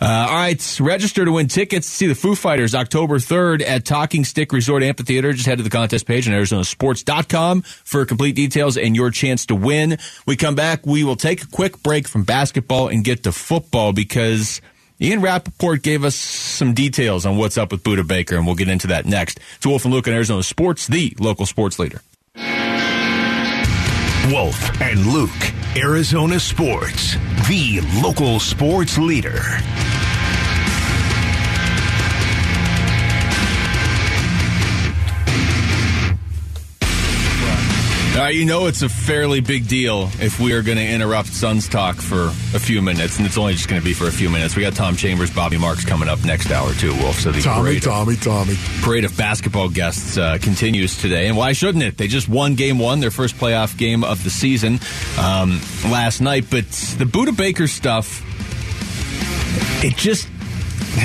Uh, 0.00 0.26
all 0.30 0.36
right, 0.36 0.78
register 0.80 1.24
to 1.24 1.32
win 1.32 1.48
tickets 1.48 1.88
to 1.88 1.94
see 1.94 2.06
the 2.06 2.14
Foo 2.14 2.36
Fighters 2.36 2.72
October 2.74 3.18
3rd 3.18 3.62
at 3.62 3.84
Talking 3.84 4.24
Stick 4.24 4.52
Resort 4.52 4.84
Amphitheater. 4.84 5.32
Just 5.32 5.46
head 5.46 5.58
to 5.58 5.64
the 5.64 5.68
contest 5.68 6.06
page 6.06 6.28
on 6.28 6.32
ArizonaSports.com 6.32 7.62
for 7.62 8.06
complete 8.06 8.36
details 8.36 8.76
and 8.78 8.94
your 8.94 9.10
chance 9.10 9.46
to 9.46 9.56
win. 9.56 9.98
We 10.26 10.36
come 10.36 10.54
back, 10.54 10.86
we 10.86 11.02
will 11.02 11.16
take 11.16 11.42
a 11.42 11.46
quick 11.48 11.82
break 11.82 12.06
from 12.06 12.22
basketball 12.22 12.86
and 12.86 13.02
get 13.02 13.24
to 13.24 13.32
football 13.32 13.92
because 13.92 14.62
Ian 15.02 15.22
Rapoport 15.22 15.80
gave 15.80 16.04
us 16.04 16.14
some 16.14 16.74
details 16.74 17.24
on 17.24 17.38
what's 17.38 17.56
up 17.56 17.72
with 17.72 17.82
Budda 17.82 18.06
Baker, 18.06 18.36
and 18.36 18.44
we'll 18.44 18.54
get 18.54 18.68
into 18.68 18.88
that 18.88 19.06
next. 19.06 19.40
It's 19.56 19.66
Wolf 19.66 19.86
and 19.86 19.94
Luke 19.94 20.06
on 20.06 20.12
Arizona 20.12 20.42
Sports, 20.42 20.86
the 20.88 21.16
local 21.18 21.46
sports 21.46 21.78
leader. 21.78 22.02
Wolf 24.30 24.82
and 24.82 25.06
Luke, 25.06 25.30
Arizona 25.74 26.38
Sports, 26.38 27.14
the 27.48 27.80
local 28.02 28.38
sports 28.40 28.98
leader. 28.98 29.40
Right, 38.16 38.34
you 38.34 38.44
know 38.44 38.66
it's 38.66 38.82
a 38.82 38.88
fairly 38.88 39.40
big 39.40 39.66
deal 39.66 40.10
if 40.20 40.40
we 40.40 40.52
are 40.52 40.62
going 40.62 40.76
to 40.76 40.84
interrupt 40.86 41.28
Suns 41.28 41.68
talk 41.68 41.96
for 41.96 42.26
a 42.26 42.58
few 42.58 42.82
minutes, 42.82 43.16
and 43.16 43.26
it's 43.26 43.38
only 43.38 43.54
just 43.54 43.68
going 43.68 43.80
to 43.80 43.84
be 43.84 43.94
for 43.94 44.08
a 44.08 44.12
few 44.12 44.28
minutes. 44.28 44.56
We 44.56 44.62
got 44.62 44.74
Tom 44.74 44.94
Chambers, 44.94 45.30
Bobby 45.32 45.56
Marks 45.56 45.86
coming 45.86 46.08
up 46.08 46.22
next 46.22 46.50
hour 46.50 46.74
too, 46.74 46.92
Wolf. 46.96 47.20
So 47.20 47.32
the 47.32 47.40
Tommy, 47.40 47.62
parade, 47.62 47.82
Tommy, 47.82 48.16
Tommy. 48.16 48.54
parade 48.82 49.04
of 49.04 49.16
basketball 49.16 49.70
guests 49.70 50.18
uh, 50.18 50.38
continues 50.42 51.00
today, 51.00 51.28
and 51.28 51.36
why 51.36 51.52
shouldn't 51.52 51.82
it? 51.82 51.96
They 51.96 52.08
just 52.08 52.28
won 52.28 52.56
Game 52.56 52.78
One, 52.78 53.00
their 53.00 53.12
first 53.12 53.36
playoff 53.36 53.78
game 53.78 54.04
of 54.04 54.22
the 54.22 54.30
season 54.30 54.80
um, 55.18 55.60
last 55.84 56.20
night. 56.20 56.46
But 56.50 56.66
the 56.66 57.06
Budda 57.06 57.34
Baker 57.34 57.68
stuff, 57.68 58.22
it 59.82 59.96
just 59.96 60.28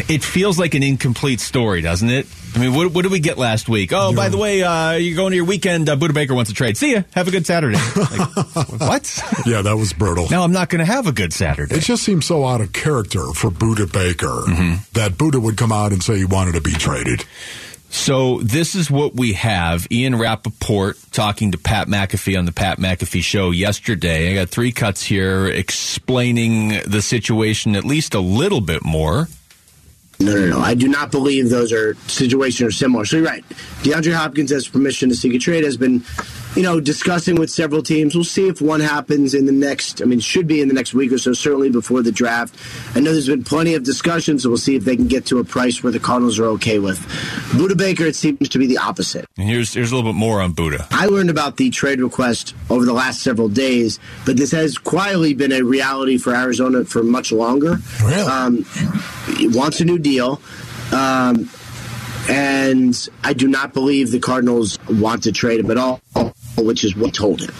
it 0.09 0.23
feels 0.23 0.59
like 0.59 0.73
an 0.73 0.83
incomplete 0.83 1.39
story, 1.39 1.81
doesn't 1.81 2.09
it? 2.09 2.27
I 2.55 2.59
mean, 2.59 2.73
what, 2.73 2.91
what 2.93 3.01
did 3.01 3.11
we 3.11 3.19
get 3.19 3.37
last 3.37 3.67
week? 3.67 3.91
Oh, 3.93 4.15
by 4.15 4.29
the 4.29 4.37
way, 4.37 4.63
uh, 4.63 4.93
you're 4.93 5.15
going 5.17 5.31
to 5.31 5.35
your 5.35 5.45
weekend. 5.45 5.89
Uh, 5.89 5.95
Budda 5.97 6.13
Baker 6.13 6.33
wants 6.33 6.49
to 6.51 6.55
trade. 6.55 6.77
See 6.77 6.93
ya. 6.93 7.01
Have 7.13 7.27
a 7.27 7.31
good 7.31 7.45
Saturday. 7.45 7.77
Like, 7.95 8.79
what? 8.79 9.23
Yeah, 9.45 9.61
that 9.61 9.75
was 9.77 9.91
brutal. 9.93 10.27
No, 10.29 10.41
I'm 10.43 10.51
not 10.53 10.69
going 10.69 10.79
to 10.79 10.85
have 10.91 11.05
a 11.07 11.11
good 11.11 11.33
Saturday. 11.33 11.75
It 11.75 11.81
just 11.81 12.03
seems 12.03 12.25
so 12.25 12.45
out 12.45 12.61
of 12.61 12.71
character 12.73 13.25
for 13.33 13.49
Budda 13.51 13.91
Baker 13.91 14.27
Mm-hmm. 14.47 14.75
that 14.93 15.13
Budda 15.13 15.41
would 15.41 15.57
come 15.57 15.71
out 15.71 15.91
and 15.91 16.01
say 16.01 16.17
he 16.17 16.25
wanted 16.25 16.53
to 16.53 16.61
be 16.61 16.71
traded. 16.71 17.25
So 17.89 18.39
this 18.39 18.75
is 18.75 18.89
what 18.91 19.15
we 19.15 19.33
have. 19.33 19.87
Ian 19.91 20.17
Rapoport 20.17 20.97
talking 21.11 21.51
to 21.51 21.57
Pat 21.57 21.87
McAfee 21.87 22.37
on 22.37 22.45
the 22.45 22.51
Pat 22.51 22.77
McAfee 22.79 23.21
show 23.23 23.51
yesterday. 23.51 24.31
I 24.31 24.35
got 24.35 24.49
three 24.49 24.71
cuts 24.71 25.03
here 25.03 25.47
explaining 25.47 26.69
the 26.85 27.01
situation 27.01 27.75
at 27.75 27.83
least 27.85 28.13
a 28.13 28.19
little 28.19 28.61
bit 28.61 28.83
more. 28.83 29.27
No, 30.19 30.33
no, 30.33 30.47
no. 30.47 30.59
I 30.59 30.75
do 30.75 30.87
not 30.87 31.11
believe 31.11 31.49
those 31.49 31.73
are 31.73 31.95
situations 32.07 32.69
are 32.69 32.71
similar. 32.71 33.05
So 33.05 33.17
you're 33.17 33.25
right. 33.25 33.43
DeAndre 33.83 34.13
Hopkins 34.13 34.51
has 34.51 34.67
permission 34.67 35.09
to 35.09 35.15
seek 35.15 35.33
a 35.33 35.39
trade. 35.39 35.63
Has 35.63 35.77
been, 35.77 36.03
you 36.55 36.63
know, 36.63 36.79
discussing 36.79 37.35
with 37.35 37.49
several 37.49 37.83
teams. 37.83 38.15
We'll 38.15 38.23
see 38.23 38.47
if 38.47 38.61
one 38.61 38.79
happens 38.79 39.33
in 39.33 39.45
the 39.45 39.51
next. 39.51 40.01
I 40.01 40.05
mean, 40.05 40.19
should 40.19 40.47
be 40.47 40.61
in 40.61 40.67
the 40.67 40.73
next 40.73 40.93
week 40.93 41.11
or 41.11 41.17
so. 41.17 41.33
Certainly 41.33 41.71
before 41.71 42.01
the 42.01 42.11
draft. 42.11 42.55
I 42.95 43.01
know 43.01 43.11
there's 43.11 43.27
been 43.27 43.43
plenty 43.43 43.73
of 43.73 43.83
discussions. 43.83 44.43
So 44.43 44.49
we'll 44.49 44.57
see 44.57 44.75
if 44.75 44.85
they 44.85 44.95
can 44.95 45.07
get 45.07 45.25
to 45.27 45.39
a 45.39 45.43
price 45.43 45.83
where 45.83 45.91
the 45.91 45.99
Cardinals 45.99 46.39
are 46.39 46.45
okay 46.45 46.79
with. 46.79 46.99
Budda 47.51 47.77
Baker, 47.77 48.05
it 48.05 48.15
seems 48.15 48.47
to 48.49 48.57
be 48.57 48.67
the 48.67 48.77
opposite. 48.77 49.25
And 49.37 49.49
here's 49.49 49.73
here's 49.73 49.91
a 49.91 49.95
little 49.95 50.11
bit 50.11 50.17
more 50.17 50.41
on 50.41 50.53
Budda. 50.53 50.87
I 50.91 51.07
learned 51.07 51.29
about 51.29 51.57
the 51.57 51.69
trade 51.69 51.99
request 51.99 52.55
over 52.69 52.85
the 52.85 52.93
last 52.93 53.21
several 53.21 53.49
days, 53.49 53.99
but 54.25 54.37
this 54.37 54.51
has 54.51 54.77
quietly 54.77 55.33
been 55.33 55.51
a 55.51 55.61
reality 55.61 56.17
for 56.17 56.33
Arizona 56.33 56.85
for 56.85 57.03
much 57.03 57.31
longer. 57.31 57.77
Really? 58.01 58.21
Um, 58.21 58.65
wants 59.55 59.79
a 59.81 59.85
new 59.85 59.97
deal. 59.97 60.41
Um, 60.91 61.49
and 62.29 63.09
I 63.23 63.33
do 63.33 63.47
not 63.47 63.73
believe 63.73 64.11
the 64.11 64.19
Cardinals 64.19 64.79
want 64.87 65.23
to 65.23 65.31
trade 65.31 65.59
him 65.59 65.71
at 65.71 65.77
all, 65.77 66.01
which 66.57 66.83
is 66.83 66.95
what 66.95 67.13
told 67.13 67.41
him. 67.41 67.53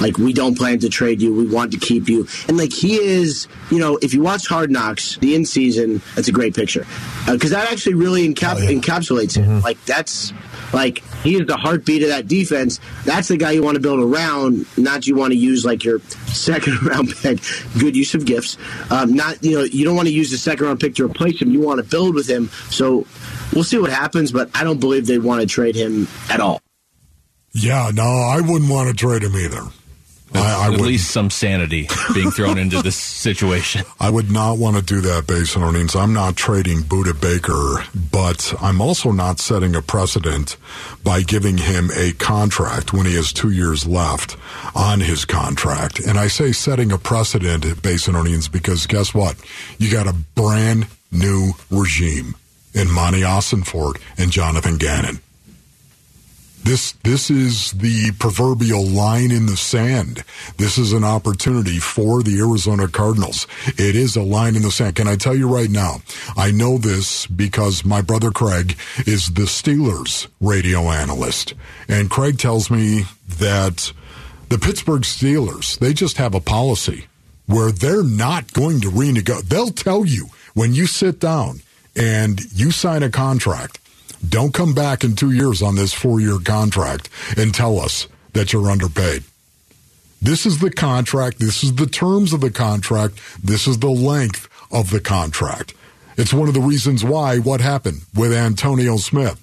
Like, 0.00 0.18
we 0.18 0.32
don't 0.32 0.56
plan 0.56 0.80
to 0.80 0.88
trade 0.88 1.22
you. 1.22 1.32
We 1.32 1.46
want 1.46 1.72
to 1.72 1.78
keep 1.78 2.08
you. 2.08 2.26
And, 2.48 2.56
like, 2.56 2.72
he 2.72 2.96
is, 2.96 3.46
you 3.70 3.78
know, 3.78 3.98
if 4.02 4.12
you 4.14 4.22
watch 4.22 4.48
Hard 4.48 4.70
Knocks, 4.70 5.16
the 5.18 5.34
in 5.34 5.44
season, 5.44 6.02
that's 6.16 6.28
a 6.28 6.32
great 6.32 6.54
picture. 6.56 6.86
Because 7.30 7.50
that 7.50 7.70
actually 7.70 7.94
really 7.94 8.26
encap- 8.26 8.66
encapsulates 8.66 9.36
him. 9.36 9.60
Like, 9.60 9.82
that's, 9.84 10.32
like, 10.72 11.04
he 11.22 11.36
is 11.36 11.46
the 11.46 11.56
heartbeat 11.56 12.02
of 12.02 12.08
that 12.08 12.28
defense. 12.28 12.80
That's 13.04 13.28
the 13.28 13.36
guy 13.36 13.52
you 13.52 13.62
want 13.62 13.76
to 13.76 13.80
build 13.80 14.00
around, 14.00 14.66
not 14.76 15.06
you 15.06 15.14
want 15.14 15.32
to 15.32 15.38
use, 15.38 15.64
like, 15.64 15.84
your 15.84 16.00
second 16.26 16.82
round 16.86 17.14
pick. 17.16 17.40
Good 17.78 17.96
use 17.96 18.14
of 18.14 18.24
gifts. 18.24 18.58
Um, 18.90 19.14
not, 19.14 19.42
you 19.42 19.58
know, 19.58 19.64
you 19.64 19.84
don't 19.84 19.96
want 19.96 20.08
to 20.08 20.14
use 20.14 20.30
the 20.30 20.38
second 20.38 20.66
round 20.66 20.80
pick 20.80 20.94
to 20.96 21.04
replace 21.04 21.40
him. 21.40 21.50
You 21.50 21.60
want 21.60 21.78
to 21.78 21.84
build 21.84 22.14
with 22.14 22.28
him. 22.28 22.48
So 22.70 23.06
we'll 23.52 23.64
see 23.64 23.78
what 23.78 23.90
happens, 23.90 24.32
but 24.32 24.50
I 24.54 24.64
don't 24.64 24.80
believe 24.80 25.06
they'd 25.06 25.18
want 25.18 25.40
to 25.40 25.46
trade 25.46 25.74
him 25.74 26.08
at 26.30 26.40
all. 26.40 26.60
Yeah, 27.54 27.90
no, 27.92 28.02
I 28.02 28.40
wouldn't 28.40 28.70
want 28.70 28.88
to 28.88 28.94
trade 28.94 29.22
him 29.22 29.36
either. 29.36 29.62
I, 30.34 30.38
I 30.38 30.66
at 30.66 30.70
would. 30.72 30.80
least 30.80 31.10
some 31.10 31.30
sanity 31.30 31.88
being 32.14 32.30
thrown 32.30 32.58
into 32.58 32.82
this 32.82 32.96
situation. 32.96 33.84
I 34.00 34.10
would 34.10 34.30
not 34.30 34.58
want 34.58 34.76
to 34.76 34.82
do 34.82 35.00
that 35.02 35.26
based 35.26 35.56
on 35.56 35.62
earnings. 35.62 35.94
I'm 35.94 36.12
not 36.12 36.36
trading 36.36 36.80
Budda 36.80 37.20
Baker, 37.20 37.84
but 38.10 38.54
I'm 38.60 38.80
also 38.80 39.10
not 39.10 39.40
setting 39.40 39.74
a 39.74 39.82
precedent 39.82 40.56
by 41.04 41.22
giving 41.22 41.58
him 41.58 41.90
a 41.96 42.12
contract 42.12 42.92
when 42.92 43.06
he 43.06 43.14
has 43.16 43.32
two 43.32 43.50
years 43.50 43.86
left 43.86 44.36
on 44.74 45.00
his 45.00 45.24
contract. 45.24 46.00
And 46.00 46.18
I 46.18 46.28
say 46.28 46.52
setting 46.52 46.92
a 46.92 46.98
precedent 46.98 47.82
based 47.82 48.08
on 48.08 48.16
earnings 48.16 48.48
because 48.48 48.86
guess 48.86 49.14
what? 49.14 49.36
You 49.78 49.90
got 49.90 50.06
a 50.06 50.14
brand 50.34 50.86
new 51.10 51.52
regime 51.70 52.34
in 52.74 52.90
Monti 52.90 53.20
Ossenfort 53.20 54.00
and 54.16 54.30
Jonathan 54.30 54.78
Gannon. 54.78 55.20
This 56.64 56.92
this 57.02 57.28
is 57.28 57.72
the 57.72 58.12
proverbial 58.20 58.86
line 58.86 59.32
in 59.32 59.46
the 59.46 59.56
sand. 59.56 60.22
This 60.58 60.78
is 60.78 60.92
an 60.92 61.02
opportunity 61.02 61.78
for 61.78 62.22
the 62.22 62.38
Arizona 62.38 62.86
Cardinals. 62.86 63.48
It 63.66 63.96
is 63.96 64.14
a 64.14 64.22
line 64.22 64.54
in 64.54 64.62
the 64.62 64.70
sand. 64.70 64.94
Can 64.94 65.08
I 65.08 65.16
tell 65.16 65.34
you 65.34 65.52
right 65.52 65.70
now? 65.70 66.02
I 66.36 66.52
know 66.52 66.78
this 66.78 67.26
because 67.26 67.84
my 67.84 68.00
brother 68.00 68.30
Craig 68.30 68.78
is 69.06 69.26
the 69.26 69.42
Steelers 69.42 70.28
radio 70.40 70.82
analyst, 70.82 71.54
and 71.88 72.08
Craig 72.08 72.38
tells 72.38 72.70
me 72.70 73.06
that 73.38 73.92
the 74.48 74.58
Pittsburgh 74.58 75.02
Steelers 75.02 75.78
they 75.80 75.92
just 75.92 76.18
have 76.18 76.34
a 76.34 76.40
policy 76.40 77.06
where 77.46 77.72
they're 77.72 78.04
not 78.04 78.52
going 78.52 78.80
to 78.82 78.88
renegotiate. 78.88 79.48
They'll 79.48 79.70
tell 79.70 80.04
you 80.04 80.28
when 80.54 80.74
you 80.74 80.86
sit 80.86 81.18
down 81.18 81.60
and 81.96 82.40
you 82.54 82.70
sign 82.70 83.02
a 83.02 83.10
contract 83.10 83.80
don't 84.26 84.54
come 84.54 84.74
back 84.74 85.04
in 85.04 85.16
two 85.16 85.32
years 85.32 85.62
on 85.62 85.76
this 85.76 85.92
four 85.92 86.20
year 86.20 86.38
contract 86.38 87.08
and 87.36 87.54
tell 87.54 87.78
us 87.78 88.06
that 88.32 88.52
you're 88.52 88.70
underpaid. 88.70 89.24
This 90.20 90.46
is 90.46 90.60
the 90.60 90.70
contract. 90.70 91.40
This 91.40 91.64
is 91.64 91.74
the 91.74 91.86
terms 91.86 92.32
of 92.32 92.40
the 92.40 92.50
contract. 92.50 93.18
This 93.42 93.66
is 93.66 93.80
the 93.80 93.90
length 93.90 94.48
of 94.70 94.90
the 94.90 95.00
contract. 95.00 95.74
It's 96.16 96.32
one 96.32 96.48
of 96.48 96.54
the 96.54 96.60
reasons 96.60 97.02
why 97.02 97.38
what 97.38 97.60
happened 97.60 98.02
with 98.14 98.32
Antonio 98.32 98.96
Smith. 98.98 99.38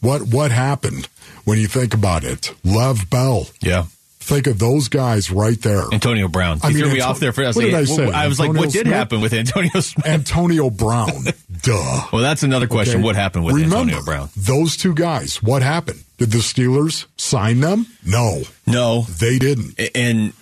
What 0.00 0.22
what 0.22 0.52
happened 0.52 1.08
when 1.44 1.58
you 1.58 1.66
think 1.66 1.94
about 1.94 2.24
it? 2.24 2.54
Lev 2.64 3.08
Bell. 3.10 3.46
Yeah. 3.60 3.86
Think 4.22 4.46
of 4.46 4.58
those 4.58 4.88
guys 4.88 5.30
right 5.30 5.60
there. 5.60 5.82
Antonio 5.92 6.28
Brown. 6.28 6.56
You 6.58 6.60
I 6.62 6.68
mean, 6.68 6.78
threw 6.78 6.86
me 6.88 7.00
Anto- 7.00 7.06
off 7.10 7.20
there 7.20 7.32
for 7.32 7.42
a 7.42 7.46
what 7.46 7.54
second. 7.54 7.70
did 7.70 7.74
I 7.76 7.84
say? 7.84 8.10
I 8.10 8.28
was 8.28 8.38
like, 8.40 8.48
what 8.52 8.70
did 8.70 8.82
Smith? 8.82 8.86
happen 8.86 9.20
with 9.20 9.32
Antonio 9.32 9.80
Smith? 9.80 10.06
Antonio 10.06 10.70
Brown. 10.70 11.10
Duh. 11.62 12.06
Well, 12.12 12.22
that's 12.22 12.42
another 12.42 12.66
question. 12.66 12.96
Okay. 12.96 13.04
What 13.04 13.16
happened 13.16 13.44
with 13.44 13.54
Remember, 13.54 13.76
Antonio 13.76 14.02
Brown? 14.04 14.28
Those 14.36 14.76
two 14.76 14.94
guys, 14.94 15.42
what 15.42 15.62
happened? 15.62 16.02
Did 16.18 16.30
the 16.30 16.38
Steelers 16.38 17.06
sign 17.16 17.60
them? 17.60 17.86
No. 18.06 18.42
No. 18.66 19.02
They 19.02 19.38
didn't. 19.38 19.78
And 19.94 20.32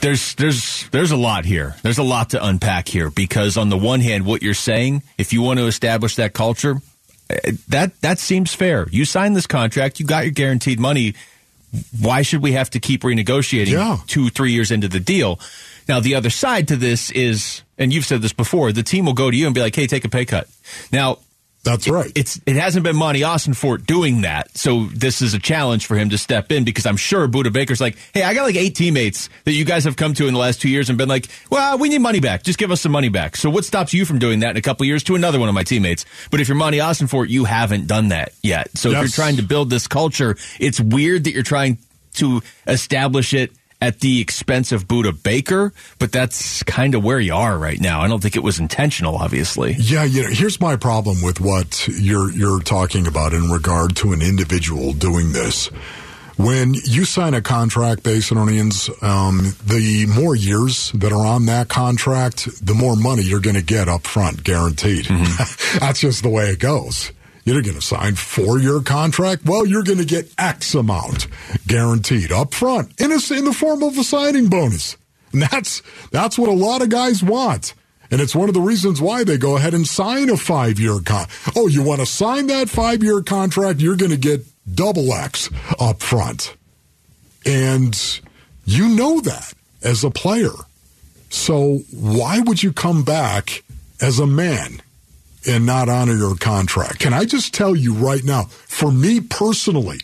there's 0.00 0.34
there's 0.34 0.88
there's 0.90 1.10
a 1.10 1.16
lot 1.16 1.44
here. 1.44 1.76
There's 1.82 1.98
a 1.98 2.02
lot 2.02 2.30
to 2.30 2.44
unpack 2.44 2.88
here 2.88 3.10
because 3.10 3.56
on 3.56 3.70
the 3.70 3.76
one 3.78 4.00
hand, 4.00 4.26
what 4.26 4.42
you're 4.42 4.54
saying, 4.54 5.02
if 5.18 5.32
you 5.32 5.42
want 5.42 5.58
to 5.58 5.66
establish 5.66 6.16
that 6.16 6.32
culture, 6.34 6.76
Uh, 7.30 7.52
That 7.68 7.98
that 8.02 8.18
seems 8.18 8.54
fair. 8.54 8.86
You 8.90 9.04
signed 9.04 9.34
this 9.34 9.46
contract, 9.46 9.98
you 9.98 10.06
got 10.06 10.24
your 10.24 10.32
guaranteed 10.32 10.78
money. 10.78 11.14
Why 12.00 12.22
should 12.22 12.42
we 12.42 12.52
have 12.52 12.70
to 12.70 12.80
keep 12.80 13.02
renegotiating 13.02 13.68
Yeah. 13.72 13.98
two, 14.06 14.30
three 14.30 14.52
years 14.52 14.70
into 14.70 14.88
the 14.88 15.00
deal? 15.00 15.38
Now, 15.88 16.00
the 16.00 16.14
other 16.14 16.30
side 16.30 16.66
to 16.68 16.76
this 16.76 17.10
is, 17.12 17.62
and 17.78 17.92
you've 17.92 18.04
said 18.06 18.20
this 18.22 18.32
before, 18.32 18.72
the 18.72 18.82
team 18.82 19.06
will 19.06 19.12
go 19.14 19.30
to 19.30 19.36
you 19.36 19.46
and 19.46 19.54
be 19.54 19.60
like, 19.60 19.74
"Hey, 19.76 19.86
take 19.86 20.04
a 20.04 20.08
pay 20.08 20.24
cut." 20.24 20.48
Now, 20.90 21.18
That's 21.66 21.88
right. 21.88 22.10
it's 22.14 22.40
it 22.46 22.56
hasn't 22.56 22.84
been 22.84 22.96
Monti 22.96 23.20
Ossenfort 23.20 23.84
doing 23.84 24.22
that, 24.22 24.56
so 24.56 24.86
this 24.86 25.20
is 25.20 25.34
a 25.34 25.38
challenge 25.38 25.86
for 25.86 25.96
him 25.96 26.08
to 26.10 26.18
step 26.18 26.50
in 26.50 26.64
because 26.64 26.86
I'm 26.86 26.96
sure 26.96 27.28
Budda 27.28 27.52
Baker's 27.52 27.80
like, 27.80 27.96
"Hey, 28.14 28.22
I 28.22 28.32
got 28.32 28.44
like 28.44 28.56
eight 28.56 28.74
teammates 28.74 29.28
that 29.44 29.52
you 29.52 29.64
guys 29.64 29.84
have 29.84 29.96
come 29.96 30.14
to 30.14 30.26
in 30.26 30.32
the 30.32 30.40
last 30.40 30.62
two 30.62 30.70
years 30.70 30.88
and 30.88 30.96
been 30.96 31.08
like, 31.08 31.26
well, 31.50 31.76
we 31.76 31.90
need 31.90 31.98
money 31.98 32.20
back. 32.20 32.42
Just 32.42 32.58
give 32.58 32.70
us 32.70 32.80
some 32.80 32.92
money 32.92 33.10
back." 33.10 33.36
So 33.36 33.50
what 33.50 33.64
stops 33.64 33.92
you 33.92 34.04
from 34.06 34.18
doing 34.18 34.40
that 34.40 34.50
in 34.52 34.56
a 34.56 34.62
couple 34.62 34.86
years 34.86 35.02
to 35.04 35.14
another 35.14 35.38
one 35.38 35.48
of 35.48 35.54
my 35.54 35.64
teammates? 35.64 36.06
But 36.30 36.40
if 36.40 36.48
you're 36.48 36.56
Monti 36.56 36.78
Ossenfort 36.78 37.26
you 37.28 37.44
haven't 37.44 37.86
done 37.86 38.08
that 38.08 38.32
yet. 38.42 38.76
So 38.76 38.90
if 38.90 38.98
you're 38.98 39.08
trying 39.08 39.36
to 39.36 39.42
build 39.42 39.70
this 39.70 39.86
culture, 39.86 40.36
it's 40.60 40.80
weird 40.80 41.24
that 41.24 41.32
you're 41.32 41.42
trying 41.42 41.78
to 42.14 42.42
establish 42.66 43.34
it 43.34 43.52
at 43.80 44.00
the 44.00 44.20
expense 44.20 44.72
of 44.72 44.86
Budda 44.88 45.22
Baker, 45.22 45.72
but 45.98 46.12
that's 46.12 46.62
kind 46.62 46.94
of 46.94 47.04
where 47.04 47.20
you 47.20 47.34
are 47.34 47.58
right 47.58 47.80
now. 47.80 48.00
I 48.00 48.08
don't 48.08 48.22
think 48.22 48.36
it 48.36 48.42
was 48.42 48.58
intentional, 48.58 49.16
obviously. 49.16 49.74
Yeah, 49.78 50.04
you 50.04 50.22
know, 50.22 50.30
here's 50.30 50.60
my 50.60 50.76
problem 50.76 51.22
with 51.22 51.40
what 51.40 51.86
you're 51.88 52.30
you're 52.32 52.60
talking 52.60 53.06
about 53.06 53.32
in 53.32 53.50
regard 53.50 53.96
to 53.96 54.12
an 54.12 54.22
individual 54.22 54.92
doing 54.92 55.32
this. 55.32 55.70
When 56.36 56.74
you 56.74 57.06
sign 57.06 57.32
a 57.32 57.40
contract, 57.40 58.02
Basinonians, 58.02 58.90
um, 59.02 59.54
the 59.64 60.04
more 60.06 60.36
years 60.36 60.92
that 60.92 61.10
are 61.10 61.24
on 61.24 61.46
that 61.46 61.68
contract, 61.68 62.64
the 62.64 62.74
more 62.74 62.94
money 62.94 63.22
you're 63.22 63.40
going 63.40 63.56
to 63.56 63.62
get 63.62 63.88
up 63.88 64.06
front, 64.06 64.44
guaranteed. 64.44 65.06
That's 65.80 66.00
just 66.00 66.22
the 66.22 66.28
way 66.28 66.50
it 66.50 66.58
goes. 66.58 67.10
You're 67.46 67.62
going 67.62 67.76
to 67.76 67.80
sign 67.80 68.16
four 68.16 68.58
year 68.58 68.80
contract. 68.80 69.44
Well, 69.44 69.64
you're 69.64 69.84
going 69.84 70.00
to 70.00 70.04
get 70.04 70.34
X 70.36 70.74
amount 70.74 71.28
guaranteed 71.68 72.32
up 72.32 72.52
front 72.52 73.00
in, 73.00 73.12
a, 73.12 73.18
in 73.32 73.44
the 73.44 73.54
form 73.56 73.84
of 73.84 73.96
a 73.96 74.02
signing 74.02 74.48
bonus. 74.48 74.96
And 75.32 75.42
that's 75.42 75.80
that's 76.10 76.36
what 76.36 76.48
a 76.48 76.52
lot 76.52 76.82
of 76.82 76.88
guys 76.88 77.22
want. 77.22 77.72
And 78.10 78.20
it's 78.20 78.34
one 78.34 78.48
of 78.48 78.54
the 78.54 78.60
reasons 78.60 79.00
why 79.00 79.22
they 79.22 79.38
go 79.38 79.56
ahead 79.56 79.74
and 79.74 79.86
sign 79.86 80.28
a 80.28 80.36
five 80.36 80.80
year 80.80 80.98
con. 81.04 81.26
Oh, 81.54 81.68
you 81.68 81.84
want 81.84 82.00
to 82.00 82.06
sign 82.06 82.48
that 82.48 82.68
five 82.68 83.04
year 83.04 83.22
contract? 83.22 83.80
You're 83.80 83.96
going 83.96 84.10
to 84.10 84.16
get 84.16 84.44
double 84.74 85.12
X 85.12 85.48
up 85.78 86.02
front. 86.02 86.56
And 87.44 88.20
you 88.64 88.88
know 88.88 89.20
that 89.20 89.54
as 89.84 90.02
a 90.02 90.10
player. 90.10 90.50
So 91.30 91.82
why 91.92 92.40
would 92.40 92.64
you 92.64 92.72
come 92.72 93.04
back 93.04 93.62
as 94.00 94.18
a 94.18 94.26
man 94.26 94.82
and 95.46 95.66
not 95.66 95.88
honor 95.88 96.14
your 96.14 96.36
contract? 96.36 96.98
Can 97.00 97.12
I 97.12 97.24
just 97.24 97.54
tell 97.54 97.74
you 97.74 97.94
right 97.94 98.24
now, 98.24 98.44
for 98.44 98.90
me 98.90 99.20
personally, 99.20 100.00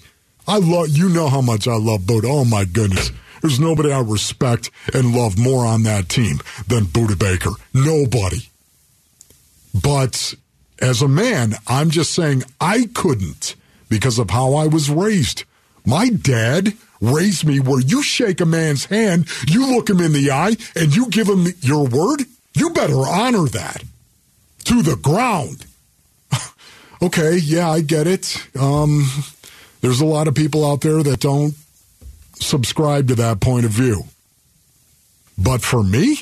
I 0.46 0.58
love 0.58 0.88
you 0.90 1.08
know 1.08 1.28
how 1.28 1.40
much 1.40 1.68
I 1.68 1.76
love 1.76 2.02
Budda. 2.02 2.24
Oh 2.28 2.44
my 2.44 2.64
goodness. 2.64 3.10
There's 3.40 3.60
nobody 3.60 3.92
I 3.92 4.00
respect 4.00 4.70
and 4.94 5.14
love 5.14 5.38
more 5.38 5.66
on 5.66 5.82
that 5.82 6.08
team 6.08 6.38
than 6.66 6.84
Budda 6.84 7.18
Baker. 7.18 7.50
Nobody. 7.74 8.48
But 9.74 10.34
as 10.80 11.02
a 11.02 11.08
man, 11.08 11.54
I'm 11.66 11.90
just 11.90 12.12
saying 12.12 12.44
I 12.60 12.88
couldn't 12.94 13.56
because 13.88 14.18
of 14.18 14.30
how 14.30 14.54
I 14.54 14.66
was 14.66 14.90
raised. 14.90 15.44
My 15.84 16.08
dad 16.08 16.74
raised 17.00 17.44
me 17.44 17.58
where 17.58 17.80
you 17.80 18.02
shake 18.02 18.40
a 18.40 18.46
man's 18.46 18.84
hand, 18.86 19.28
you 19.48 19.74
look 19.74 19.90
him 19.90 20.00
in 20.00 20.12
the 20.12 20.30
eye, 20.30 20.56
and 20.76 20.94
you 20.94 21.08
give 21.08 21.28
him 21.28 21.46
your 21.60 21.86
word. 21.86 22.22
You 22.54 22.70
better 22.70 22.98
honor 22.98 23.46
that 23.48 23.82
to 24.64 24.82
the 24.82 24.96
ground. 24.96 25.66
okay, 27.02 27.36
yeah, 27.36 27.70
I 27.70 27.80
get 27.80 28.06
it. 28.06 28.36
Um, 28.58 29.06
there's 29.80 30.00
a 30.00 30.06
lot 30.06 30.28
of 30.28 30.34
people 30.34 30.70
out 30.70 30.80
there 30.80 31.02
that 31.02 31.20
don't 31.20 31.54
subscribe 32.34 33.08
to 33.08 33.14
that 33.16 33.40
point 33.40 33.64
of 33.64 33.70
view. 33.70 34.04
But 35.38 35.62
for 35.62 35.82
me, 35.82 36.18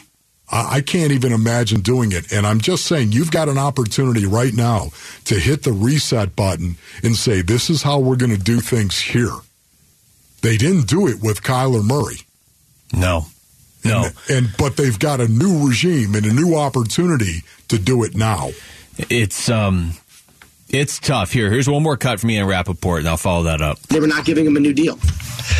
I 0.51 0.77
I 0.77 0.81
can't 0.81 1.13
even 1.13 1.33
imagine 1.33 1.81
doing 1.81 2.13
it. 2.13 2.33
And 2.33 2.47
I'm 2.47 2.61
just 2.61 2.87
saying, 2.87 3.13
you've 3.13 3.31
got 3.31 3.49
an 3.49 3.59
opportunity 3.59 4.27
right 4.27 4.55
now 4.55 4.91
to 5.27 5.39
hit 5.39 5.63
the 5.63 5.73
reset 5.73 6.35
button 6.37 6.77
and 7.03 7.17
say, 7.17 7.43
this 7.43 7.71
is 7.71 7.83
how 7.83 7.99
we're 7.99 8.17
going 8.17 8.37
to 8.37 8.43
do 8.43 8.61
things 8.61 8.99
here. 8.99 9.37
They 10.43 10.57
didn't 10.57 10.89
do 10.89 11.07
it 11.07 11.23
with 11.23 11.43
Kyler 11.43 11.85
Murray. 11.85 12.21
No. 12.93 13.27
No. 13.85 14.05
And, 14.29 14.47
and 14.47 14.57
but 14.59 14.77
they've 14.77 14.99
got 14.99 15.21
a 15.21 15.29
new 15.29 15.69
regime 15.69 16.15
and 16.15 16.27
a 16.27 16.33
new 16.33 16.55
opportunity 16.55 17.43
to 17.69 17.79
do 17.79 18.05
it 18.05 18.15
now. 18.15 18.51
It's 18.99 19.49
um, 19.49 19.93
it's 20.69 20.99
tough. 20.99 21.33
Here, 21.33 21.51
here's 21.51 21.69
one 21.69 21.83
more 21.83 21.97
cut 21.97 22.21
from 22.21 22.31
Ian 22.31 22.47
Rapoport, 22.47 23.01
and 23.01 23.09
I'll 23.09 23.17
follow 23.17 23.45
that 23.45 23.61
up. 23.61 23.81
they 23.83 24.01
were 24.01 24.07
not 24.07 24.25
giving 24.25 24.47
him 24.47 24.57
a 24.57 24.61
new 24.61 24.73
deal. 24.73 24.99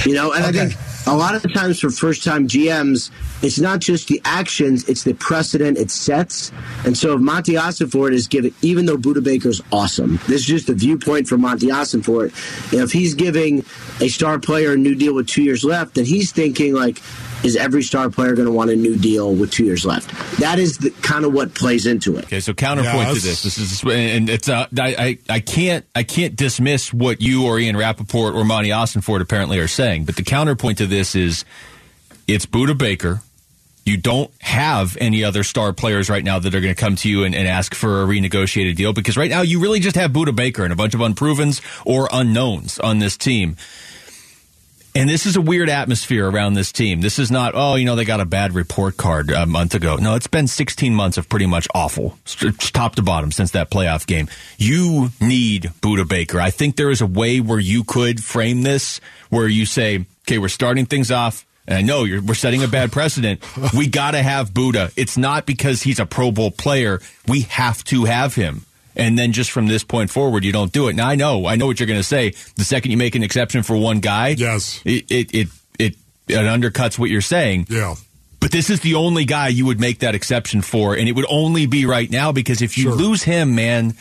You 0.05 0.15
know, 0.15 0.33
and 0.33 0.45
I 0.45 0.53
think 0.53 0.75
a 1.07 1.17
lot 1.17 1.35
of 1.35 1.43
the 1.43 1.49
times 1.49 1.81
for 1.81 1.91
first 1.91 2.23
time 2.23 2.47
GMs, 2.47 3.11
it's 3.43 3.59
not 3.59 3.81
just 3.81 4.09
the 4.09 4.21
actions, 4.25 4.89
it's 4.89 5.03
the 5.03 5.15
precedent 5.15 5.79
it 5.79 5.91
sets. 5.91 6.53
And 6.85 6.97
so 6.97 7.15
if 7.15 7.21
Monti 7.21 7.55
Ossenfort 7.55 8.13
is 8.13 8.29
giving, 8.29 8.55
even 8.63 8.87
though 8.87 8.97
Budda 8.97 9.23
Baker's 9.25 9.61
awesome, 9.73 10.19
this 10.29 10.43
is 10.43 10.47
just 10.47 10.69
a 10.69 10.75
viewpoint 10.75 11.27
from 11.27 11.41
Monti 11.41 11.69
Ossenfort. 11.69 12.33
If 12.73 12.93
he's 12.93 13.15
giving 13.15 13.65
a 14.01 14.09
star 14.09 14.39
player 14.39 14.73
a 14.73 14.77
new 14.77 14.95
deal 14.95 15.15
with 15.15 15.27
two 15.27 15.43
years 15.43 15.65
left, 15.65 15.95
then 15.95 16.05
he's 16.05 16.33
thinking 16.33 16.75
like, 16.75 17.01
is 17.45 17.57
every 17.57 17.83
star 17.83 18.11
player 18.11 18.35
going 18.35 18.47
to 18.47 18.53
want 18.53 18.71
a 18.71 18.77
new 18.77 18.97
deal 18.97 19.35
with 19.35 19.51
two 19.51 19.65
years 19.65 19.85
left? 19.85 20.11
That 20.41 20.59
is 20.59 20.79
the, 20.79 20.91
kind 21.03 21.25
of 21.25 21.33
what 21.33 21.55
plays 21.55 21.87
into 21.87 22.17
it. 22.17 22.25
Okay, 22.25 22.41
so 22.41 22.53
counterpoint 22.55 23.09
to 23.09 23.15
this. 23.15 23.43
This 23.43 23.59
is 23.59 23.83
and 23.83 24.29
it's 24.29 24.49
uh, 24.49 24.67
I, 24.79 24.95
I 24.99 25.19
I 25.29 25.41
can't 25.41 25.85
I 25.95 26.03
can't 26.03 26.37
dismiss 26.37 26.93
what 26.93 27.21
you 27.21 27.47
or 27.47 27.59
Ian 27.59 27.77
Rapoport 27.77 28.35
or 28.35 28.45
Monti 28.45 28.73
Austin 28.73 29.01
Ossenfort 29.01 29.21
apparently 29.21 29.59
are 29.59 29.69
saying, 29.69 30.05
but 30.05 30.17
the 30.17 30.23
counterpoint 30.23 30.79
to 30.79 30.87
this 30.87 31.15
is 31.15 31.45
it's 32.27 32.47
Budda 32.47 32.77
Baker. 32.77 33.23
You 33.85 33.97
don't 33.97 34.31
have 34.41 34.97
any 35.01 35.25
other 35.25 35.43
star 35.43 35.73
players 35.73 36.11
right 36.11 36.23
now 36.23 36.39
that 36.39 36.55
are 36.55 36.61
going 36.61 36.75
to 36.75 36.81
come 36.81 36.97
to 36.97 37.09
you 37.09 37.25
and, 37.25 37.35
and 37.35 37.49
ask 37.49 37.75
for 37.75 38.03
a 38.03 38.07
renegotiated 38.07 38.77
deal 38.77 38.93
because 38.93 39.17
right 39.17 39.31
now 39.31 39.41
you 39.43 39.61
really 39.61 39.81
just 39.81 39.97
have 39.97 40.13
Budda 40.13 40.37
Baker 40.37 40.65
and 40.65 40.73
a 40.73 40.77
bunch 40.77 40.95
of 40.95 41.01
unprovens 41.01 41.61
or 41.85 42.09
unknowns 42.13 42.79
on 42.79 42.99
this 42.99 43.17
team. 43.17 43.57
And 44.95 45.09
this 45.09 45.25
is 45.25 45.37
a 45.37 45.41
weird 45.41 45.69
atmosphere 45.69 46.29
around 46.29 46.55
this 46.55 46.73
team. 46.73 47.01
This 47.01 47.19
is 47.19 47.31
not, 47.31 47.53
oh, 47.55 47.77
you 47.77 47.85
know, 47.85 47.95
they 47.95 48.05
got 48.05 48.21
a 48.21 48.25
bad 48.25 48.55
report 48.55 48.97
card 48.97 49.31
a 49.31 49.47
month 49.47 49.75
ago. 49.75 49.97
No, 49.97 50.17
it's 50.17 50.27
been 50.27 50.49
16 50.49 50.95
months 50.95 51.17
of 51.17 51.29
pretty 51.29 51.47
much 51.47 51.69
awful, 51.75 52.19
top 52.25 52.97
to 52.97 53.03
bottom 53.03 53.31
since 53.31 53.53
that 53.53 53.71
playoff 53.71 54.07
game. 54.07 54.29
You 54.59 55.11
need 55.21 55.73
Budda 55.81 56.09
Baker. 56.09 56.41
I 56.41 56.51
think 56.51 56.75
there 56.75 56.91
is 56.91 57.01
a 57.01 57.07
way 57.07 57.41
where 57.41 57.61
you 57.61 57.85
could 57.85 58.23
frame 58.23 58.63
this 58.63 59.01
where 59.29 59.47
you 59.47 59.65
say, 59.65 60.07
okay, 60.27 60.39
we're 60.39 60.49
starting 60.49 60.87
things 60.87 61.11
off. 61.13 61.47
And 61.69 61.79
I 61.79 61.83
know 61.83 62.03
we're 62.03 62.35
setting 62.35 62.65
a 62.65 62.69
bad 62.69 62.91
precedent. 62.91 63.43
We 63.77 63.87
got 63.87 64.13
to 64.13 64.23
have 64.23 64.51
Budda. 64.51 64.93
It's 64.97 65.17
not 65.17 65.47
because 65.47 65.83
he's 65.83 66.01
a 66.01 66.07
Pro 66.07 66.33
Bowl 66.33 66.51
player. 66.51 67.01
We 67.29 67.43
have 67.43 67.85
to 67.85 68.07
have 68.07 68.35
him. 68.35 68.67
And 68.97 69.19
then 69.19 69.33
just 69.33 69.51
from 69.51 69.67
this 69.69 69.85
point 69.85 70.11
forward, 70.11 70.45
you 70.45 70.53
don't 70.53 70.73
do 70.73 70.89
it. 70.89 70.97
Now 70.97 71.09
I 71.09 71.15
know, 71.15 71.47
I 71.47 71.57
know 71.57 71.67
what 71.67 71.79
you're 71.81 71.87
going 71.87 72.01
to 72.01 72.05
say. 72.05 72.31
The 72.57 72.65
second 72.65 72.91
you 72.91 72.97
make 72.97 73.15
an 73.15 73.23
exception 73.23 73.63
for 73.63 73.77
one 73.77 74.01
guy, 74.01 74.29
Yes. 74.37 74.81
it 74.85 75.05
it 75.11 75.35
it 75.35 75.49
it, 75.79 75.95
it 76.29 76.35
undercuts 76.35 76.99
what 76.99 77.09
you're 77.11 77.21
saying. 77.21 77.67
Yeah. 77.71 77.95
But 78.41 78.53
this 78.53 78.71
is 78.71 78.81
the 78.81 78.95
only 78.95 79.25
guy 79.27 79.49
you 79.49 79.67
would 79.67 79.79
make 79.81 79.99
that 80.01 80.15
exception 80.15 80.63
for, 80.63 80.95
and 80.97 81.09
it 81.09 81.13
would 81.13 81.27
only 81.29 81.67
be 81.67 81.85
right 81.87 82.11
now 82.11 82.33
because 82.33 82.63
if 82.63 82.77
you 82.79 82.85
Sure. 82.85 82.95
lose 82.95 83.23
him, 83.23 83.55
man, 83.55 83.95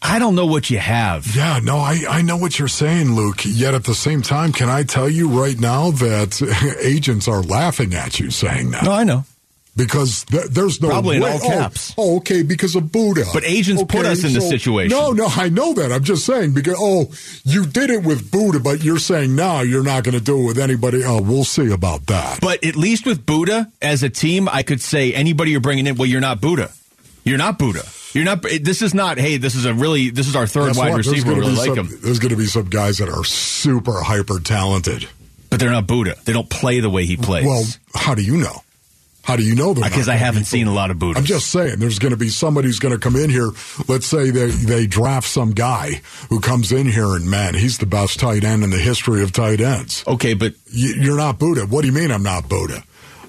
I 0.00 0.18
don't 0.18 0.34
know 0.34 0.46
what 0.46 0.70
you 0.70 0.78
have. 0.78 1.34
Yeah, 1.34 1.60
no, 1.62 1.78
I, 1.78 2.04
I 2.08 2.22
know 2.22 2.36
what 2.36 2.58
you're 2.58 2.68
saying, 2.68 3.14
Luke. 3.14 3.40
Yet 3.44 3.74
at 3.74 3.84
the 3.84 3.94
same 3.94 4.22
time, 4.22 4.52
can 4.52 4.68
I 4.68 4.82
tell 4.84 5.08
you 5.08 5.28
right 5.28 5.58
now 5.58 5.90
that 5.92 6.76
agents 6.82 7.26
are 7.26 7.42
laughing 7.42 7.94
at 7.94 8.20
you 8.20 8.30
saying 8.30 8.70
that? 8.72 8.84
No, 8.84 8.92
I 8.92 9.04
know. 9.04 9.24
Because 9.76 10.24
th- 10.26 10.46
there's 10.46 10.80
no 10.80 10.88
Probably 10.88 11.16
in 11.16 11.22
way- 11.22 11.32
all 11.32 11.40
oh, 11.42 11.48
caps. 11.48 11.94
Oh, 11.98 12.16
okay, 12.18 12.42
because 12.42 12.76
of 12.76 12.84
Budda. 12.84 13.32
But 13.32 13.44
agents 13.44 13.82
put 13.88 14.06
us 14.06 14.22
in 14.22 14.32
this 14.32 14.48
situation. 14.48 14.96
No, 14.96 15.10
no, 15.10 15.26
I 15.26 15.48
know 15.48 15.74
that. 15.74 15.90
I'm 15.90 16.04
just 16.04 16.24
saying 16.24 16.54
because 16.54 16.76
oh, 16.78 17.10
you 17.44 17.66
did 17.66 17.90
it 17.90 18.04
with 18.04 18.30
Budda, 18.30 18.62
but 18.62 18.84
you're 18.84 19.00
saying 19.00 19.34
now 19.34 19.62
you're 19.62 19.82
not 19.82 20.04
going 20.04 20.16
to 20.16 20.22
do 20.22 20.40
it 20.42 20.44
with 20.44 20.58
anybody. 20.58 21.02
Oh, 21.04 21.20
we'll 21.20 21.42
see 21.42 21.72
about 21.72 22.06
that. 22.06 22.40
But 22.40 22.64
at 22.64 22.76
least 22.76 23.04
with 23.04 23.26
Budda 23.26 23.70
as 23.82 24.04
a 24.04 24.10
team, 24.10 24.48
I 24.48 24.62
could 24.62 24.80
say 24.80 25.12
anybody 25.12 25.50
you're 25.50 25.60
bringing 25.60 25.88
in, 25.88 25.96
well, 25.96 26.06
you're 26.08 26.20
not 26.20 26.40
Budda. 26.40 26.72
You're 27.24 27.38
not 27.38 27.58
Budda. 27.58 28.14
You're 28.14 28.24
not. 28.24 28.42
This 28.42 28.80
is 28.80 28.94
not. 28.94 29.18
Hey, 29.18 29.38
this 29.38 29.56
is 29.56 29.64
a 29.64 29.74
really. 29.74 30.10
This 30.10 30.28
is 30.28 30.36
our 30.36 30.46
third 30.46 30.68
Guess 30.68 30.78
wide 30.78 30.90
what? 30.90 30.98
Receiver. 30.98 31.32
We 31.34 31.40
really 31.40 31.56
like 31.56 31.74
some- 31.74 31.88
him, 31.88 31.98
There's 32.00 32.20
going 32.20 32.30
to 32.30 32.36
be 32.36 32.46
some 32.46 32.66
guys 32.70 32.98
that 32.98 33.08
are 33.08 33.24
super 33.24 34.02
hyper 34.02 34.38
talented. 34.38 35.08
but 35.50 35.58
they're 35.58 35.70
not 35.72 35.86
Budda. 35.86 36.22
They 36.22 36.32
don't 36.32 36.48
play 36.48 36.78
the 36.78 36.90
way 36.90 37.06
he 37.06 37.16
plays. 37.16 37.44
Well, 37.44 37.64
how 37.94 38.14
do 38.14 38.22
you 38.22 38.36
know? 38.36 38.62
How 39.24 39.36
do 39.36 39.42
you 39.42 39.54
know 39.54 39.72
they're 39.72 39.88
because 39.88 40.08
I 40.08 40.16
haven't 40.16 40.44
seen 40.44 40.66
a 40.66 40.72
lot 40.72 40.90
of 40.90 40.98
Buddas. 40.98 41.16
I'm 41.16 41.24
just 41.24 41.48
saying, 41.50 41.78
there's 41.78 41.98
going 41.98 42.12
to 42.12 42.16
be 42.18 42.28
somebody 42.28 42.68
who's 42.68 42.78
going 42.78 42.92
to 42.94 43.00
come 43.00 43.16
in 43.16 43.30
here. 43.30 43.50
Let's 43.88 44.06
say 44.06 44.30
they 44.30 44.50
they 44.50 44.86
draft 44.86 45.26
some 45.26 45.52
guy 45.52 46.02
who 46.28 46.40
comes 46.40 46.72
in 46.72 46.86
here 46.86 47.14
and 47.16 47.28
man, 47.30 47.54
he's 47.54 47.78
the 47.78 47.86
best 47.86 48.20
tight 48.20 48.44
end 48.44 48.62
in 48.64 48.70
the 48.70 48.78
history 48.78 49.22
of 49.22 49.32
tight 49.32 49.60
ends. 49.60 50.04
okay, 50.06 50.34
but 50.34 50.54
You, 50.70 50.94
you're 51.00 51.16
not 51.16 51.38
Budda. 51.38 51.68
What 51.68 51.80
do 51.82 51.88
you 51.88 51.94
mean 51.94 52.10
I'm 52.10 52.22
not 52.22 52.44
Budda? 52.44 52.84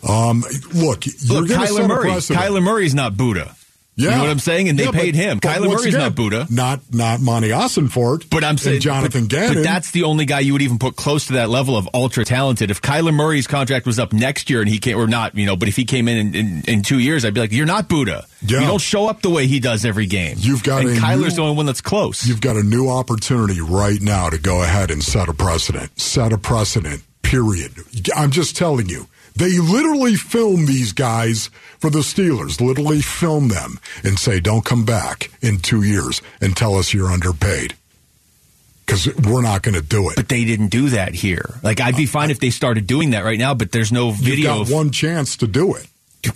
Um, 0.07 0.43
look, 0.73 1.05
you're 1.05 1.41
look, 1.41 1.49
Kyler 1.49 1.87
Murray. 1.87 2.09
Kyler 2.11 2.61
Murray's 2.61 2.93
not 2.93 3.13
Budda. 3.13 3.55
Yeah. 3.97 4.09
You 4.09 4.15
know 4.17 4.21
what 4.23 4.29
I'm 4.29 4.39
saying? 4.39 4.67
And 4.67 4.77
they 4.77 4.83
Yeah, 4.83 4.91
but- 4.91 4.99
paid 4.99 5.15
him. 5.15 5.39
but 5.41 5.49
Kyler 5.49 5.67
Murray's 5.67 5.85
again, 5.85 5.99
not 6.01 6.15
Budda. 6.15 6.51
Not 6.51 6.81
not 6.91 7.21
Monti 7.21 7.49
Ossenfort. 7.49 8.29
But 8.29 8.43
I'm 8.43 8.57
saying 8.57 8.81
Jonathan 8.81 9.23
but, 9.23 9.29
Gannon. 9.29 9.53
But 9.55 9.63
that's 9.63 9.91
the 9.91 10.03
only 10.03 10.25
guy 10.25 10.41
you 10.41 10.51
would 10.51 10.61
even 10.61 10.79
put 10.79 10.97
close 10.97 11.27
to 11.27 11.33
that 11.33 11.49
level 11.49 11.77
of 11.77 11.87
ultra 11.93 12.25
talented. 12.25 12.71
If 12.71 12.81
Kyler 12.81 13.13
Murray's 13.13 13.47
contract 13.47 13.85
was 13.85 13.97
up 13.97 14.11
next 14.11 14.49
year 14.49 14.59
and 14.59 14.69
he 14.69 14.79
came 14.79 14.97
or 14.97 15.07
not, 15.07 15.35
you 15.35 15.45
know, 15.45 15.55
but 15.55 15.69
if 15.69 15.77
he 15.77 15.85
came 15.85 16.09
in 16.09 16.17
in, 16.17 16.35
in, 16.35 16.63
in 16.67 16.81
two 16.81 16.99
years, 16.99 17.23
I'd 17.23 17.33
be 17.33 17.39
like, 17.39 17.53
you're 17.53 17.65
not 17.65 17.87
Budda. 17.87 18.25
Yeah. 18.41 18.59
You 18.59 18.67
don't 18.67 18.81
show 18.81 19.07
up 19.07 19.21
the 19.21 19.29
way 19.29 19.47
he 19.47 19.61
does 19.61 19.85
every 19.85 20.07
game. 20.07 20.35
You've 20.39 20.63
got 20.63 20.81
and 20.81 20.89
a 20.89 20.95
Kyler's 20.99 21.29
new- 21.29 21.35
the 21.37 21.41
only 21.43 21.55
one 21.55 21.65
that's 21.65 21.81
close. 21.81 22.25
You've 22.27 22.41
got 22.41 22.57
a 22.57 22.63
new 22.63 22.89
opportunity 22.89 23.61
right 23.61 24.01
now 24.01 24.29
to 24.29 24.37
go 24.37 24.61
ahead 24.61 24.91
and 24.91 25.01
set 25.01 25.29
a 25.29 25.33
precedent. 25.33 25.97
Set 25.99 26.33
a 26.33 26.37
precedent, 26.37 27.01
period. 27.21 27.71
I'm 28.13 28.31
just 28.31 28.57
telling 28.57 28.89
you. 28.89 29.07
They 29.36 29.59
literally 29.59 30.15
film 30.15 30.65
these 30.65 30.93
guys 30.93 31.47
for 31.79 31.89
the 31.89 31.99
Steelers, 31.99 32.61
literally 32.61 33.01
film 33.01 33.49
them 33.49 33.79
and 34.03 34.17
say, 34.17 34.39
don't 34.39 34.63
come 34.63 34.86
back 34.86 35.29
in 35.41 35.59
two 35.59 35.83
years 35.83 36.21
and 36.39 36.55
tell 36.55 36.75
us 36.75 36.93
you're 36.93 37.09
underpaid. 37.11 37.75
Because 38.86 39.13
we're 39.15 39.41
not 39.41 39.63
going 39.63 39.75
to 39.75 39.81
do 39.81 40.09
it. 40.09 40.15
But 40.15 40.29
they 40.29 40.45
didn't 40.45 40.67
do 40.67 40.89
that 40.89 41.15
here. 41.15 41.55
Like 41.63 41.81
I'd 41.81 41.97
be 41.97 42.05
uh, 42.05 42.07
fine 42.07 42.29
if 42.29 42.39
they 42.39 42.51
started 42.51 42.88
doing 42.88 43.09
that 43.11 43.25
right 43.25 43.39
now, 43.39 43.53
but 43.53 43.71
there's 43.71 43.91
no 43.91 44.11
video. 44.11 44.53
got 44.53 44.61
of- 44.61 44.71
one 44.71 44.91
chance 44.91 45.38
to 45.38 45.47
do 45.47 45.73
it. 45.75 45.88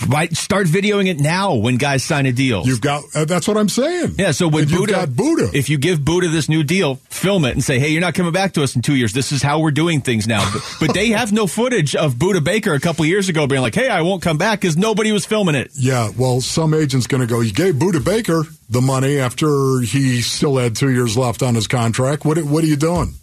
Why 0.07 0.27
start 0.27 0.67
videoing 0.67 1.07
it 1.07 1.19
now 1.19 1.55
when 1.55 1.77
guys 1.77 2.03
sign 2.03 2.25
a 2.25 2.31
deal? 2.31 2.65
You've 2.65 2.81
got, 2.81 3.03
uh, 3.15 3.25
that's 3.25 3.47
what 3.47 3.57
I'm 3.57 3.69
saying. 3.69 4.15
Yeah, 4.17 4.31
so 4.31 4.47
when 4.47 4.65
Budda, 4.65 4.87
got 4.89 5.09
Budda. 5.09 5.53
if 5.53 5.69
you 5.69 5.77
give 5.77 5.99
Budda 5.99 6.31
this 6.31 6.49
new 6.49 6.63
deal, 6.63 6.95
film 7.09 7.45
it 7.45 7.51
and 7.51 7.63
say, 7.63 7.79
"Hey, 7.79 7.89
you're 7.89 8.01
not 8.01 8.13
coming 8.13 8.31
back 8.31 8.53
to 8.53 8.63
us 8.63 8.75
in 8.75 8.81
two 8.81 8.95
years. 8.95 9.13
This 9.13 9.31
is 9.31 9.41
how 9.41 9.59
we're 9.59 9.71
doing 9.71 10.01
things 10.01 10.27
now." 10.27 10.49
But, 10.51 10.75
but 10.87 10.93
they 10.93 11.09
have 11.09 11.31
no 11.31 11.47
footage 11.47 11.95
of 11.95 12.15
Budda 12.15 12.43
Baker 12.43 12.73
a 12.73 12.79
couple 12.79 13.05
years 13.05 13.29
ago 13.29 13.47
being 13.47 13.61
like, 13.61 13.75
"Hey, 13.75 13.89
I 13.89 14.01
won't 14.01 14.21
come 14.21 14.37
back" 14.37 14.61
because 14.61 14.77
nobody 14.77 15.11
was 15.11 15.25
filming 15.25 15.55
it. 15.55 15.71
Yeah, 15.75 16.11
well, 16.17 16.41
some 16.41 16.73
agent's 16.73 17.07
going 17.07 17.21
to 17.21 17.27
go, 17.27 17.41
you 17.41 17.53
gave 17.53 17.75
Budda 17.75 18.03
Baker 18.03 18.43
the 18.69 18.81
money 18.81 19.19
after 19.19 19.79
he 19.81 20.21
still 20.21 20.57
had 20.57 20.75
two 20.75 20.91
years 20.91 21.17
left 21.17 21.41
on 21.41 21.55
his 21.55 21.67
contract. 21.67 22.25
What, 22.25 22.37
what 22.43 22.63
are 22.63 22.67
you 22.67 22.75
doing? 22.75 23.13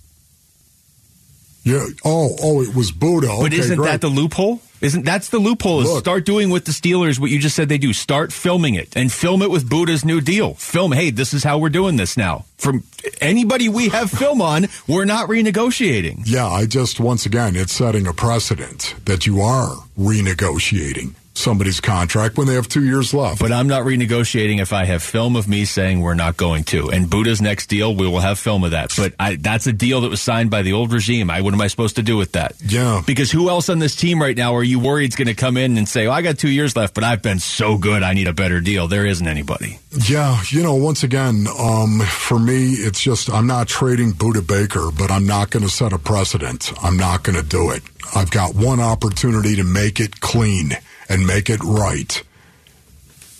Yeah. 1.67 1.85
Oh, 2.05 2.37
oh, 2.43 2.62
it 2.62 2.75
was 2.77 2.93
Budda. 2.93 3.27
But 3.41 3.47
Okay, 3.53 3.57
isn't 3.59 3.77
great. 3.77 3.91
that 3.91 4.01
the 4.01 4.09
loophole? 4.09 4.61
Isn't 4.81 5.05
that's 5.05 5.31
the 5.31 5.39
loophole? 5.39 5.81
Is 5.81 5.89
Look. 5.89 6.01
start 6.05 6.25
doing 6.27 6.51
with 6.51 6.64
the 6.67 6.71
Steelers 6.73 7.19
what 7.19 7.31
you 7.31 7.39
just 7.41 7.57
said 7.57 7.69
they 7.69 7.79
do. 7.79 7.93
Start 7.93 8.33
filming 8.33 8.75
it 8.75 8.95
and 8.95 9.11
film 9.11 9.43
it 9.43 9.51
with 9.51 9.69
Budda's 9.69 10.05
new 10.05 10.21
deal. 10.21 10.55
Film, 10.55 10.93
hey, 10.93 11.11
this 11.11 11.35
is 11.35 11.43
how 11.43 11.59
we're 11.59 11.71
doing 11.71 11.97
this 11.97 12.17
now. 12.17 12.45
From 12.59 12.85
anybody 13.21 13.69
we 13.69 13.89
have 13.89 14.11
film 14.11 14.41
on, 14.43 14.67
we're 14.87 15.07
not 15.07 15.29
renegotiating. 15.29 16.23
Yeah, 16.27 16.47
I 16.47 16.67
just, 16.67 17.01
once 17.01 17.27
again, 17.27 17.57
it's 17.57 17.73
setting 17.73 18.07
a 18.07 18.12
precedent 18.12 18.95
that 19.07 19.27
you 19.27 19.41
are 19.41 19.75
renegotiating 19.99 21.14
somebody's 21.37 21.80
contract 21.80 22.39
when 22.39 22.47
they 22.47 22.55
have 22.55 22.68
two 22.68 22.84
years 22.84 23.12
left. 23.14 23.41
But 23.41 23.53
I'm 23.53 23.68
not 23.68 23.82
renegotiating 23.84 24.61
if 24.61 24.72
I 24.72 24.84
have 24.84 25.03
film 25.03 25.37
of 25.37 25.49
me 25.49 25.64
saying 25.64 26.01
we're 26.01 26.14
not 26.14 26.37
going 26.37 26.64
to. 26.64 26.91
And 26.91 27.07
Budda's 27.07 27.41
next 27.43 27.66
deal, 27.66 27.95
we 27.95 28.09
will 28.09 28.20
have 28.20 28.39
film 28.39 28.64
of 28.64 28.72
that. 28.72 28.93
But 28.97 29.14
I, 29.20 29.37
that's 29.37 29.66
a 29.66 29.72
deal 29.72 30.01
that 30.03 30.11
was 30.11 30.20
signed 30.20 30.51
by 30.51 30.62
the 30.62 30.72
old 30.72 30.93
regime. 30.93 31.30
I, 31.30 31.41
what 31.43 31.55
am 31.55 31.61
I 31.61 31.66
supposed 31.68 31.97
to 31.97 32.03
do 32.03 32.16
with 32.16 32.32
that? 32.32 32.55
Yeah. 32.64 33.03
Because 33.07 33.30
who 33.30 33.49
else 33.49 33.68
on 33.68 33.78
this 33.78 33.95
team 33.95 34.20
right 34.20 34.37
now 34.37 34.55
are 34.57 34.64
you 34.64 34.80
worried 34.80 35.11
is 35.11 35.16
going 35.16 35.28
to 35.28 35.34
come 35.34 35.57
in 35.57 35.76
and 35.76 35.89
say, 35.89 36.07
oh, 36.07 36.12
I 36.12 36.22
got 36.22 36.39
two 36.39 36.51
years 36.51 36.74
left, 36.76 36.95
but 36.95 37.05
I've 37.05 37.22
been 37.22 37.39
so 37.39 37.78
good, 37.78 38.03
I 38.03 38.14
need 38.14 38.28
a 38.28 38.32
better 38.32 38.61
deal? 38.61 38.89
There 38.89 39.07
isn't 39.07 39.26
anybody. 39.26 39.78
Yeah, 40.09 40.41
you 40.49 40.62
know, 40.62 40.74
once 40.74 41.03
again, 41.03 41.47
um, 41.59 42.01
for 42.01 42.39
me, 42.39 42.72
it's 42.72 43.01
just 43.01 43.30
I'm 43.30 43.47
not 43.47 43.68
trading 43.68 44.12
Budda 44.12 44.47
Baker, 44.47 44.91
but 44.97 45.11
I'm 45.11 45.26
not 45.26 45.51
going 45.51 45.62
to 45.62 45.68
set 45.68 45.93
a 45.93 45.99
precedent. 45.99 46.72
I'm 46.82 46.97
not 46.97 47.22
going 47.22 47.37
to 47.37 47.47
do 47.47 47.70
it. 47.70 47.82
I've 48.14 48.30
got 48.30 48.55
one 48.55 48.80
opportunity 48.80 49.57
to 49.57 49.64
make 49.64 50.01
it 50.01 50.20
clean 50.20 50.76
and 51.09 51.27
make 51.27 51.51
it 51.51 51.63
right. 51.63 52.23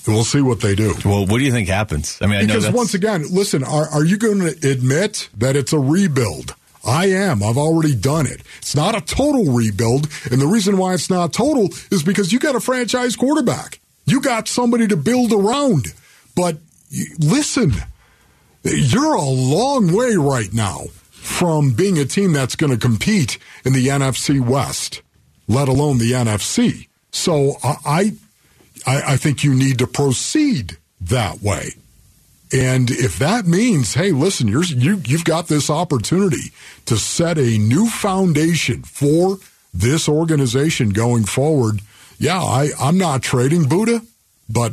And 0.07 0.14
we'll 0.14 0.25
see 0.25 0.41
what 0.41 0.61
they 0.61 0.75
do. 0.75 0.95
Well, 1.05 1.27
what 1.27 1.39
do 1.39 1.45
you 1.45 1.51
think 1.51 1.69
happens? 1.69 2.19
I 2.21 2.27
mean, 2.27 2.37
I 2.37 2.47
Because 2.47 2.71
once 2.71 2.95
again, 2.95 3.25
listen, 3.31 3.64
are, 3.64 3.89
are 3.89 4.05
you 4.05 4.17
going 4.17 4.39
to 4.41 4.71
admit 4.71 5.29
that 5.37 5.57
it's 5.57 5.73
a 5.73 5.79
rebuild? 5.79 6.55
I 6.87 7.07
am. 7.07 7.43
I've 7.43 7.59
already 7.59 7.97
done 7.97 8.27
it. 8.27 8.43
It's 8.59 8.77
not 8.77 8.97
a 8.97 9.01
total 9.01 9.53
rebuild. 9.53 10.09
And 10.31 10.41
the 10.41 10.47
reason 10.47 10.79
why 10.79 10.95
it's 10.95 11.11
not 11.11 11.33
total 11.33 11.71
is 11.91 12.05
because 12.05 12.33
you 12.33 12.39
got 12.39 12.55
a 12.55 12.61
franchise 12.61 13.17
quarterback. 13.17 13.81
You 14.05 14.21
got 14.21 14.47
somebody 14.47 14.87
to 14.87 14.97
build 14.97 15.33
around. 15.33 15.93
But 16.37 16.59
listen, 17.19 17.73
you're 18.62 19.14
a 19.14 19.21
long 19.23 19.93
way 19.93 20.14
right 20.14 20.53
now 20.53 20.85
from 21.11 21.73
being 21.73 21.99
a 21.99 22.05
team 22.05 22.33
that's 22.33 22.55
going 22.55 22.73
to 22.73 22.79
compete 22.79 23.39
in 23.64 23.73
the 23.73 23.89
NFC 23.89 24.41
West, 24.41 25.03
let 25.49 25.67
alone 25.67 25.99
the 25.99 26.12
NFC. 26.12 26.87
So 27.17 27.57
I, 27.64 28.12
I, 28.87 29.03
I 29.12 29.17
think 29.17 29.43
you 29.43 29.55
need 29.55 29.79
to 29.79 29.87
proceed 29.87 30.77
that 31.01 31.41
way. 31.41 31.71
And 32.53 32.91
if 32.91 33.19
that 33.19 33.47
means, 33.47 33.95
hey, 33.95 34.12
listen, 34.12 34.47
you're, 34.47 34.64
you, 34.64 35.03
you've 35.05 35.25
got 35.25 35.49
this 35.49 35.69
opportunity 35.71 36.53
to 36.85 36.97
set 36.97 37.39
a 37.39 37.59
new 37.59 37.89
foundation 37.89 38.83
for 38.83 39.39
this 39.75 40.09
organization 40.09 40.91
going 40.91 41.25
forward. 41.25 41.81
Yeah, 42.19 42.41
I, 42.41 42.69
I'm 42.79 42.99
not 42.99 43.23
trading 43.23 43.64
Budda, 43.64 44.07
but 44.49 44.73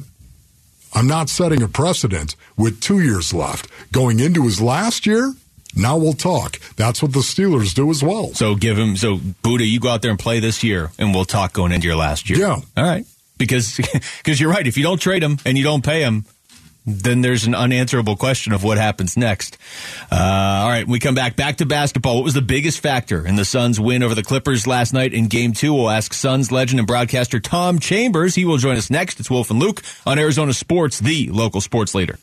I'm 0.94 1.08
not 1.08 1.30
setting 1.30 1.64
a 1.64 1.68
precedent 1.68 2.36
with 2.56 2.82
two 2.82 3.00
years 3.00 3.34
left. 3.34 3.68
Going 3.92 4.20
into 4.20 4.44
his 4.44 4.62
last 4.62 5.08
year, 5.08 5.34
now 5.76 5.98
we'll 5.98 6.14
talk. 6.14 6.60
That's 6.76 7.02
what 7.02 7.14
the 7.14 7.20
Steelers 7.20 7.74
do 7.74 7.90
as 7.90 8.04
well. 8.04 8.34
so 8.34 8.56
give 8.56 8.78
him, 8.78 8.96
so 8.96 9.18
Budda, 9.18 9.68
you 9.70 9.80
go 9.80 9.90
out 9.90 10.02
there 10.02 10.12
and 10.12 10.20
play 10.20 10.40
this 10.40 10.64
year, 10.64 10.92
and 10.98 11.14
we'll 11.14 11.26
talk 11.26 11.54
going 11.54 11.72
into 11.72 11.88
your 11.88 11.96
last 11.96 12.30
year. 12.30 12.40
Yeah. 12.40 12.60
All 12.78 12.84
right. 12.84 13.06
Because 13.38 13.78
because 14.18 14.40
you're 14.40 14.52
right. 14.52 14.66
If 14.66 14.78
you 14.78 14.84
don't 14.84 15.02
trade 15.02 15.24
him 15.24 15.38
and 15.46 15.58
you 15.58 15.64
don't 15.64 15.84
pay 15.84 16.02
him, 16.02 16.26
then 16.86 17.22
there's 17.22 17.46
an 17.46 17.56
unanswerable 17.56 18.16
question 18.16 18.54
of 18.54 18.64
what 18.64 18.78
happens 18.78 19.16
next. 19.16 19.58
Uh, 20.12 20.16
all 20.16 20.70
right, 20.70 20.88
we 20.88 21.00
come 21.00 21.16
back 21.16 21.36
back 21.36 21.58
to 21.58 21.66
basketball. 21.66 22.16
What 22.16 22.26
was 22.26 22.34
the 22.34 22.42
biggest 22.42 22.80
factor 22.80 23.26
in 23.26 23.36
the 23.36 23.46
Suns' 23.46 23.80
win 23.80 24.04
over 24.04 24.16
the 24.16 24.24
Clippers 24.24 24.68
last 24.68 24.94
night 24.94 25.14
in 25.14 25.28
Game 25.28 25.54
Two? 25.54 25.74
We'll 25.74 25.90
ask 25.90 26.14
Suns 26.14 26.52
legend 26.52 26.80
and 26.80 26.88
broadcaster 26.88 27.40
Tom 27.40 27.80
Chambers. 27.80 28.36
He 28.36 28.46
will 28.46 28.58
join 28.58 28.78
us 28.78 28.90
next. 28.90 29.20
It's 29.20 29.30
Wolf 29.30 29.50
and 29.50 29.60
Luke 29.60 29.82
on 30.06 30.20
Arizona 30.20 30.54
Sports, 30.54 31.00
the 31.00 31.30
local 31.30 31.62
sports 31.62 31.96
leader. 31.96 32.20